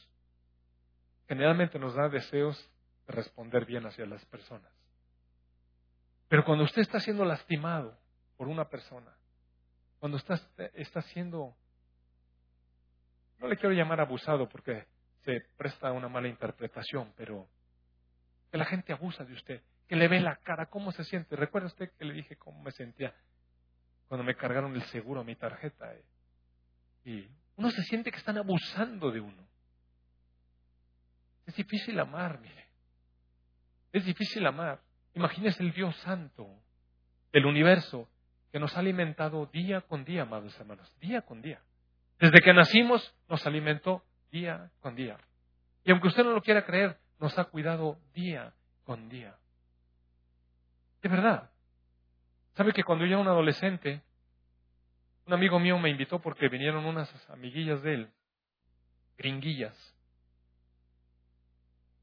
generalmente 1.29 1.79
nos 1.79 1.95
da 1.95 2.09
deseos 2.09 2.71
de 3.07 3.13
responder 3.13 3.65
bien 3.65 3.87
hacia 3.87 4.07
las 4.07 4.25
personas. 4.27 4.73
Pero 6.29 6.45
cuando 6.45 6.65
usted 6.65 6.83
está 6.83 7.01
siendo 7.01 7.25
lastimado 7.25 7.99
por 8.37 8.49
una 8.49 8.69
persona, 8.69 9.13
cuando 9.99 10.17
está, 10.17 10.41
está 10.75 11.03
siendo, 11.03 11.55
no 13.39 13.49
le 13.49 13.57
quiero 13.57 13.75
llamar 13.75 14.01
abusado 14.01 14.49
porque 14.49 14.87
se 15.25 15.41
presta 15.57 15.89
a 15.89 15.93
una 15.93 16.09
mala 16.09 16.29
interpretación, 16.29 17.12
pero 17.16 17.49
que 18.51 18.59
la 18.59 18.64
gente 18.64 18.93
abusa 18.93 19.25
de 19.25 19.35
usted, 19.35 19.62
que 19.87 19.97
le 19.97 20.09
ve 20.09 20.21
la 20.21 20.37
cara, 20.37 20.66
cómo 20.66 20.93
se 20.93 21.05
siente. 21.05 21.37
¿Recuerda 21.37 21.68
usted 21.68 21.91
que 21.99 22.05
le 22.05 22.14
dije 22.14 22.37
cómo 22.37 22.62
me 22.62 22.73
sentía 22.73 23.14
cuando 24.09 24.25
me 24.25 24.35
cargaron 24.35 24.75
el 24.75 24.83
seguro 24.85 25.21
a 25.21 25.25
mi 25.25 25.37
tarjeta? 25.37 25.93
Eh? 25.95 26.05
Y 27.05 27.29
uno 27.57 27.71
se 27.71 27.83
siente 27.83 28.11
que 28.11 28.18
están 28.18 28.39
abusando 28.39 29.11
de 29.11 29.21
uno. 29.21 29.47
Es 31.47 31.57
difícil 31.57 31.99
amar, 31.99 32.41
mire. 32.41 32.66
Es 33.93 34.05
difícil 34.05 34.47
amar. 34.47 34.81
Imagínese 35.14 35.62
el 35.62 35.73
Dios 35.73 35.97
Santo 35.99 36.49
del 37.33 37.47
universo 37.47 38.09
que 38.53 38.59
nos 38.59 38.77
ha 38.77 38.81
alimentado 38.81 39.47
día 39.47 39.81
con 39.83 40.05
día, 40.05 40.23
amados 40.23 40.59
hermanos, 40.59 40.93
día 41.01 41.23
con 41.23 41.43
día. 41.43 41.61
Desde 42.18 42.41
que 42.41 42.53
nacimos 42.53 43.14
nos 43.29 43.47
alimentó 43.47 44.05
día 44.31 44.70
con 44.81 44.95
día. 44.95 45.16
Y 45.85 45.91
aunque 45.91 46.09
usted 46.09 46.24
no 46.24 46.33
lo 46.33 46.43
quiera 46.43 46.64
creer, 46.64 46.99
nos 47.18 47.39
ha 47.39 47.45
cuidado 47.45 47.99
día 48.14 48.53
con 48.85 49.09
día. 49.09 49.37
De 51.03 51.09
verdad. 51.09 51.51
¿Sabe 52.55 52.72
que 52.72 52.85
cuando 52.85 53.05
yo 53.05 53.12
era 53.12 53.20
un 53.20 53.28
adolescente, 53.28 54.03
un 55.26 55.33
amigo 55.33 55.59
mío 55.59 55.78
me 55.78 55.91
invitó 55.91 56.18
porque 56.20 56.49
vinieron 56.49 56.85
unas 56.85 57.09
amiguillas 57.31 57.83
de 57.83 57.95
él, 57.95 58.11
gringuillas, 59.16 59.76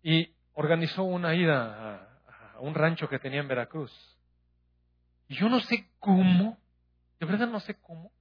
y 0.02 0.34
organizó 0.54 1.04
una 1.04 1.36
ida 1.36 2.08
a, 2.56 2.60
un 2.60 2.74
rancho 2.74 3.10
que 3.10 3.20
tenía 3.20 3.42
en 3.42 3.48
Veracruz. 3.48 3.92
Y 5.28 5.36
yo 5.36 5.50
no 5.50 5.60
sé 5.60 5.90
cómo, 6.00 6.58
de 7.20 7.26
verdad 7.26 7.48
no 7.48 7.60
sé 7.60 7.76
cómo, 7.76 8.12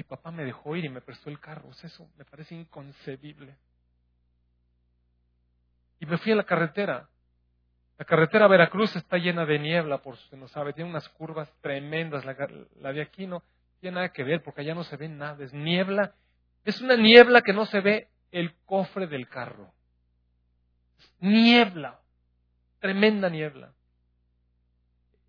mi 0.00 0.04
papá 0.04 0.30
me 0.30 0.46
dejó 0.46 0.74
ir 0.76 0.86
y 0.86 0.88
me 0.88 1.02
prestó 1.02 1.28
el 1.28 1.38
carro. 1.38 1.68
eso 1.70 2.08
me 2.16 2.24
parece 2.24 2.54
inconcebible. 2.54 3.54
Y 5.98 6.06
me 6.06 6.16
fui 6.16 6.32
a 6.32 6.36
la 6.36 6.44
carretera. 6.44 7.10
La 7.98 8.06
carretera 8.06 8.48
Veracruz 8.48 8.96
está 8.96 9.18
llena 9.18 9.44
de 9.44 9.58
niebla, 9.58 9.98
por 9.98 10.16
si 10.16 10.36
no 10.36 10.48
sabe. 10.48 10.72
Tiene 10.72 10.88
unas 10.88 11.06
curvas 11.10 11.52
tremendas. 11.60 12.24
La, 12.24 12.34
la, 12.80 12.94
de 12.94 13.02
aquí 13.02 13.26
no 13.26 13.42
tiene 13.78 13.96
nada 13.96 14.08
que 14.08 14.24
ver 14.24 14.42
porque 14.42 14.62
allá 14.62 14.74
no 14.74 14.84
se 14.84 14.96
ve 14.96 15.06
nada. 15.06 15.44
Es 15.44 15.52
niebla. 15.52 16.14
Es 16.64 16.80
una 16.80 16.96
niebla 16.96 17.42
que 17.42 17.52
no 17.52 17.66
se 17.66 17.82
ve 17.82 18.08
el 18.32 18.54
cofre 18.64 19.06
del 19.06 19.28
carro. 19.28 19.70
Niebla. 21.18 22.00
Tremenda 22.78 23.28
niebla. 23.28 23.74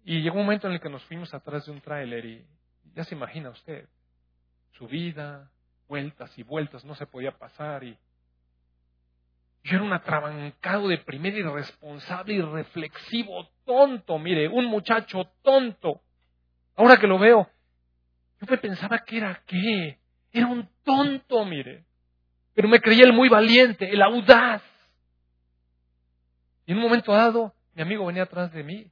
Y 0.05 0.21
llegó 0.21 0.37
un 0.37 0.45
momento 0.45 0.67
en 0.67 0.73
el 0.75 0.79
que 0.79 0.89
nos 0.89 1.03
fuimos 1.03 1.33
atrás 1.33 1.65
de 1.65 1.73
un 1.73 1.81
tráiler 1.81 2.23
y 2.23 2.47
ya 2.93 3.03
se 3.03 3.15
imagina 3.15 3.49
usted, 3.49 3.89
subida, 4.71 5.51
vueltas 5.87 6.37
y 6.37 6.43
vueltas, 6.43 6.85
no 6.85 6.95
se 6.95 7.05
podía 7.05 7.37
pasar 7.37 7.83
y 7.83 7.97
yo 9.63 9.75
era 9.75 9.83
un 9.83 9.93
atrabancado 9.93 10.87
de 10.87 10.97
primer 10.97 11.35
irresponsable, 11.35 12.33
irreflexivo, 12.33 13.47
tonto, 13.63 14.17
mire, 14.17 14.47
un 14.47 14.65
muchacho 14.65 15.31
tonto. 15.43 16.01
Ahora 16.75 16.97
que 16.97 17.05
lo 17.05 17.19
veo, 17.19 17.47
yo 18.39 18.47
me 18.49 18.57
pensaba 18.57 18.99
que 18.99 19.17
era 19.17 19.43
qué. 19.45 19.99
Era 20.31 20.47
un 20.47 20.67
tonto, 20.83 21.45
mire. 21.45 21.85
Pero 22.55 22.67
me 22.67 22.79
creía 22.79 23.05
el 23.05 23.13
muy 23.13 23.29
valiente, 23.29 23.87
el 23.87 24.01
audaz. 24.01 24.63
Y 26.65 26.71
en 26.71 26.79
un 26.79 26.83
momento 26.83 27.11
dado, 27.11 27.53
mi 27.73 27.83
amigo 27.83 28.05
venía 28.05 28.23
atrás 28.23 28.51
de 28.51 28.63
mí 28.63 28.91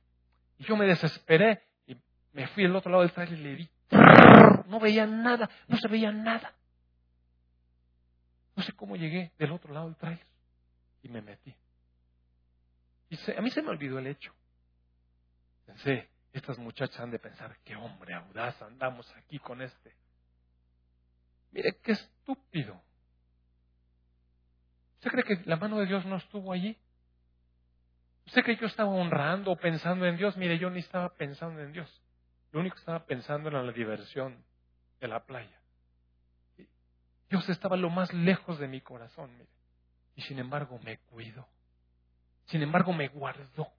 y 0.59 0.63
yo 0.65 0.75
me 0.75 0.85
desesperé 0.85 1.63
y 1.87 1.95
me 2.31 2.47
fui 2.47 2.65
al 2.65 2.75
otro 2.75 2.91
lado 2.91 3.01
del 3.01 3.11
trailer 3.11 3.39
y 3.39 3.43
le 3.43 3.55
di. 3.55 3.69
No 3.91 4.79
veía 4.79 5.05
nada, 5.05 5.49
no 5.67 5.77
se 5.77 5.87
veía 5.87 6.11
nada. 6.11 6.53
No 8.55 8.63
sé 8.63 8.73
cómo 8.73 8.95
llegué 8.95 9.31
del 9.37 9.51
otro 9.51 9.73
lado 9.73 9.87
del 9.87 9.95
trailer 9.95 10.25
y 11.01 11.09
me 11.09 11.21
metí. 11.21 11.55
Y 13.09 13.31
a 13.31 13.41
mí 13.41 13.49
se 13.49 13.61
me 13.61 13.69
olvidó 13.69 13.99
el 13.99 14.07
hecho. 14.07 14.33
Pensé, 15.65 16.09
estas 16.33 16.57
muchachas 16.59 16.99
han 16.99 17.11
de 17.11 17.19
pensar, 17.19 17.57
qué 17.63 17.75
hombre 17.75 18.13
audaz 18.13 18.61
andamos 18.61 19.11
aquí 19.15 19.39
con 19.39 19.61
este. 19.61 19.95
Mire, 21.51 21.77
qué 21.81 21.93
estúpido. 21.93 22.79
¿Usted 24.95 25.11
cree 25.11 25.23
que 25.23 25.49
la 25.49 25.55
mano 25.55 25.79
de 25.79 25.85
Dios 25.85 26.05
no 26.05 26.17
estuvo 26.17 26.51
allí? 26.51 26.77
¿Usted 28.27 28.43
cree 28.43 28.57
que 28.57 28.61
yo 28.61 28.67
estaba 28.67 28.89
honrando 28.89 29.51
o 29.51 29.55
pensando 29.55 30.05
en 30.05 30.17
Dios? 30.17 30.37
Mire, 30.37 30.59
yo 30.59 30.69
ni 30.69 30.79
estaba 30.79 31.09
pensando 31.15 31.61
en 31.61 31.71
Dios. 31.71 31.89
Lo 32.51 32.59
único 32.59 32.75
que 32.75 32.81
estaba 32.81 33.05
pensando 33.05 33.49
era 33.49 33.63
la 33.63 33.71
diversión 33.71 34.43
de 34.99 35.07
la 35.07 35.23
playa. 35.25 35.59
Dios 37.29 37.47
estaba 37.49 37.77
lo 37.77 37.89
más 37.89 38.11
lejos 38.13 38.59
de 38.59 38.67
mi 38.67 38.81
corazón, 38.81 39.31
mire 39.37 39.59
y 40.19 40.21
sin 40.23 40.37
embargo 40.37 40.77
me 40.83 40.97
cuidó. 40.97 41.47
Sin 42.47 42.61
embargo 42.61 42.91
me 42.91 43.07
guardó. 43.07 43.69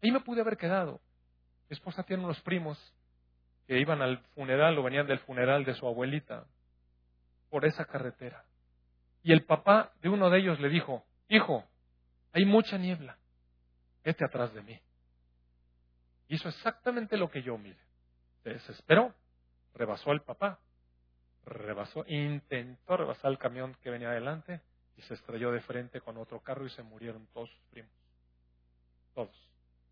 Ahí 0.00 0.12
me 0.12 0.20
pude 0.20 0.40
haber 0.40 0.56
quedado. 0.56 1.00
Mi 1.68 1.74
esposa 1.74 2.04
tiene 2.04 2.22
unos 2.22 2.40
primos 2.42 2.78
que 3.66 3.80
iban 3.80 4.00
al 4.00 4.18
funeral 4.36 4.78
o 4.78 4.84
venían 4.84 5.08
del 5.08 5.18
funeral 5.18 5.64
de 5.64 5.74
su 5.74 5.84
abuelita 5.84 6.46
por 7.50 7.64
esa 7.64 7.84
carretera. 7.84 8.44
Y 9.24 9.32
el 9.32 9.44
papá 9.44 9.92
de 10.02 10.08
uno 10.08 10.30
de 10.30 10.38
ellos 10.38 10.60
le 10.60 10.68
dijo, 10.68 11.04
hijo, 11.28 11.64
hay 12.32 12.44
mucha 12.44 12.78
niebla, 12.78 13.18
vete 14.04 14.24
atrás 14.24 14.54
de 14.54 14.62
mí. 14.62 14.80
Hizo 16.28 16.48
exactamente 16.48 17.16
lo 17.16 17.28
que 17.28 17.42
yo, 17.42 17.58
mire. 17.58 17.80
Se 18.42 18.50
desesperó, 18.50 19.14
rebasó 19.74 20.10
al 20.10 20.22
papá, 20.22 20.58
rebasó, 21.44 22.04
intentó 22.08 22.96
rebasar 22.96 23.30
el 23.30 23.38
camión 23.38 23.76
que 23.82 23.90
venía 23.90 24.10
adelante 24.10 24.60
y 24.96 25.02
se 25.02 25.14
estrelló 25.14 25.50
de 25.52 25.60
frente 25.60 26.00
con 26.00 26.16
otro 26.16 26.40
carro 26.40 26.66
y 26.66 26.70
se 26.70 26.82
murieron 26.82 27.26
todos 27.28 27.50
sus 27.50 27.62
primos. 27.70 27.92
Todos. 29.14 29.48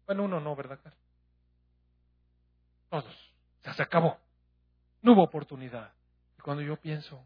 Bueno, 0.07 0.25
uno 0.25 0.41
no, 0.41 0.57
¿verdad, 0.57 0.79
Carlos? 0.83 1.01
Todos. 2.89 3.33
Ya 3.63 3.75
se 3.75 3.83
acabó. 3.83 4.19
No 5.03 5.13
hubo 5.13 5.23
oportunidad. 5.23 5.93
Y 6.39 6.43
cuando 6.43 6.63
yo 6.63 6.77
pienso, 6.77 7.23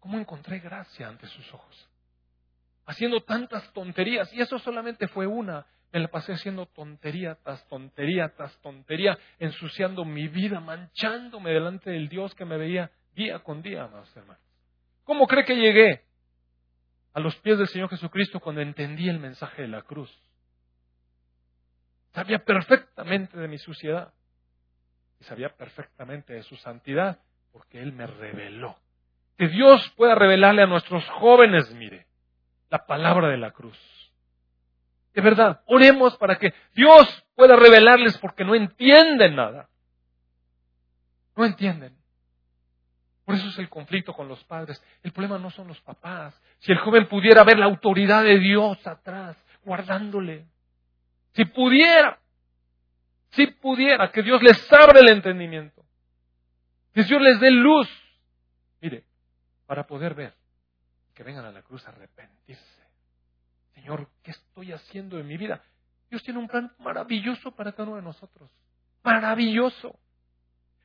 ¿cómo 0.00 0.18
encontré 0.18 0.58
gracia 0.58 1.08
ante 1.08 1.26
sus 1.28 1.52
ojos? 1.54 1.88
Haciendo 2.86 3.22
tantas 3.22 3.72
tonterías. 3.72 4.32
Y 4.32 4.40
eso 4.40 4.58
solamente 4.58 5.08
fue 5.08 5.26
una. 5.26 5.64
Me 5.94 6.00
la 6.00 6.08
pasé 6.08 6.32
haciendo 6.32 6.66
tontería 6.66 7.36
tras 7.44 7.64
tontería 7.68 8.34
tras 8.36 8.60
tontería, 8.62 9.16
ensuciando 9.38 10.04
mi 10.04 10.26
vida, 10.26 10.58
manchándome 10.58 11.52
delante 11.52 11.90
del 11.90 12.08
Dios 12.08 12.34
que 12.34 12.44
me 12.44 12.58
veía 12.58 12.90
día 13.14 13.38
con 13.38 13.62
día, 13.62 13.84
amados 13.84 14.10
hermanos. 14.16 14.42
¿Cómo 15.04 15.28
cree 15.28 15.44
que 15.44 15.54
llegué 15.54 16.02
a 17.12 17.20
los 17.20 17.36
pies 17.36 17.58
del 17.58 17.68
Señor 17.68 17.90
Jesucristo 17.90 18.40
cuando 18.40 18.60
entendí 18.60 19.08
el 19.08 19.20
mensaje 19.20 19.62
de 19.62 19.68
la 19.68 19.82
cruz? 19.82 20.12
Sabía 22.12 22.40
perfectamente 22.40 23.38
de 23.38 23.46
mi 23.46 23.58
suciedad 23.58 24.12
y 25.20 25.24
sabía 25.24 25.50
perfectamente 25.50 26.32
de 26.32 26.42
su 26.42 26.56
santidad 26.56 27.20
porque 27.52 27.80
Él 27.80 27.92
me 27.92 28.08
reveló. 28.08 28.76
Que 29.38 29.46
Dios 29.46 29.88
pueda 29.96 30.16
revelarle 30.16 30.62
a 30.62 30.66
nuestros 30.66 31.08
jóvenes, 31.10 31.72
mire, 31.72 32.08
la 32.68 32.84
palabra 32.84 33.28
de 33.28 33.36
la 33.36 33.52
cruz. 33.52 33.78
De 35.14 35.22
verdad, 35.22 35.62
oremos 35.66 36.16
para 36.16 36.36
que 36.36 36.52
Dios 36.74 37.24
pueda 37.36 37.54
revelarles 37.56 38.18
porque 38.18 38.44
no 38.44 38.54
entienden 38.54 39.36
nada. 39.36 39.68
No 41.36 41.44
entienden. 41.44 41.96
Por 43.24 43.36
eso 43.36 43.48
es 43.48 43.58
el 43.58 43.68
conflicto 43.68 44.12
con 44.12 44.28
los 44.28 44.42
padres. 44.44 44.82
El 45.02 45.12
problema 45.12 45.38
no 45.38 45.50
son 45.50 45.68
los 45.68 45.80
papás. 45.80 46.38
Si 46.58 46.72
el 46.72 46.78
joven 46.78 47.08
pudiera 47.08 47.44
ver 47.44 47.58
la 47.58 47.66
autoridad 47.66 48.22
de 48.24 48.38
Dios 48.38 48.84
atrás, 48.86 49.36
guardándole. 49.64 50.46
Si 51.32 51.44
pudiera, 51.46 52.18
si 53.30 53.46
pudiera, 53.46 54.10
que 54.10 54.22
Dios 54.22 54.42
les 54.42 54.72
abra 54.72 55.00
el 55.00 55.08
entendimiento. 55.08 55.84
Que 56.92 57.04
Dios 57.04 57.20
les 57.22 57.40
dé 57.40 57.50
luz. 57.50 57.88
Mire, 58.80 59.04
para 59.66 59.86
poder 59.86 60.14
ver, 60.14 60.34
que 61.14 61.22
vengan 61.22 61.44
a 61.44 61.52
la 61.52 61.62
cruz 61.62 61.86
a 61.86 61.90
arrepentirse. 61.90 62.83
Señor, 63.74 64.08
¿qué 64.22 64.30
estoy 64.30 64.72
haciendo 64.72 65.18
en 65.18 65.26
mi 65.26 65.36
vida? 65.36 65.62
Dios 66.10 66.22
tiene 66.22 66.38
un 66.38 66.48
plan 66.48 66.72
maravilloso 66.78 67.52
para 67.52 67.72
cada 67.72 67.88
uno 67.88 67.96
de 67.96 68.02
nosotros. 68.02 68.50
Maravilloso. 69.02 69.98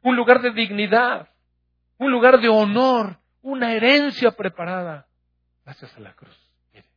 Un 0.01 0.15
lugar 0.15 0.41
de 0.41 0.51
dignidad 0.51 1.29
un 1.99 2.11
lugar 2.11 2.39
de 2.39 2.49
honor, 2.49 3.17
una 3.41 3.73
herencia 3.73 4.31
preparada. 4.31 5.05
Gracias 5.65 5.95
a 5.95 5.99
la 5.99 6.13
cruz. 6.13 6.35
Mire. 6.73 6.87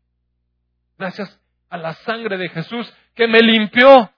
Gracias 0.96 1.40
a 1.68 1.76
la 1.76 1.92
sangre 1.92 2.38
de 2.38 2.48
Jesús 2.48 2.92
que 3.14 3.26
me 3.26 3.40
limpió. 3.40 4.10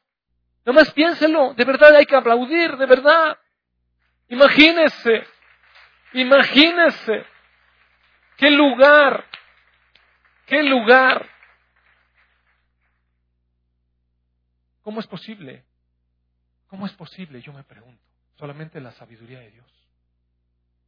Nomás 0.64 0.93
piénselo, 0.93 1.55
de 1.55 1.64
verdad 1.64 1.97
hay 1.97 2.07
que 2.07 2.14
aplaudir, 2.14 2.77
de 2.77 2.87
verdad. 2.87 3.39
Imagínese. 4.29 5.27
Imagínese. 6.12 7.25
¿Qué 8.37 8.51
lugar? 8.51 9.25
¿Qué 10.47 10.62
lugar? 10.62 11.27
¿Cómo 14.85 15.01
es 15.01 15.07
posible? 15.07 15.64
¿Cómo 16.68 16.87
es 16.87 16.93
posible? 16.93 17.41
Yo 17.41 17.53
me 17.53 17.64
pregunto. 17.64 18.03
Solamente 18.37 18.80
la 18.80 18.93
sabiduría 18.93 19.41
de 19.41 19.51
Dios. 19.51 19.66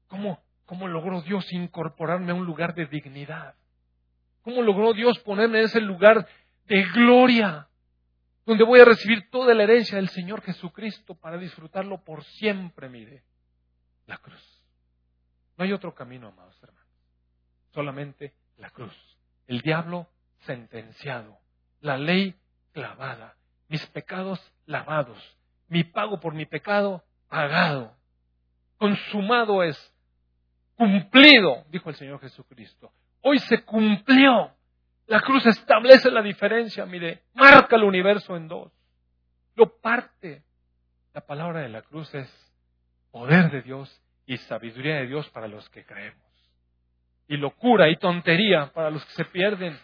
¿Cómo, 0.07 0.43
cómo 0.67 0.87
logró 0.87 1.23
Dios 1.23 1.51
incorporarme 1.53 2.33
a 2.33 2.35
un 2.35 2.45
lugar 2.45 2.75
de 2.75 2.87
dignidad? 2.87 3.55
¿Cómo 4.43 4.63
logró 4.63 4.93
Dios 4.93 5.19
ponerme 5.21 5.61
en 5.61 5.65
ese 5.65 5.81
lugar 5.81 6.29
de 6.67 6.85
gloria? 6.91 7.69
Donde 8.45 8.65
voy 8.65 8.81
a 8.81 8.85
recibir 8.85 9.31
toda 9.31 9.55
la 9.55 9.63
herencia 9.63 9.97
del 9.97 10.11
Señor 10.11 10.43
Jesucristo 10.43 11.15
para 11.15 11.39
disfrutarlo 11.39 12.05
por 12.05 12.23
siempre, 12.23 12.91
mire. 12.91 13.25
La 14.07 14.19
cruz. 14.19 14.63
No 15.57 15.65
hay 15.65 15.73
otro 15.73 15.95
camino, 15.95 16.29
amados 16.29 16.63
hermanos. 16.63 16.87
Solamente 17.73 18.35
la 18.59 18.69
cruz. 18.69 18.95
El 19.47 19.63
diablo 19.63 20.07
sentenciado. 20.41 21.39
La 21.81 21.97
ley 21.97 22.37
clavada. 22.73 23.37
Mis 23.69 23.85
pecados 23.87 24.41
lavados. 24.67 25.19
Mi 25.69 25.85
pago 25.85 26.21
por 26.21 26.35
mi 26.35 26.47
pecado 26.47 27.03
pagado. 27.29 27.93
Consumado 28.79 29.63
es. 29.63 29.93
Cumplido, 30.77 31.65
dijo 31.71 31.89
el 31.89 31.97
Señor 31.97 32.21
Jesucristo. 32.21 32.93
Hoy 33.23 33.39
se 33.39 33.65
cumplió. 33.65 34.51
La 35.07 35.21
cruz 35.21 35.47
establece 35.47 36.11
la 36.11 36.21
diferencia, 36.21 36.85
mire, 36.85 37.23
marca 37.35 37.77
el 37.77 37.85
universo 37.85 38.37
en 38.37 38.49
dos. 38.49 38.73
Lo 39.55 39.79
parte. 39.81 40.43
La 41.15 41.21
palabra 41.23 41.61
de 41.61 41.69
la 41.69 41.83
cruz 41.83 42.13
es 42.15 42.29
poder 43.11 43.51
de 43.51 43.63
Dios 43.63 44.03
y 44.27 44.37
sabiduría 44.37 44.97
de 44.97 45.07
Dios 45.07 45.29
para 45.31 45.49
los 45.49 45.69
que 45.71 45.85
creemos. 45.85 46.21
Y 47.29 47.37
locura 47.37 47.89
y 47.89 47.97
tontería 47.97 48.71
para 48.75 48.91
los 48.91 49.05
que 49.07 49.13
se 49.13 49.25
pierden. 49.25 49.79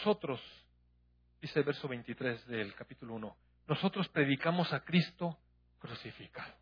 Nosotros, 0.00 0.40
dice 1.42 1.58
el 1.58 1.66
verso 1.66 1.86
23 1.86 2.46
del 2.46 2.74
capítulo 2.74 3.12
1, 3.16 3.36
nosotros 3.66 4.08
predicamos 4.08 4.72
a 4.72 4.80
Cristo 4.80 5.36
crucificado. 5.78 6.54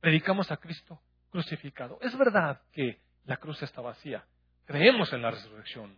Predicamos 0.00 0.50
a 0.50 0.56
Cristo 0.56 1.00
crucificado. 1.30 1.98
Es 2.00 2.18
verdad 2.18 2.62
que 2.72 2.98
la 3.26 3.36
cruz 3.36 3.62
está 3.62 3.80
vacía. 3.80 4.24
Creemos 4.64 5.12
en 5.12 5.22
la 5.22 5.30
resurrección. 5.30 5.96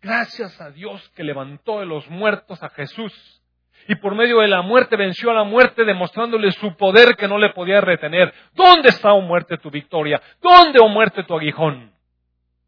Gracias 0.00 0.58
a 0.62 0.70
Dios 0.70 1.06
que 1.10 1.24
levantó 1.24 1.80
de 1.80 1.86
los 1.86 2.08
muertos 2.08 2.62
a 2.62 2.70
Jesús 2.70 3.42
y 3.86 3.96
por 3.96 4.14
medio 4.14 4.38
de 4.38 4.48
la 4.48 4.62
muerte 4.62 4.96
venció 4.96 5.30
a 5.30 5.34
la 5.34 5.44
muerte 5.44 5.84
demostrándole 5.84 6.52
su 6.52 6.74
poder 6.78 7.16
que 7.16 7.28
no 7.28 7.36
le 7.36 7.50
podía 7.50 7.82
retener. 7.82 8.32
¿Dónde 8.54 8.88
está, 8.88 9.12
oh 9.12 9.20
muerte, 9.20 9.58
tu 9.58 9.70
victoria? 9.70 10.22
¿Dónde, 10.40 10.78
oh 10.80 10.88
muerte, 10.88 11.22
tu 11.24 11.36
aguijón? 11.36 11.92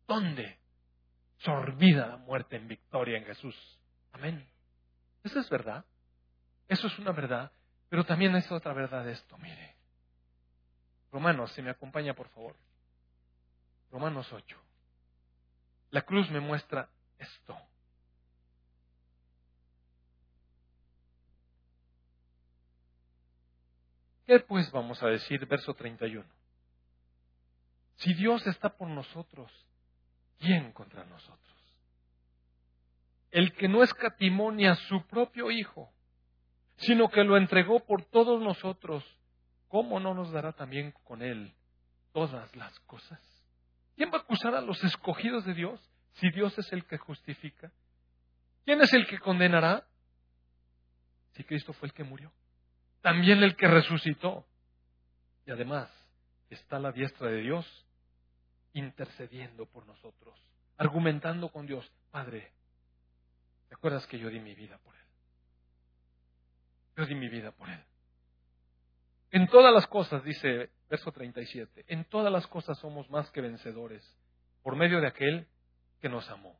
¿Dónde? 0.06 0.61
Sorbida 1.42 2.06
la 2.06 2.16
muerte 2.18 2.56
en 2.56 2.68
victoria 2.68 3.18
en 3.18 3.24
Jesús. 3.24 3.56
Amén. 4.12 4.48
Eso 5.24 5.40
es 5.40 5.50
verdad. 5.50 5.84
Eso 6.68 6.86
es 6.86 6.98
una 6.98 7.12
verdad. 7.12 7.50
Pero 7.88 8.04
también 8.04 8.34
es 8.36 8.50
otra 8.50 8.72
verdad 8.72 9.08
esto, 9.08 9.36
mire. 9.38 9.76
Romanos, 11.10 11.52
si 11.52 11.62
me 11.62 11.70
acompaña 11.70 12.14
por 12.14 12.28
favor. 12.28 12.56
Romanos 13.90 14.32
8. 14.32 14.56
La 15.90 16.02
cruz 16.02 16.30
me 16.30 16.40
muestra 16.40 16.88
esto. 17.18 17.58
¿Qué 24.26 24.40
pues 24.40 24.70
vamos 24.70 25.02
a 25.02 25.08
decir? 25.08 25.44
Verso 25.46 25.74
31. 25.74 26.24
Si 27.96 28.14
Dios 28.14 28.46
está 28.46 28.70
por 28.70 28.88
nosotros, 28.88 29.50
¿quién 30.42 30.72
contra 30.72 31.04
nosotros? 31.04 31.38
El 33.30 33.54
que 33.54 33.68
no 33.68 33.82
escatimó 33.82 34.52
ni 34.52 34.66
a 34.66 34.74
su 34.74 35.06
propio 35.06 35.50
Hijo, 35.50 35.90
sino 36.76 37.08
que 37.08 37.24
lo 37.24 37.38
entregó 37.38 37.80
por 37.80 38.04
todos 38.04 38.42
nosotros, 38.42 39.02
¿cómo 39.68 40.00
no 40.00 40.12
nos 40.12 40.30
dará 40.32 40.52
también 40.52 40.92
con 41.04 41.22
Él 41.22 41.54
todas 42.12 42.54
las 42.56 42.78
cosas? 42.80 43.20
¿Quién 43.96 44.10
va 44.10 44.18
a 44.18 44.20
acusar 44.20 44.54
a 44.54 44.60
los 44.60 44.82
escogidos 44.84 45.46
de 45.46 45.54
Dios? 45.54 45.92
si 46.14 46.30
Dios 46.30 46.56
es 46.58 46.72
el 46.72 46.84
que 46.84 46.98
justifica? 46.98 47.72
¿Quién 48.64 48.80
es 48.80 48.92
el 48.92 49.06
que 49.06 49.18
condenará? 49.18 49.86
Si 51.32 51.44
Cristo 51.44 51.72
fue 51.72 51.88
el 51.88 51.94
que 51.94 52.04
murió. 52.04 52.32
También 53.00 53.42
el 53.42 53.56
que 53.56 53.66
resucitó. 53.66 54.46
Y 55.46 55.50
además 55.50 55.90
está 56.50 56.78
la 56.78 56.92
diestra 56.92 57.28
de 57.28 57.40
Dios 57.40 57.86
intercediendo 58.74 59.66
por 59.66 59.86
nosotros, 59.86 60.38
argumentando 60.76 61.48
con 61.50 61.66
Dios, 61.66 61.90
Padre, 62.10 62.52
¿te 63.68 63.74
acuerdas 63.74 64.06
que 64.06 64.18
yo 64.18 64.28
di 64.28 64.40
mi 64.40 64.54
vida 64.54 64.78
por 64.78 64.94
Él? 64.94 65.00
Yo 66.96 67.06
di 67.06 67.14
mi 67.14 67.28
vida 67.28 67.52
por 67.52 67.68
Él. 67.68 67.82
En 69.30 69.46
todas 69.48 69.72
las 69.72 69.86
cosas, 69.86 70.22
dice 70.24 70.70
verso 70.90 71.10
37, 71.10 71.86
en 71.88 72.04
todas 72.04 72.30
las 72.30 72.46
cosas 72.46 72.78
somos 72.78 73.08
más 73.08 73.30
que 73.30 73.40
vencedores 73.40 74.02
por 74.62 74.76
medio 74.76 75.00
de 75.00 75.06
aquel 75.06 75.46
que 76.00 76.08
nos 76.10 76.28
amó. 76.30 76.58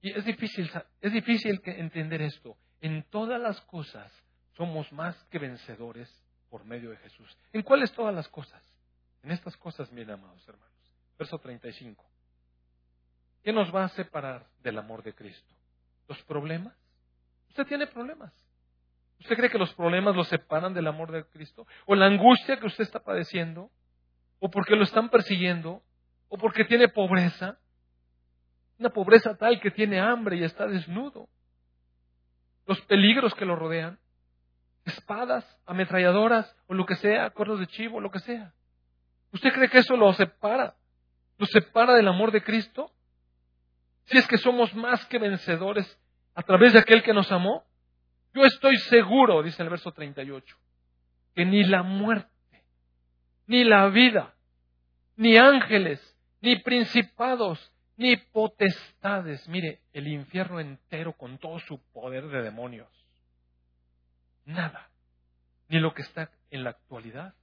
Y 0.00 0.10
es 0.10 0.24
difícil, 0.24 0.70
es 1.00 1.12
difícil 1.12 1.60
entender 1.64 2.22
esto. 2.22 2.56
En 2.80 3.04
todas 3.04 3.40
las 3.40 3.60
cosas 3.62 4.10
somos 4.56 4.90
más 4.92 5.22
que 5.24 5.38
vencedores 5.38 6.10
por 6.48 6.64
medio 6.64 6.90
de 6.90 6.96
Jesús. 6.96 7.38
¿En 7.52 7.62
cuáles 7.62 7.92
todas 7.92 8.14
las 8.14 8.28
cosas? 8.28 8.62
En 9.22 9.30
estas 9.30 9.56
cosas, 9.56 9.92
mis 9.92 10.08
amados 10.08 10.46
hermanos. 10.48 10.71
Verso 11.22 11.38
35. 11.38 12.04
¿Qué 13.44 13.52
nos 13.52 13.72
va 13.72 13.84
a 13.84 13.88
separar 13.90 14.44
del 14.60 14.76
amor 14.76 15.04
de 15.04 15.14
Cristo? 15.14 15.54
¿Los 16.08 16.20
problemas? 16.24 16.74
Usted 17.50 17.64
tiene 17.64 17.86
problemas. 17.86 18.32
¿Usted 19.20 19.36
cree 19.36 19.48
que 19.48 19.56
los 19.56 19.72
problemas 19.74 20.16
lo 20.16 20.24
separan 20.24 20.74
del 20.74 20.88
amor 20.88 21.12
de 21.12 21.24
Cristo? 21.26 21.64
¿O 21.86 21.94
la 21.94 22.06
angustia 22.06 22.58
que 22.58 22.66
usted 22.66 22.82
está 22.82 22.98
padeciendo? 22.98 23.70
¿O 24.40 24.50
porque 24.50 24.74
lo 24.74 24.82
están 24.82 25.10
persiguiendo? 25.10 25.84
¿O 26.28 26.38
porque 26.38 26.64
tiene 26.64 26.88
pobreza? 26.88 27.56
Una 28.80 28.90
pobreza 28.90 29.36
tal 29.36 29.60
que 29.60 29.70
tiene 29.70 30.00
hambre 30.00 30.38
y 30.38 30.42
está 30.42 30.66
desnudo. 30.66 31.28
Los 32.66 32.80
peligros 32.86 33.32
que 33.36 33.44
lo 33.44 33.54
rodean. 33.54 34.00
Espadas, 34.84 35.46
ametralladoras 35.66 36.52
o 36.66 36.74
lo 36.74 36.84
que 36.84 36.96
sea, 36.96 37.30
cuernos 37.30 37.60
de 37.60 37.68
chivo, 37.68 38.00
lo 38.00 38.10
que 38.10 38.18
sea. 38.18 38.52
¿Usted 39.30 39.52
cree 39.52 39.70
que 39.70 39.78
eso 39.78 39.96
lo 39.96 40.12
separa? 40.14 40.74
¿Lo 41.42 41.46
separa 41.46 41.94
del 41.94 42.06
amor 42.06 42.30
de 42.30 42.40
Cristo? 42.40 42.92
Si 44.04 44.16
es 44.16 44.28
que 44.28 44.38
somos 44.38 44.72
más 44.76 45.04
que 45.06 45.18
vencedores 45.18 45.98
a 46.36 46.42
través 46.44 46.72
de 46.72 46.78
aquel 46.78 47.02
que 47.02 47.12
nos 47.12 47.32
amó. 47.32 47.64
Yo 48.32 48.44
estoy 48.44 48.76
seguro, 48.76 49.42
dice 49.42 49.60
el 49.60 49.68
verso 49.68 49.90
38, 49.90 50.56
que 51.34 51.44
ni 51.44 51.64
la 51.64 51.82
muerte, 51.82 52.30
ni 53.48 53.64
la 53.64 53.88
vida, 53.88 54.36
ni 55.16 55.36
ángeles, 55.36 56.16
ni 56.40 56.60
principados, 56.60 57.72
ni 57.96 58.16
potestades. 58.16 59.48
Mire, 59.48 59.80
el 59.92 60.06
infierno 60.06 60.60
entero 60.60 61.14
con 61.14 61.38
todo 61.38 61.58
su 61.58 61.82
poder 61.90 62.28
de 62.28 62.40
demonios. 62.42 62.88
Nada. 64.44 64.90
Ni 65.66 65.80
lo 65.80 65.92
que 65.92 66.02
está 66.02 66.30
en 66.52 66.62
la 66.62 66.70
actualidad, 66.70 67.34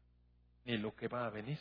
ni 0.63 0.77
lo 0.77 0.95
que 0.95 1.09
va 1.09 1.25
a 1.25 1.29
venir. 1.29 1.59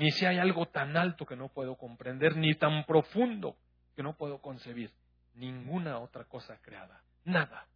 Ni 0.00 0.10
si 0.12 0.24
hay 0.24 0.38
algo 0.38 0.64
tan 0.64 0.96
alto 0.96 1.26
que 1.26 1.36
no 1.36 1.50
puedo 1.50 1.76
comprender, 1.76 2.34
ni 2.34 2.54
tan 2.54 2.86
profundo 2.86 3.58
que 3.94 4.02
no 4.02 4.16
puedo 4.16 4.40
concebir. 4.40 4.90
Ninguna 5.34 5.98
otra 5.98 6.24
cosa 6.24 6.56
creada. 6.62 7.02
Nada 7.26 7.66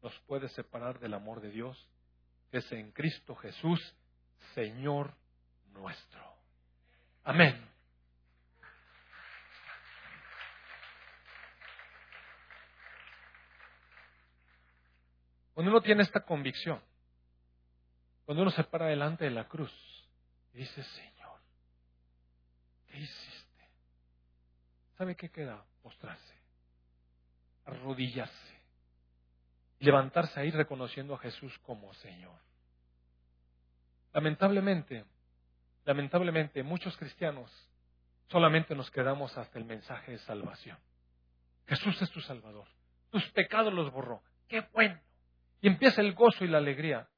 nos 0.00 0.16
puede 0.28 0.48
separar 0.50 1.00
del 1.00 1.12
amor 1.12 1.40
de 1.40 1.50
Dios, 1.50 1.88
que 2.52 2.58
es 2.58 2.70
en 2.70 2.92
Cristo 2.92 3.34
Jesús, 3.34 3.80
Señor 4.54 5.12
nuestro. 5.72 6.22
Amén. 7.24 7.68
Cuando 15.52 15.72
uno 15.72 15.82
tiene 15.82 16.02
esta 16.04 16.20
convicción, 16.20 16.80
cuando 18.24 18.42
uno 18.42 18.52
se 18.52 18.62
para 18.62 18.86
delante 18.86 19.24
de 19.24 19.32
la 19.32 19.48
cruz 19.48 19.72
y 20.54 20.58
dice, 20.58 20.80
Señor, 20.80 21.21
¿qué 22.92 22.98
hiciste? 22.98 23.68
¿Sabe 24.96 25.16
qué 25.16 25.30
queda? 25.30 25.64
Postrarse, 25.82 26.34
arrodillarse 27.64 28.62
levantarse 29.82 30.38
ahí 30.38 30.50
reconociendo 30.50 31.14
a 31.14 31.18
Jesús 31.18 31.58
como 31.60 31.92
Señor. 31.94 32.38
Lamentablemente, 34.12 35.04
lamentablemente 35.84 36.62
muchos 36.62 36.96
cristianos 36.96 37.50
solamente 38.28 38.74
nos 38.74 38.90
quedamos 38.90 39.36
hasta 39.36 39.58
el 39.58 39.64
mensaje 39.64 40.12
de 40.12 40.18
salvación. 40.18 40.78
Jesús 41.66 42.00
es 42.00 42.10
tu 42.10 42.20
Salvador. 42.20 42.66
Tus 43.10 43.28
pecados 43.32 43.72
los 43.72 43.92
borró. 43.92 44.22
qué 44.48 44.60
bueno. 44.72 45.00
Y 45.60 45.68
empieza 45.68 46.00
el 46.00 46.14
gozo 46.14 46.44
y 46.44 46.48
la 46.48 46.58
alegría. 46.58 47.08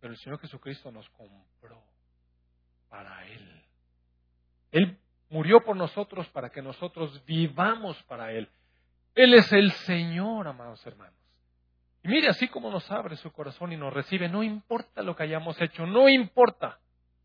Pero 0.00 0.12
el 0.12 0.18
Señor 0.18 0.40
Jesucristo 0.40 0.90
nos 0.90 1.08
compró 1.10 1.82
para 2.88 3.26
Él. 3.28 3.49
Él 4.72 4.98
murió 5.28 5.62
por 5.64 5.76
nosotros 5.76 6.28
para 6.28 6.50
que 6.50 6.62
nosotros 6.62 7.24
vivamos 7.24 8.00
para 8.04 8.32
Él. 8.32 8.48
Él 9.14 9.34
es 9.34 9.52
el 9.52 9.72
Señor, 9.72 10.46
amados 10.48 10.84
hermanos. 10.86 11.14
Y 12.02 12.08
mire, 12.08 12.28
así 12.28 12.48
como 12.48 12.70
nos 12.70 12.90
abre 12.90 13.16
su 13.16 13.30
corazón 13.32 13.72
y 13.72 13.76
nos 13.76 13.92
recibe, 13.92 14.28
no 14.28 14.42
importa 14.42 15.02
lo 15.02 15.14
que 15.14 15.24
hayamos 15.24 15.60
hecho, 15.60 15.86
no 15.86 16.08
importa, 16.08 16.78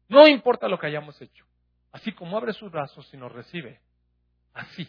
no 0.09 0.27
importa 0.27 0.67
lo 0.67 0.77
que 0.77 0.87
hayamos 0.87 1.21
hecho. 1.21 1.45
Así 1.91 2.11
como 2.11 2.35
abre 2.37 2.51
sus 2.53 2.71
brazos 2.71 3.11
y 3.13 3.17
nos 3.17 3.31
recibe, 3.31 3.79
así, 4.53 4.87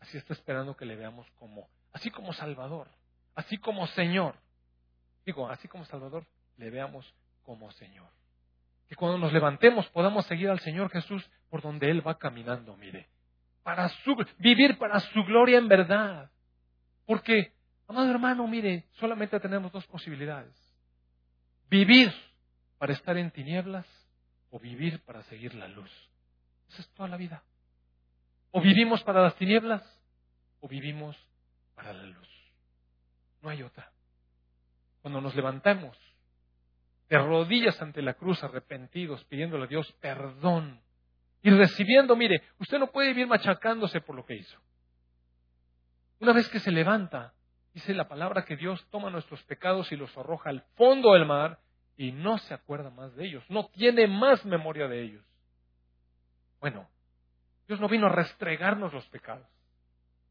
así 0.00 0.18
está 0.18 0.34
esperando 0.34 0.76
que 0.76 0.84
le 0.84 0.94
veamos 0.94 1.26
como, 1.38 1.68
así 1.92 2.10
como 2.10 2.34
Salvador, 2.34 2.88
así 3.34 3.56
como 3.56 3.86
Señor. 3.88 4.34
Digo, 5.24 5.48
así 5.48 5.68
como 5.68 5.86
Salvador, 5.86 6.26
le 6.58 6.68
veamos 6.68 7.14
como 7.44 7.70
Señor. 7.72 8.08
Que 8.88 8.96
cuando 8.96 9.18
nos 9.18 9.32
levantemos 9.32 9.88
podamos 9.88 10.26
seguir 10.26 10.50
al 10.50 10.60
Señor 10.60 10.90
Jesús 10.90 11.28
por 11.48 11.62
donde 11.62 11.90
Él 11.90 12.06
va 12.06 12.18
caminando, 12.18 12.76
mire. 12.76 13.08
Para 13.62 13.88
su, 13.88 14.16
vivir 14.38 14.76
para 14.78 15.00
su 15.00 15.24
gloria 15.24 15.58
en 15.58 15.68
verdad. 15.68 16.30
Porque, 17.06 17.54
amado 17.88 18.10
hermano, 18.10 18.46
mire, 18.46 18.86
solamente 18.92 19.40
tenemos 19.40 19.72
dos 19.72 19.86
posibilidades. 19.86 20.54
Vivir 21.70 22.12
para 22.78 22.92
estar 22.92 23.16
en 23.16 23.30
tinieblas 23.30 23.86
o 24.50 24.58
vivir 24.58 25.02
para 25.04 25.22
seguir 25.24 25.54
la 25.54 25.68
luz. 25.68 25.90
Esa 26.68 26.82
es 26.82 26.88
toda 26.90 27.08
la 27.08 27.16
vida. 27.16 27.42
O 28.50 28.60
vivimos 28.60 29.02
para 29.02 29.22
las 29.22 29.34
tinieblas 29.36 29.82
o 30.60 30.68
vivimos 30.68 31.16
para 31.74 31.92
la 31.92 32.04
luz. 32.04 32.28
No 33.42 33.48
hay 33.50 33.62
otra. 33.62 33.90
Cuando 35.02 35.20
nos 35.20 35.34
levantamos 35.34 35.96
de 37.08 37.18
rodillas 37.18 37.80
ante 37.82 38.02
la 38.02 38.14
cruz, 38.14 38.42
arrepentidos, 38.42 39.24
pidiéndole 39.24 39.64
a 39.64 39.68
Dios 39.68 39.90
perdón 40.00 40.80
y 41.44 41.50
recibiendo, 41.50 42.16
mire, 42.16 42.42
usted 42.58 42.78
no 42.78 42.90
puede 42.90 43.08
vivir 43.08 43.26
machacándose 43.26 44.00
por 44.00 44.16
lo 44.16 44.24
que 44.24 44.34
hizo. 44.34 44.58
Una 46.20 46.32
vez 46.32 46.48
que 46.48 46.58
se 46.58 46.72
levanta, 46.72 47.34
dice 47.74 47.92
la 47.92 48.08
palabra 48.08 48.46
que 48.46 48.56
Dios 48.56 48.82
toma 48.90 49.10
nuestros 49.10 49.42
pecados 49.42 49.92
y 49.92 49.96
los 49.96 50.16
arroja 50.16 50.48
al 50.48 50.62
fondo 50.76 51.12
del 51.12 51.26
mar 51.26 51.60
y 51.98 52.12
no 52.12 52.38
se 52.38 52.54
acuerda 52.54 52.88
más 52.88 53.14
de 53.14 53.26
ellos, 53.26 53.44
no 53.50 53.66
tiene 53.66 54.06
más 54.06 54.44
memoria 54.46 54.88
de 54.88 55.02
ellos. 55.02 55.24
Bueno, 56.60 56.88
Dios 57.68 57.78
no 57.78 57.88
vino 57.88 58.06
a 58.06 58.12
restregarnos 58.12 58.94
los 58.94 59.06
pecados, 59.08 59.46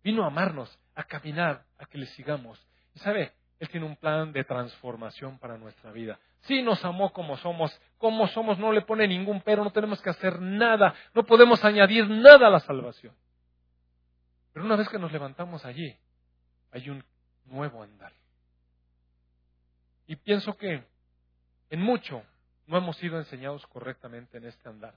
vino 0.03 0.23
a 0.23 0.27
amarnos, 0.27 0.79
a 0.95 1.03
caminar, 1.03 1.63
a 1.77 1.85
que 1.85 1.99
le 1.99 2.07
sigamos. 2.07 2.59
Y 2.95 2.99
sabe, 2.99 3.33
Él 3.59 3.69
tiene 3.69 3.85
un 3.85 3.97
plan 3.97 4.33
de 4.33 4.43
transformación 4.45 5.37
para 5.37 5.59
nuestra 5.59 5.91
vida. 5.91 6.19
Sí 6.43 6.61
nos 6.61 6.83
amó 6.83 7.11
como 7.13 7.37
somos, 7.37 7.77
como 7.97 8.27
somos, 8.27 8.59
no 8.59 8.71
le 8.71 8.81
pone 8.81 9.07
ningún 9.07 9.41
pero, 9.41 9.63
no 9.63 9.71
tenemos 9.71 10.01
que 10.01 10.09
hacer 10.09 10.41
nada, 10.41 10.93
no 11.13 11.25
podemos 11.25 11.63
añadir 11.63 12.09
nada 12.09 12.47
a 12.47 12.49
la 12.49 12.59
salvación. 12.59 13.15
Pero 14.53 14.65
una 14.65 14.75
vez 14.75 14.87
que 14.89 14.99
nos 14.99 15.11
levantamos 15.11 15.65
allí, 15.65 15.95
hay 16.71 16.89
un 16.89 17.03
nuevo 17.45 17.81
andar. 17.81 18.13
Y 20.05 20.15
pienso 20.17 20.57
que 20.57 20.83
en 21.69 21.81
mucho 21.81 22.23
no 22.67 22.77
hemos 22.77 22.97
sido 22.97 23.17
enseñados 23.17 23.65
correctamente 23.67 24.37
en 24.37 24.45
este 24.45 24.69
andar. 24.69 24.95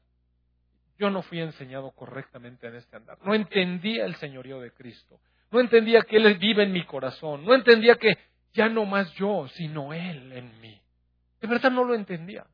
Yo 0.99 1.11
no 1.11 1.22
fui 1.22 1.40
enseñado 1.40 1.90
correctamente 1.92 2.66
en 2.66 2.76
este 2.76 2.97
andar. 2.97 3.18
No 3.22 3.34
entendía 3.34 4.05
el 4.05 4.16
señorío 4.16 4.61
de 4.61 4.72
Cristo. 4.72 5.20
No 5.51 5.61
entendía 5.61 6.03
que 6.03 6.16
Él 6.16 6.38
vive 6.38 6.64
en 6.64 6.72
mi 6.72 6.84
corazón. 6.84 7.44
No 7.44 7.55
entendía 7.55 7.97
que 7.97 8.18
ya 8.53 8.68
no 8.68 8.84
más 8.84 9.12
yo, 9.14 9.47
sino 9.49 9.92
Él 9.92 10.32
en 10.32 10.61
mí. 10.61 10.80
De 11.47 11.53
verdad 11.53 11.70
no 11.70 11.84
lo 11.84 11.94
entendía. 11.94 12.44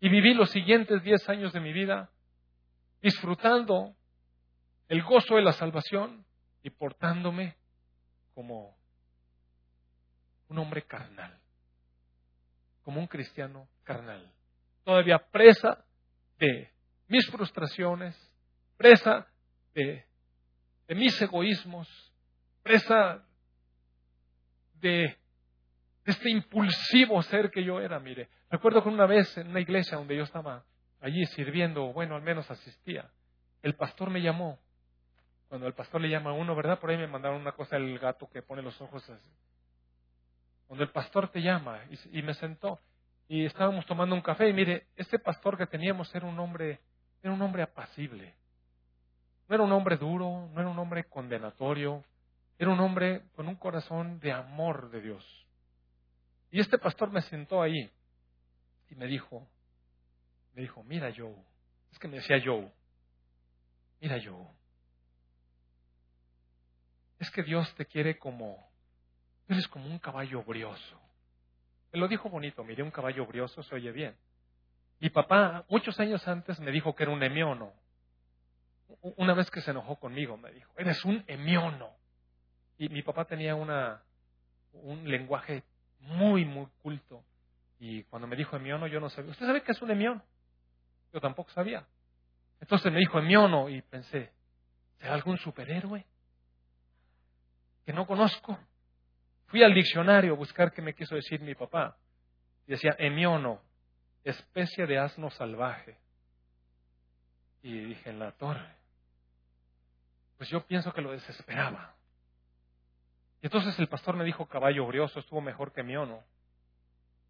Y 0.00 0.08
viví 0.08 0.34
los 0.34 0.50
siguientes 0.50 1.00
diez 1.04 1.28
años 1.28 1.52
de 1.52 1.60
mi 1.60 1.72
vida 1.72 2.10
disfrutando 3.00 3.94
el 4.88 5.00
gozo 5.04 5.36
de 5.36 5.42
la 5.42 5.52
salvación 5.52 6.24
y 6.64 6.70
portándome 6.70 7.56
como 8.34 8.76
un 10.48 10.58
hombre 10.58 10.82
carnal, 10.82 11.38
como 12.82 12.98
un 12.98 13.06
cristiano 13.06 13.68
carnal, 13.84 14.28
todavía 14.82 15.18
presa 15.30 15.84
de 16.40 16.72
mis 17.06 17.30
frustraciones, 17.30 18.16
presa 18.76 19.28
de, 19.72 20.04
mis 20.88 21.22
egoísmos, 21.22 21.88
presa 22.64 23.24
de, 24.74 25.16
este 26.10 26.30
impulsivo 26.30 27.22
ser 27.22 27.50
que 27.50 27.64
yo 27.64 27.80
era. 27.80 27.98
Mire, 27.98 28.28
recuerdo 28.50 28.82
que 28.82 28.88
una 28.88 29.06
vez 29.06 29.36
en 29.38 29.48
una 29.48 29.60
iglesia 29.60 29.96
donde 29.96 30.16
yo 30.16 30.24
estaba 30.24 30.64
allí 31.00 31.24
sirviendo, 31.26 31.92
bueno, 31.92 32.16
al 32.16 32.22
menos 32.22 32.50
asistía, 32.50 33.10
el 33.62 33.74
pastor 33.74 34.10
me 34.10 34.20
llamó. 34.22 34.58
Cuando 35.48 35.66
el 35.66 35.74
pastor 35.74 36.00
le 36.00 36.08
llama 36.08 36.30
a 36.30 36.34
uno, 36.34 36.54
¿verdad? 36.54 36.78
Por 36.78 36.90
ahí 36.90 36.96
me 36.96 37.08
mandaron 37.08 37.40
una 37.40 37.52
cosa 37.52 37.76
el 37.76 37.98
gato 37.98 38.28
que 38.30 38.42
pone 38.42 38.62
los 38.62 38.80
ojos 38.80 39.08
así. 39.10 39.30
Cuando 40.68 40.84
el 40.84 40.90
pastor 40.90 41.28
te 41.28 41.42
llama 41.42 41.80
y, 41.90 42.18
y 42.18 42.22
me 42.22 42.34
sentó 42.34 42.78
y 43.26 43.44
estábamos 43.44 43.84
tomando 43.86 44.14
un 44.14 44.22
café 44.22 44.48
y 44.48 44.52
mire, 44.52 44.86
este 44.96 45.18
pastor 45.18 45.58
que 45.58 45.66
teníamos 45.66 46.14
era 46.14 46.26
un 46.26 46.38
hombre 46.38 46.80
era 47.22 47.32
un 47.32 47.42
hombre 47.42 47.62
apacible. 47.62 48.34
No 49.48 49.54
era 49.54 49.64
un 49.64 49.72
hombre 49.72 49.96
duro, 49.96 50.48
no 50.52 50.60
era 50.60 50.70
un 50.70 50.78
hombre 50.78 51.04
condenatorio, 51.04 52.04
era 52.58 52.70
un 52.70 52.80
hombre 52.80 53.22
con 53.34 53.48
un 53.48 53.56
corazón 53.56 54.20
de 54.20 54.32
amor 54.32 54.90
de 54.90 55.00
Dios. 55.00 55.46
Y 56.50 56.60
este 56.60 56.78
pastor 56.78 57.10
me 57.10 57.22
sentó 57.22 57.62
ahí 57.62 57.90
y 58.88 58.94
me 58.96 59.06
dijo, 59.06 59.46
me 60.54 60.62
dijo, 60.62 60.82
mira 60.82 61.12
Joe, 61.16 61.36
es 61.92 61.98
que 61.98 62.08
me 62.08 62.16
decía 62.16 62.40
Joe, 62.44 62.70
mira 64.00 64.18
Joe, 64.22 64.46
es 67.20 67.30
que 67.30 67.42
Dios 67.42 67.72
te 67.76 67.86
quiere 67.86 68.18
como, 68.18 68.68
eres 69.48 69.68
como 69.68 69.86
un 69.86 69.98
caballo 69.98 70.42
brioso. 70.42 71.00
Me 71.92 72.00
lo 72.00 72.08
dijo 72.08 72.28
bonito, 72.28 72.64
mire, 72.64 72.82
un 72.82 72.90
caballo 72.90 73.26
brioso 73.26 73.62
se 73.62 73.74
oye 73.74 73.92
bien. 73.92 74.16
Mi 75.00 75.10
papá, 75.10 75.64
muchos 75.68 75.98
años 76.00 76.26
antes, 76.26 76.58
me 76.60 76.70
dijo 76.70 76.94
que 76.94 77.02
era 77.02 77.12
un 77.12 77.22
emiono. 77.22 77.72
Una 79.16 79.34
vez 79.34 79.50
que 79.50 79.60
se 79.60 79.70
enojó 79.70 79.96
conmigo, 79.96 80.36
me 80.36 80.52
dijo, 80.52 80.72
eres 80.76 81.04
un 81.04 81.24
emiono. 81.26 81.90
Y 82.78 82.88
mi 82.88 83.02
papá 83.02 83.24
tenía 83.24 83.54
una, 83.54 84.02
un 84.72 85.08
lenguaje 85.08 85.64
muy, 86.00 86.44
muy 86.44 86.66
culto. 86.82 87.22
Y 87.78 88.02
cuando 88.04 88.28
me 88.28 88.36
dijo 88.36 88.56
emiono, 88.56 88.86
yo 88.86 89.00
no 89.00 89.08
sabía. 89.08 89.30
¿Usted 89.30 89.46
sabe 89.46 89.62
qué 89.62 89.72
es 89.72 89.82
un 89.82 89.90
emiono? 89.90 90.22
Yo 91.12 91.20
tampoco 91.20 91.50
sabía. 91.50 91.86
Entonces 92.60 92.92
me 92.92 92.98
dijo 92.98 93.18
emiono 93.18 93.68
y 93.68 93.80
pensé, 93.82 94.32
¿será 94.98 95.14
algún 95.14 95.38
superhéroe? 95.38 96.04
Que 97.86 97.92
no 97.92 98.06
conozco. 98.06 98.58
Fui 99.46 99.62
al 99.62 99.74
diccionario 99.74 100.34
a 100.34 100.36
buscar 100.36 100.72
qué 100.72 100.82
me 100.82 100.94
quiso 100.94 101.14
decir 101.14 101.40
mi 101.40 101.54
papá. 101.54 101.96
Y 102.66 102.72
decía 102.72 102.94
emiono, 102.98 103.62
especie 104.22 104.86
de 104.86 104.98
asno 104.98 105.30
salvaje. 105.30 105.96
Y 107.62 107.86
dije, 107.86 108.10
en 108.10 108.18
la 108.18 108.32
torre. 108.32 108.74
Pues 110.36 110.48
yo 110.50 110.64
pienso 110.66 110.92
que 110.92 111.02
lo 111.02 111.12
desesperaba. 111.12 111.94
Y 113.42 113.46
entonces 113.46 113.78
el 113.78 113.88
pastor 113.88 114.16
me 114.16 114.24
dijo, 114.24 114.46
caballo 114.46 114.86
brioso, 114.86 115.20
estuvo 115.20 115.40
mejor 115.40 115.72
que 115.72 115.82
mi 115.82 115.96
ono. 115.96 116.22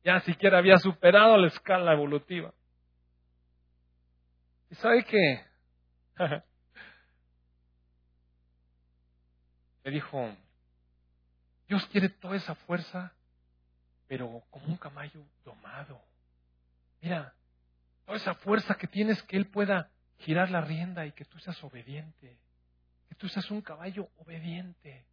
Ya 0.03 0.21
siquiera 0.21 0.59
había 0.59 0.79
superado 0.79 1.37
la 1.37 1.47
escala 1.49 1.93
evolutiva. 1.93 2.53
¿Y 4.71 4.75
sabe 4.77 5.05
qué? 5.05 5.45
me 9.85 9.91
dijo, 9.91 10.35
Dios 11.69 11.87
quiere 11.87 12.09
toda 12.09 12.37
esa 12.37 12.55
fuerza, 12.55 13.13
pero 14.09 14.43
como 14.51 14.67
un 14.67 14.77
caballo 14.77 15.23
domado. 15.45 16.01
Mira, 17.01 17.35
toda 18.05 18.19
esa 18.19 18.35
fuerza 18.35 18.75
que 18.75 18.87
tienes 18.89 19.23
que 19.23 19.37
Él 19.37 19.47
pueda 19.47 19.91
girar 20.19 20.51
la 20.51 20.61
rienda 20.61 21.07
y 21.07 21.13
que 21.13 21.25
tú 21.25 21.39
seas 21.39 21.63
obediente. 21.63 22.39
Que 23.09 23.15
tú 23.15 23.29
seas 23.29 23.51
un 23.51 23.63
caballo 23.63 24.09
obediente. 24.19 25.07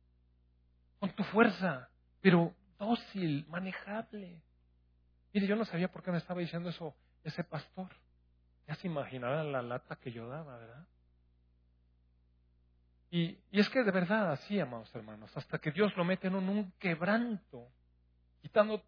Con 1.00 1.12
tu 1.12 1.24
fuerza, 1.26 1.90
pero 2.22 2.54
dócil, 2.78 3.46
manejable. 3.48 4.42
Mire, 5.34 5.48
yo 5.48 5.56
no 5.56 5.66
sabía 5.66 5.90
por 5.90 6.04
qué 6.04 6.12
me 6.12 6.18
estaba 6.18 6.40
diciendo 6.40 6.70
eso 6.70 6.96
ese 7.24 7.44
pastor. 7.44 7.90
Ya 8.68 8.76
se 8.76 8.88
imaginará 8.88 9.44
la 9.44 9.62
lata 9.62 9.96
que 9.96 10.12
yo 10.12 10.28
daba, 10.28 10.58
¿verdad? 10.58 10.86
Y, 13.10 13.38
y, 13.52 13.60
es 13.60 13.70
que 13.70 13.84
de 13.84 13.92
verdad 13.92 14.32
así, 14.32 14.60
amados 14.60 14.94
hermanos, 14.94 15.36
hasta 15.38 15.60
que 15.60 15.72
Dios 15.72 15.96
lo 15.96 16.04
mete 16.04 16.28
en 16.28 16.36
un 16.36 16.74
quebranto, 16.78 17.70
quitando 18.42 18.84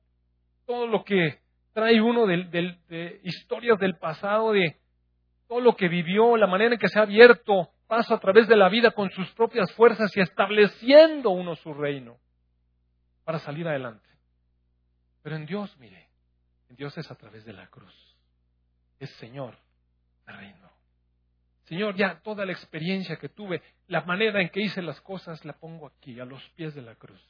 todo 0.65 0.87
lo 0.87 1.03
que 1.03 1.39
trae 1.73 2.01
uno 2.01 2.27
de, 2.27 3.19
historias 3.23 3.79
del 3.79 3.97
pasado, 3.97 4.51
de 4.51 4.77
todo 5.47 5.61
lo 5.61 5.75
que 5.75 5.87
vivió, 5.87 6.37
la 6.37 6.47
manera 6.47 6.73
en 6.73 6.79
que 6.79 6.87
se 6.89 6.99
ha 6.99 7.03
abierto 7.03 7.69
paso 7.89 8.13
a 8.13 8.19
través 8.19 8.47
de 8.47 8.55
la 8.55 8.69
vida 8.69 8.91
con 8.91 9.09
sus 9.09 9.27
propias 9.31 9.73
fuerzas 9.73 10.15
y 10.15 10.21
estableciendo 10.21 11.31
uno 11.31 11.55
su 11.55 11.73
reino. 11.73 12.17
para 13.25 13.39
salir 13.39 13.67
adelante. 13.67 14.09
Pero 15.21 15.35
en 15.35 15.45
Dios, 15.45 15.77
mire, 15.77 16.09
en 16.67 16.75
Dios 16.75 16.97
es 16.97 17.11
a 17.11 17.15
través 17.15 17.45
de 17.45 17.53
la 17.53 17.67
cruz. 17.67 17.93
Es 18.99 19.11
Señor 19.17 19.55
del 20.25 20.37
reino. 20.37 20.71
Señor, 21.65 21.95
ya 21.95 22.19
toda 22.21 22.43
la 22.45 22.51
experiencia 22.51 23.17
que 23.17 23.29
tuve, 23.29 23.61
la 23.87 24.01
manera 24.01 24.41
en 24.41 24.49
que 24.49 24.61
hice 24.61 24.81
las 24.81 24.99
cosas, 25.01 25.45
la 25.45 25.53
pongo 25.53 25.85
aquí, 25.85 26.19
a 26.19 26.25
los 26.25 26.41
pies 26.51 26.73
de 26.73 26.81
la 26.81 26.95
cruz. 26.95 27.21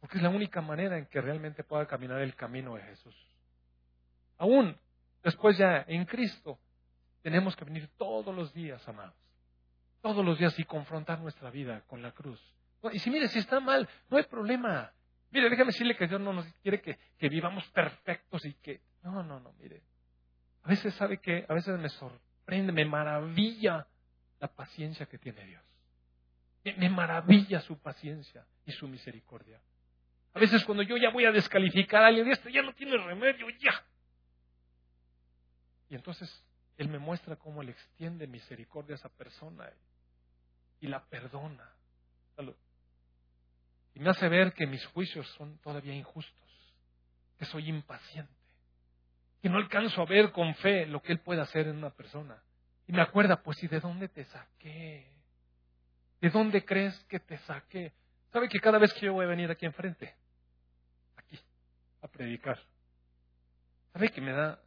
Porque 0.00 0.18
es 0.18 0.22
la 0.22 0.28
única 0.28 0.60
manera 0.60 0.98
en 0.98 1.06
que 1.06 1.22
realmente 1.22 1.64
pueda 1.64 1.86
caminar 1.86 2.20
el 2.20 2.34
camino 2.34 2.74
de 2.74 2.82
Jesús. 2.82 3.16
Aún 4.36 4.76
después 5.22 5.56
ya 5.56 5.84
en 5.88 6.04
Cristo, 6.04 6.58
tenemos 7.22 7.56
que 7.56 7.64
venir 7.64 7.88
todos 7.96 8.34
los 8.34 8.52
días, 8.52 8.86
amados. 8.86 9.27
Todos 10.00 10.24
los 10.24 10.38
días 10.38 10.58
y 10.58 10.64
confrontar 10.64 11.20
nuestra 11.20 11.50
vida 11.50 11.82
con 11.86 12.02
la 12.02 12.12
cruz. 12.12 12.40
Y 12.92 12.98
si 13.00 13.10
mire, 13.10 13.28
si 13.28 13.38
está 13.38 13.60
mal, 13.60 13.88
no 14.08 14.16
hay 14.16 14.24
problema. 14.24 14.92
Mire, 15.30 15.50
déjame 15.50 15.72
decirle 15.72 15.96
que 15.96 16.06
Dios 16.06 16.20
no 16.20 16.32
nos 16.32 16.46
quiere 16.62 16.80
que, 16.80 16.98
vivamos 17.28 17.66
perfectos 17.70 18.44
y 18.44 18.54
que... 18.54 18.80
No, 19.02 19.22
no, 19.22 19.40
no, 19.40 19.52
mire. 19.54 19.82
A 20.62 20.68
veces 20.68 20.94
sabe 20.94 21.18
que, 21.18 21.44
a 21.48 21.54
veces 21.54 21.78
me 21.78 21.88
sorprende 21.88 22.72
me 22.72 22.84
maravilla 22.84 23.86
la 24.40 24.48
paciencia 24.48 25.06
que 25.06 25.18
tiene 25.18 25.44
Dios. 25.44 25.62
Me, 26.76 26.88
maravilla 26.88 27.60
su 27.60 27.78
paciencia 27.78 28.46
y 28.64 28.72
su 28.72 28.88
misericordia. 28.88 29.60
A 30.34 30.38
veces 30.38 30.64
cuando 30.64 30.82
yo 30.82 30.96
ya 30.96 31.10
voy 31.10 31.24
a 31.24 31.32
descalificar 31.32 32.02
a 32.02 32.06
alguien, 32.06 32.30
esto 32.30 32.48
ya 32.48 32.62
no 32.62 32.72
tiene 32.74 32.96
remedio, 32.96 33.48
ya. 33.58 33.84
Y 35.90 35.94
entonces 35.94 36.44
Él 36.76 36.88
me 36.88 36.98
muestra 36.98 37.36
cómo 37.36 37.62
le 37.62 37.72
extiende 37.72 38.26
misericordia 38.26 38.94
a 38.94 38.98
esa 38.98 39.08
persona 39.08 39.70
y 40.80 40.86
la 40.88 41.04
perdona. 41.04 41.72
Y 43.94 44.00
me 44.00 44.10
hace 44.10 44.28
ver 44.28 44.52
que 44.52 44.66
mis 44.66 44.84
juicios 44.86 45.26
son 45.30 45.58
todavía 45.58 45.94
injustos, 45.94 46.48
que 47.36 47.44
soy 47.44 47.68
impaciente 47.68 48.38
que 49.40 49.48
no 49.48 49.58
alcanzo 49.58 50.02
a 50.02 50.06
ver 50.06 50.32
con 50.32 50.54
fe 50.56 50.86
lo 50.86 51.00
que 51.00 51.12
Él 51.12 51.20
puede 51.20 51.40
hacer 51.40 51.68
en 51.68 51.76
una 51.76 51.90
persona. 51.90 52.42
Y 52.86 52.92
me 52.92 53.02
acuerda, 53.02 53.42
pues, 53.42 53.62
¿y 53.62 53.68
de 53.68 53.80
dónde 53.80 54.08
te 54.08 54.24
saqué? 54.24 55.12
¿De 56.20 56.30
dónde 56.30 56.64
crees 56.64 56.98
que 57.04 57.20
te 57.20 57.38
saqué? 57.38 57.92
¿Sabe 58.32 58.48
que 58.48 58.58
cada 58.58 58.78
vez 58.78 58.92
que 58.94 59.06
yo 59.06 59.12
voy 59.12 59.24
a 59.24 59.28
venir 59.28 59.50
aquí 59.50 59.66
enfrente, 59.66 60.14
aquí, 61.16 61.38
a 62.02 62.08
predicar, 62.08 62.58
¿sabe 63.92 64.10
que 64.10 64.20
me 64.20 64.32
da 64.32 64.60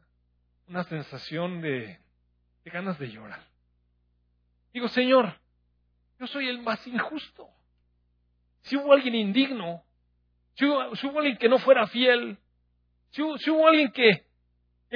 una 0.67 0.83
sensación 0.85 1.61
de, 1.61 1.99
de 2.63 2.71
ganas 2.71 2.97
de 2.97 3.09
llorar? 3.11 3.43
Digo, 4.73 4.87
Señor, 4.87 5.35
yo 6.21 6.27
soy 6.27 6.47
el 6.47 6.61
más 6.61 6.85
injusto. 6.85 7.49
Si 8.61 8.77
hubo 8.77 8.93
alguien 8.93 9.15
indigno, 9.15 9.83
si 10.53 10.65
hubo, 10.67 11.17
alguien 11.17 11.35
que 11.35 11.49
no 11.49 11.57
fuera 11.57 11.87
fiel, 11.87 12.37
si 13.09 13.23
hubo 13.23 13.67
alguien 13.67 13.91
que, 13.91 14.27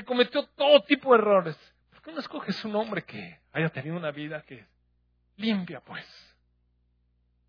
cometió 0.05 0.45
todo 0.49 0.83
tipo 0.83 1.13
de 1.13 1.17
errores. 1.17 1.73
¿Por 1.89 2.03
qué 2.03 2.11
no 2.11 2.19
escoges 2.19 2.63
un 2.63 2.75
hombre 2.75 3.03
que 3.03 3.39
haya 3.53 3.69
tenido 3.69 3.97
una 3.97 4.11
vida 4.11 4.43
que 4.43 4.67
limpia, 5.37 5.79
pues? 5.79 6.05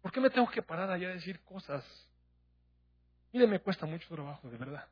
¿Por 0.01 0.11
qué 0.11 0.20
me 0.20 0.31
tengo 0.31 0.49
que 0.49 0.62
parar 0.62 0.91
allá 0.91 1.09
a 1.09 1.12
decir 1.12 1.39
cosas? 1.45 1.85
Mire, 3.31 3.47
me 3.47 3.61
cuesta 3.61 3.85
mucho 3.85 4.09
trabajo, 4.09 4.49
de 4.49 4.57
verdad. 4.57 4.89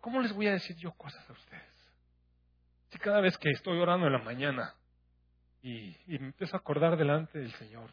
¿Cómo, 0.00 0.22
les 0.22 0.32
voy 0.32 0.46
a 0.46 0.52
decir 0.52 0.76
yo 0.76 0.92
cosas 0.92 1.28
a 1.28 1.32
ustedes? 1.34 1.92
Si 2.88 2.98
cada 2.98 3.20
vez 3.20 3.36
que 3.36 3.50
estoy 3.50 3.78
orando 3.78 4.06
en 4.06 4.14
la 4.14 4.20
mañana 4.20 4.74
y, 5.62 5.96
me 6.08 6.26
empiezo 6.26 6.56
a 6.56 6.60
acordar 6.60 6.96
delante 6.96 7.38
del 7.38 7.52
Señor, 7.54 7.88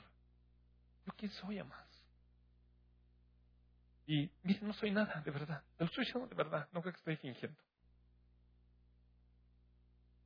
¿yo 1.06 1.14
quién 1.16 1.32
soy, 1.34 1.64
más? 1.64 1.86
Y 4.08 4.32
mire, 4.42 4.60
no 4.62 4.74
soy 4.74 4.90
nada, 4.90 5.22
de 5.22 5.30
verdad. 5.30 5.64
Lo 5.78 5.86
estoy 5.86 6.04
diciendo 6.04 6.28
de 6.28 6.36
verdad, 6.36 6.68
no 6.72 6.82
creo 6.82 6.94
que 6.94 6.98
estoy 6.98 7.16
fingiendo. 7.18 7.62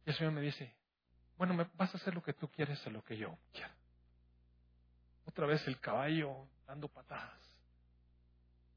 Y 0.06 0.10
el 0.10 0.16
Señor 0.16 0.32
me 0.32 0.39
dice, 0.39 0.74
bueno, 1.38 1.54
me 1.54 1.68
vas 1.76 1.94
a 1.94 1.98
hacer 1.98 2.16
lo 2.16 2.24
que 2.24 2.34
tú 2.34 2.50
quieres, 2.50 2.86
a 2.88 2.89
lo 2.89 3.04
que 3.04 3.18
yo 3.18 3.38
quiero. 3.52 3.74
Otra 5.26 5.46
vez 5.46 5.68
el 5.68 5.80
caballo 5.82 6.48
dando 6.66 6.88
patadas. 6.88 7.41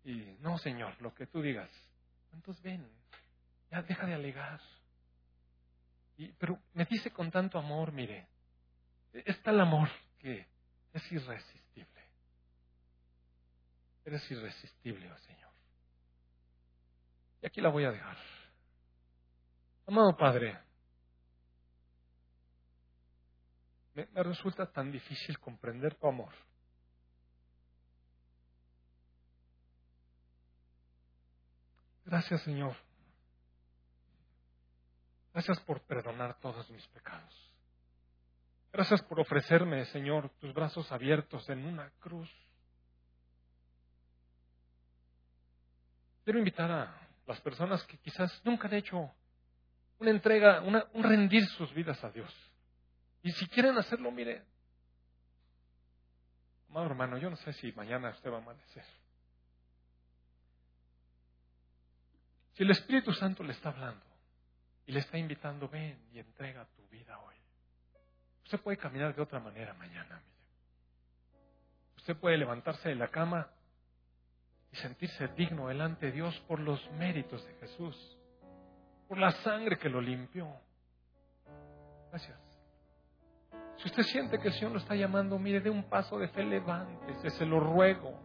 Y 0.04 0.36
no, 0.40 0.58
Señor, 0.58 1.00
lo 1.00 1.14
que 1.14 1.26
tú 1.28 1.40
digas. 1.40 1.70
Entonces 2.32 2.62
ven, 2.62 2.88
ya 3.70 3.82
deja 3.82 4.06
de 4.06 4.14
alegar. 4.14 4.60
Y, 6.16 6.32
pero 6.32 6.58
me 6.74 6.84
dice 6.84 7.12
con 7.12 7.30
tanto 7.30 7.58
amor, 7.58 7.92
mire, 7.92 8.26
es 9.24 9.42
tal 9.42 9.60
amor 9.60 9.88
que 10.18 10.46
es 10.92 11.12
irresistible. 11.12 12.02
Eres 14.04 14.30
irresistible, 14.30 15.10
oh 15.10 15.18
Señor. 15.18 15.52
Y 17.42 17.46
aquí 17.46 17.60
la 17.60 17.70
voy 17.70 17.84
a 17.84 17.90
dejar. 17.90 18.16
Amado 19.86 20.16
Padre, 20.16 20.58
me, 23.94 24.04
resulta 24.22 24.70
tan 24.70 24.90
difícil 24.92 25.38
comprender 25.38 25.94
tu 25.94 26.06
amor. 26.06 26.32
Gracias, 32.04 32.42
Señor. 32.42 32.76
Gracias 35.32 35.58
por 35.60 35.82
perdonar 35.82 36.38
todos 36.40 36.70
mis 36.70 36.86
pecados. 36.88 37.55
Gracias 38.76 39.00
por 39.04 39.18
ofrecerme, 39.18 39.86
Señor, 39.86 40.28
tus 40.38 40.52
brazos 40.52 40.92
abiertos 40.92 41.48
en 41.48 41.64
una 41.64 41.90
cruz. 41.98 42.30
Quiero 46.22 46.38
invitar 46.38 46.70
a 46.70 47.08
las 47.26 47.40
personas 47.40 47.82
que 47.84 47.96
quizás 47.96 48.38
nunca 48.44 48.68
han 48.68 48.74
hecho 48.74 49.10
una 49.98 50.10
entrega, 50.10 50.60
un 50.60 51.02
rendir 51.02 51.46
sus 51.56 51.72
vidas 51.72 52.04
a 52.04 52.10
Dios. 52.10 52.30
Y 53.22 53.32
si 53.32 53.46
quieren 53.48 53.78
hacerlo, 53.78 54.10
mire, 54.10 54.44
amado 56.68 56.84
hermano, 56.84 57.16
yo 57.16 57.30
no 57.30 57.36
sé 57.36 57.54
si 57.54 57.72
mañana 57.72 58.10
usted 58.10 58.30
va 58.30 58.36
a 58.36 58.42
amanecer. 58.42 58.84
Si 62.52 62.62
el 62.62 62.72
Espíritu 62.72 63.10
Santo 63.14 63.42
le 63.42 63.52
está 63.52 63.70
hablando 63.70 64.04
y 64.84 64.92
le 64.92 64.98
está 64.98 65.16
invitando, 65.16 65.66
ven 65.66 65.98
y 66.12 66.18
entrega 66.18 66.66
tu 66.76 66.86
vida 66.88 67.18
hoy. 67.20 67.35
Usted 68.46 68.60
puede 68.60 68.76
caminar 68.76 69.12
de 69.12 69.20
otra 69.20 69.40
manera 69.40 69.74
mañana, 69.74 70.22
mire. 70.24 70.36
Usted 71.96 72.16
puede 72.16 72.36
levantarse 72.36 72.90
de 72.90 72.94
la 72.94 73.08
cama 73.08 73.48
y 74.70 74.76
sentirse 74.76 75.26
digno 75.36 75.66
delante 75.66 76.06
de 76.06 76.12
Dios 76.12 76.38
por 76.46 76.60
los 76.60 76.80
méritos 76.92 77.44
de 77.44 77.54
Jesús, 77.54 78.16
por 79.08 79.18
la 79.18 79.32
sangre 79.32 79.76
que 79.76 79.88
lo 79.88 80.00
limpió. 80.00 80.48
Gracias. 82.10 82.38
Si 83.78 83.88
usted 83.88 84.04
siente 84.04 84.38
que 84.38 84.46
el 84.46 84.54
Señor 84.54 84.70
lo 84.70 84.78
está 84.78 84.94
llamando, 84.94 85.40
mire, 85.40 85.60
de 85.60 85.70
un 85.70 85.82
paso 85.88 86.16
de 86.16 86.28
fe, 86.28 86.44
levántese, 86.44 87.30
se 87.30 87.44
lo 87.44 87.58
ruego. 87.58 88.16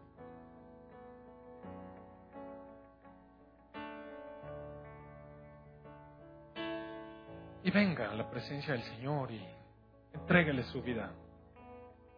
Y 7.64 7.72
venga 7.72 8.12
a 8.12 8.14
la 8.14 8.30
presencia 8.30 8.74
del 8.74 8.84
Señor 8.84 9.32
y 9.32 9.61
entréguele 10.14 10.64
su 10.64 10.82
vida. 10.82 11.12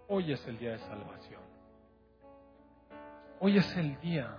Hoy 0.08 0.32
es 0.32 0.46
el 0.48 0.58
día 0.58 0.72
de 0.72 0.80
salvación. 0.80 1.42
Hoy 3.40 3.58
es 3.58 3.78
el 3.78 4.00
día. 4.00 4.36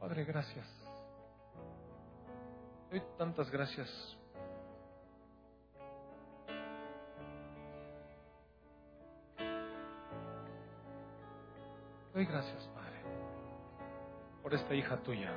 Padre, 0.00 0.24
gracias. 0.24 0.66
Doy 2.90 3.02
tantas 3.18 3.50
gracias 3.50 4.16
Doy 12.16 12.24
gracias, 12.24 12.66
Padre, 12.68 13.02
por 14.42 14.54
esta 14.54 14.74
hija 14.74 14.96
tuya. 15.02 15.30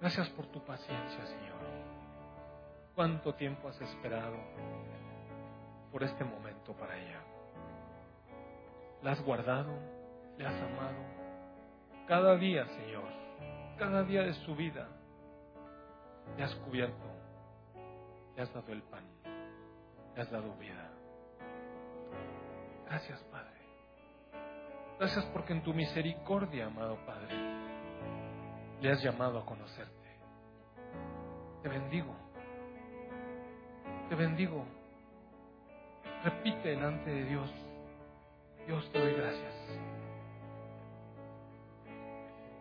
Gracias 0.00 0.28
por 0.28 0.46
tu 0.46 0.64
paciencia, 0.64 1.26
Señor. 1.26 1.57
¿Cuánto 2.98 3.32
tiempo 3.36 3.68
has 3.68 3.80
esperado 3.80 4.34
por 5.92 6.02
este 6.02 6.24
momento 6.24 6.72
para 6.72 6.98
ella? 6.98 7.20
La 9.04 9.12
has 9.12 9.22
guardado, 9.22 9.70
le 10.36 10.44
has 10.44 10.60
amado. 10.60 10.98
Cada 12.08 12.34
día, 12.34 12.66
Señor, 12.66 13.04
cada 13.78 14.02
día 14.02 14.22
de 14.22 14.34
su 14.44 14.56
vida, 14.56 14.88
le 16.36 16.42
has 16.42 16.52
cubierto, 16.56 17.06
le 18.34 18.42
has 18.42 18.52
dado 18.52 18.72
el 18.72 18.82
pan, 18.82 19.04
le 20.16 20.20
has 20.20 20.28
dado 20.32 20.52
vida. 20.56 20.90
Gracias, 22.86 23.20
Padre. 23.30 23.60
Gracias 24.98 25.24
porque 25.26 25.52
en 25.52 25.62
tu 25.62 25.72
misericordia, 25.72 26.66
amado 26.66 26.98
Padre, 27.06 27.32
le 28.80 28.90
has 28.90 29.00
llamado 29.04 29.38
a 29.38 29.46
conocerte. 29.46 30.18
Te 31.62 31.68
bendigo. 31.68 32.27
Te 34.08 34.14
bendigo. 34.14 34.64
Repite 36.24 36.68
delante 36.68 37.10
de 37.10 37.24
Dios. 37.24 37.50
Dios, 38.66 38.90
te 38.90 38.98
doy 38.98 39.14
gracias 39.14 39.54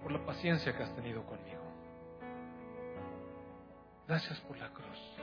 por 0.03 0.11
la 0.11 0.25
paciencia 0.25 0.75
que 0.75 0.83
has 0.83 0.95
tenido 0.95 1.23
conmigo. 1.25 1.63
Gracias 4.07 4.39
por 4.41 4.57
la 4.57 4.69
cruz. 4.69 5.17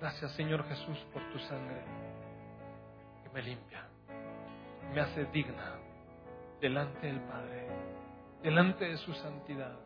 Gracias, 0.00 0.32
Señor 0.32 0.64
Jesús, 0.68 0.98
por 1.12 1.22
tu 1.30 1.38
sangre 1.38 1.82
que 3.22 3.30
me 3.30 3.42
limpia, 3.42 3.86
me 4.92 5.00
hace 5.00 5.24
digna 5.26 5.76
delante 6.60 7.06
del 7.06 7.20
Padre, 7.20 7.68
delante 8.42 8.84
de 8.84 8.96
su 8.98 9.12
santidad. 9.14 9.78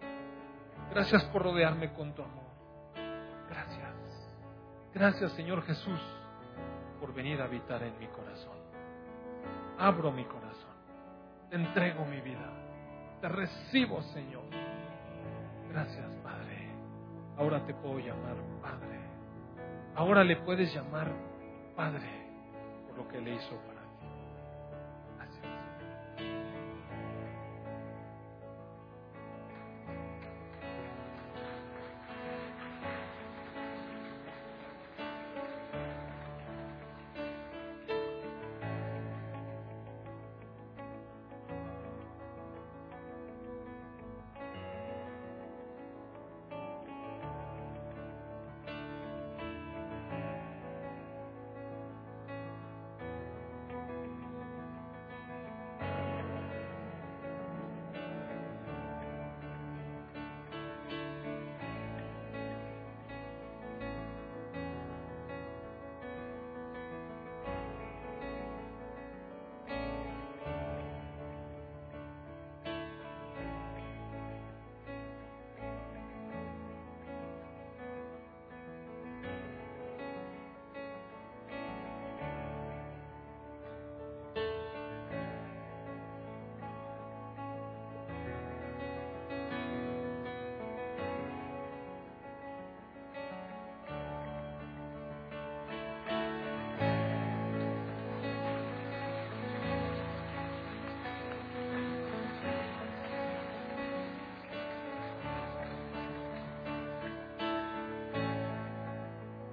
Gracias 0.91 1.25
por 1.27 1.43
rodearme 1.43 1.93
con 1.93 2.15
tu 2.15 2.23
amor. 2.23 2.48
Gracias. 4.95 5.33
Señor 5.33 5.63
Jesús, 5.63 6.01
por 7.01 7.15
venir 7.15 7.41
a 7.41 7.45
habitar 7.45 7.83
en 7.83 7.99
mi 7.99 8.07
corazón. 8.09 8.57
Abro 9.79 10.11
mi 10.11 10.25
corazón. 10.25 10.75
Te 11.51 11.57
entrego 11.57 12.05
mi 12.05 12.21
vida. 12.21 12.51
Te 13.21 13.29
recibo, 13.29 14.03
Señor. 14.03 14.45
Gracias, 15.71 16.15
Padre. 16.17 16.71
Ahora 17.37 17.65
te 17.65 17.75
puedo 17.75 17.99
llamar 17.99 18.37
Padre. 18.61 18.99
Ahora 19.95 20.25
le 20.25 20.37
puedes 20.37 20.73
llamar 20.75 21.13
Padre 21.77 22.09
por 22.87 22.99
lo 22.99 23.09
que 23.09 23.21
le 23.21 23.35
hizo 23.35 23.57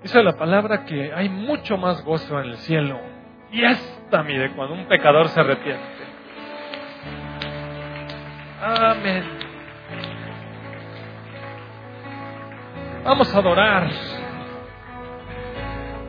Dice 0.06 0.22
la 0.22 0.34
palabra 0.34 0.86
que 0.86 1.12
hay 1.12 1.30
mucho 1.30 1.78
más 1.78 2.06
gozo 2.06 2.40
en 2.40 2.52
el 2.52 2.58
cielo. 2.58 3.00
Y 3.52 3.66
esta, 3.66 4.22
mire, 4.22 4.52
cuando 4.52 4.76
un 4.76 4.88
pecador 4.88 5.30
se 5.30 5.40
arrepiente. 5.40 5.82
Amén. 8.62 9.24
Vamos 13.04 13.34
a 13.34 13.40
adorar. 13.40 13.90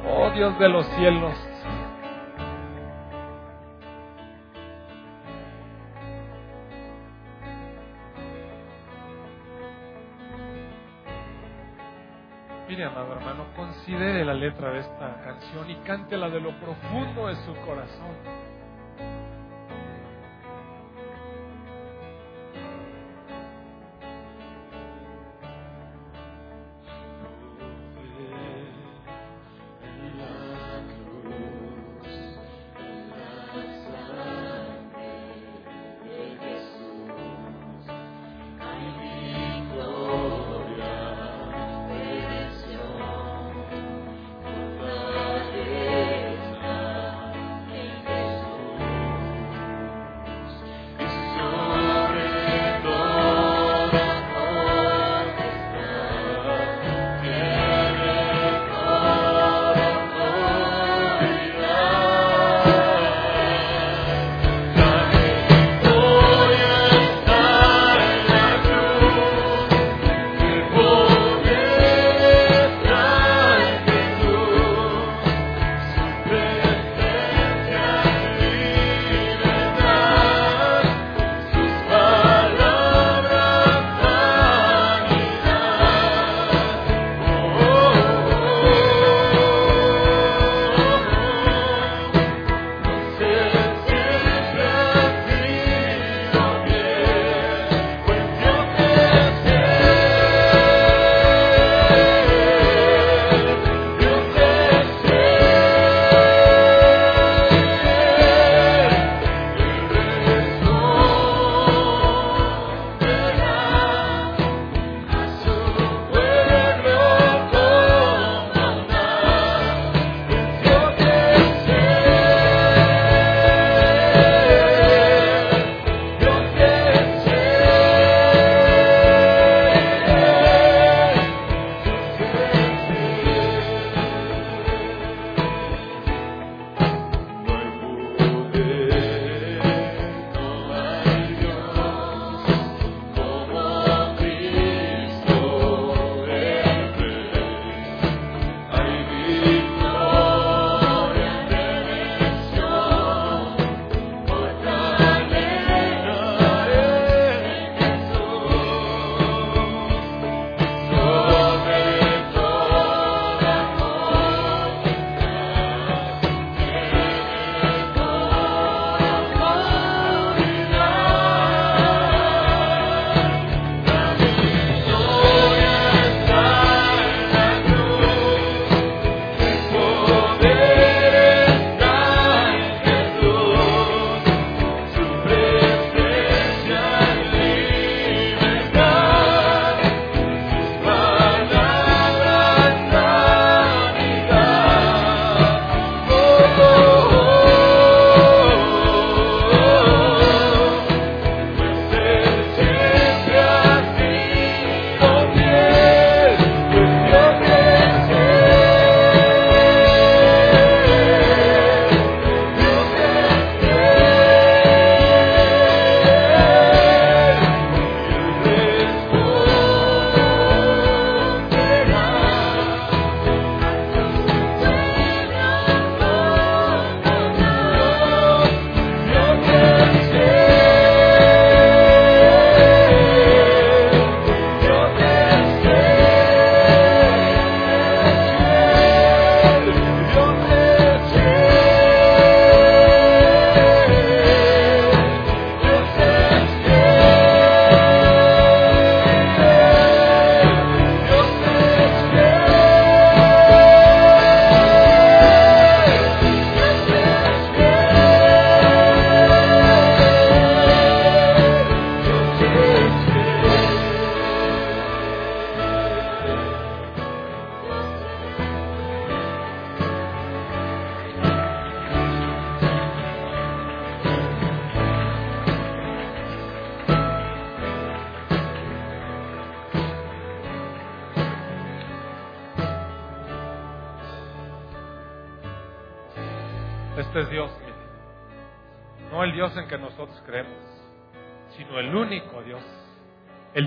Oh 0.07 0.28
Dios 0.28 0.59
de 0.59 0.68
los 0.68 0.86
cielos. 0.88 1.56
Considere 13.87 14.24
la 14.24 14.34
letra 14.34 14.72
de 14.72 14.80
esta 14.80 15.22
canción 15.22 15.70
y 15.70 15.76
cántela 15.87 16.28
de 16.28 16.41
lo 16.41 16.51
profundo 16.59 17.28
de 17.28 17.37
su 17.37 17.55
corazón. 17.64 18.36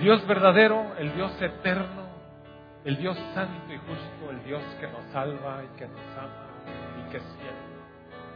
Dios 0.09 0.25
verdadero, 0.25 0.95
el 0.97 1.13
Dios 1.13 1.39
eterno, 1.39 2.09
el 2.83 2.97
Dios 2.97 3.15
santo 3.35 3.71
y 3.71 3.77
justo, 3.77 4.31
el 4.31 4.43
Dios 4.43 4.63
que 4.79 4.87
nos 4.87 5.05
salva 5.13 5.61
y 5.63 5.77
que 5.77 5.85
nos 5.85 6.01
ama 6.17 6.47
y 6.97 7.11
que 7.11 7.17
es. 7.17 7.23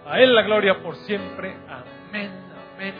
A 0.06 0.20
Él 0.20 0.36
la 0.36 0.44
gloria 0.44 0.84
por 0.84 0.96
siempre. 0.98 1.56
Amén, 1.68 2.30
amén, 2.76 2.94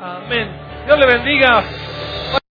amén. 0.00 0.50
Dios 0.84 0.98
le 0.98 1.06
bendiga. 1.06 1.62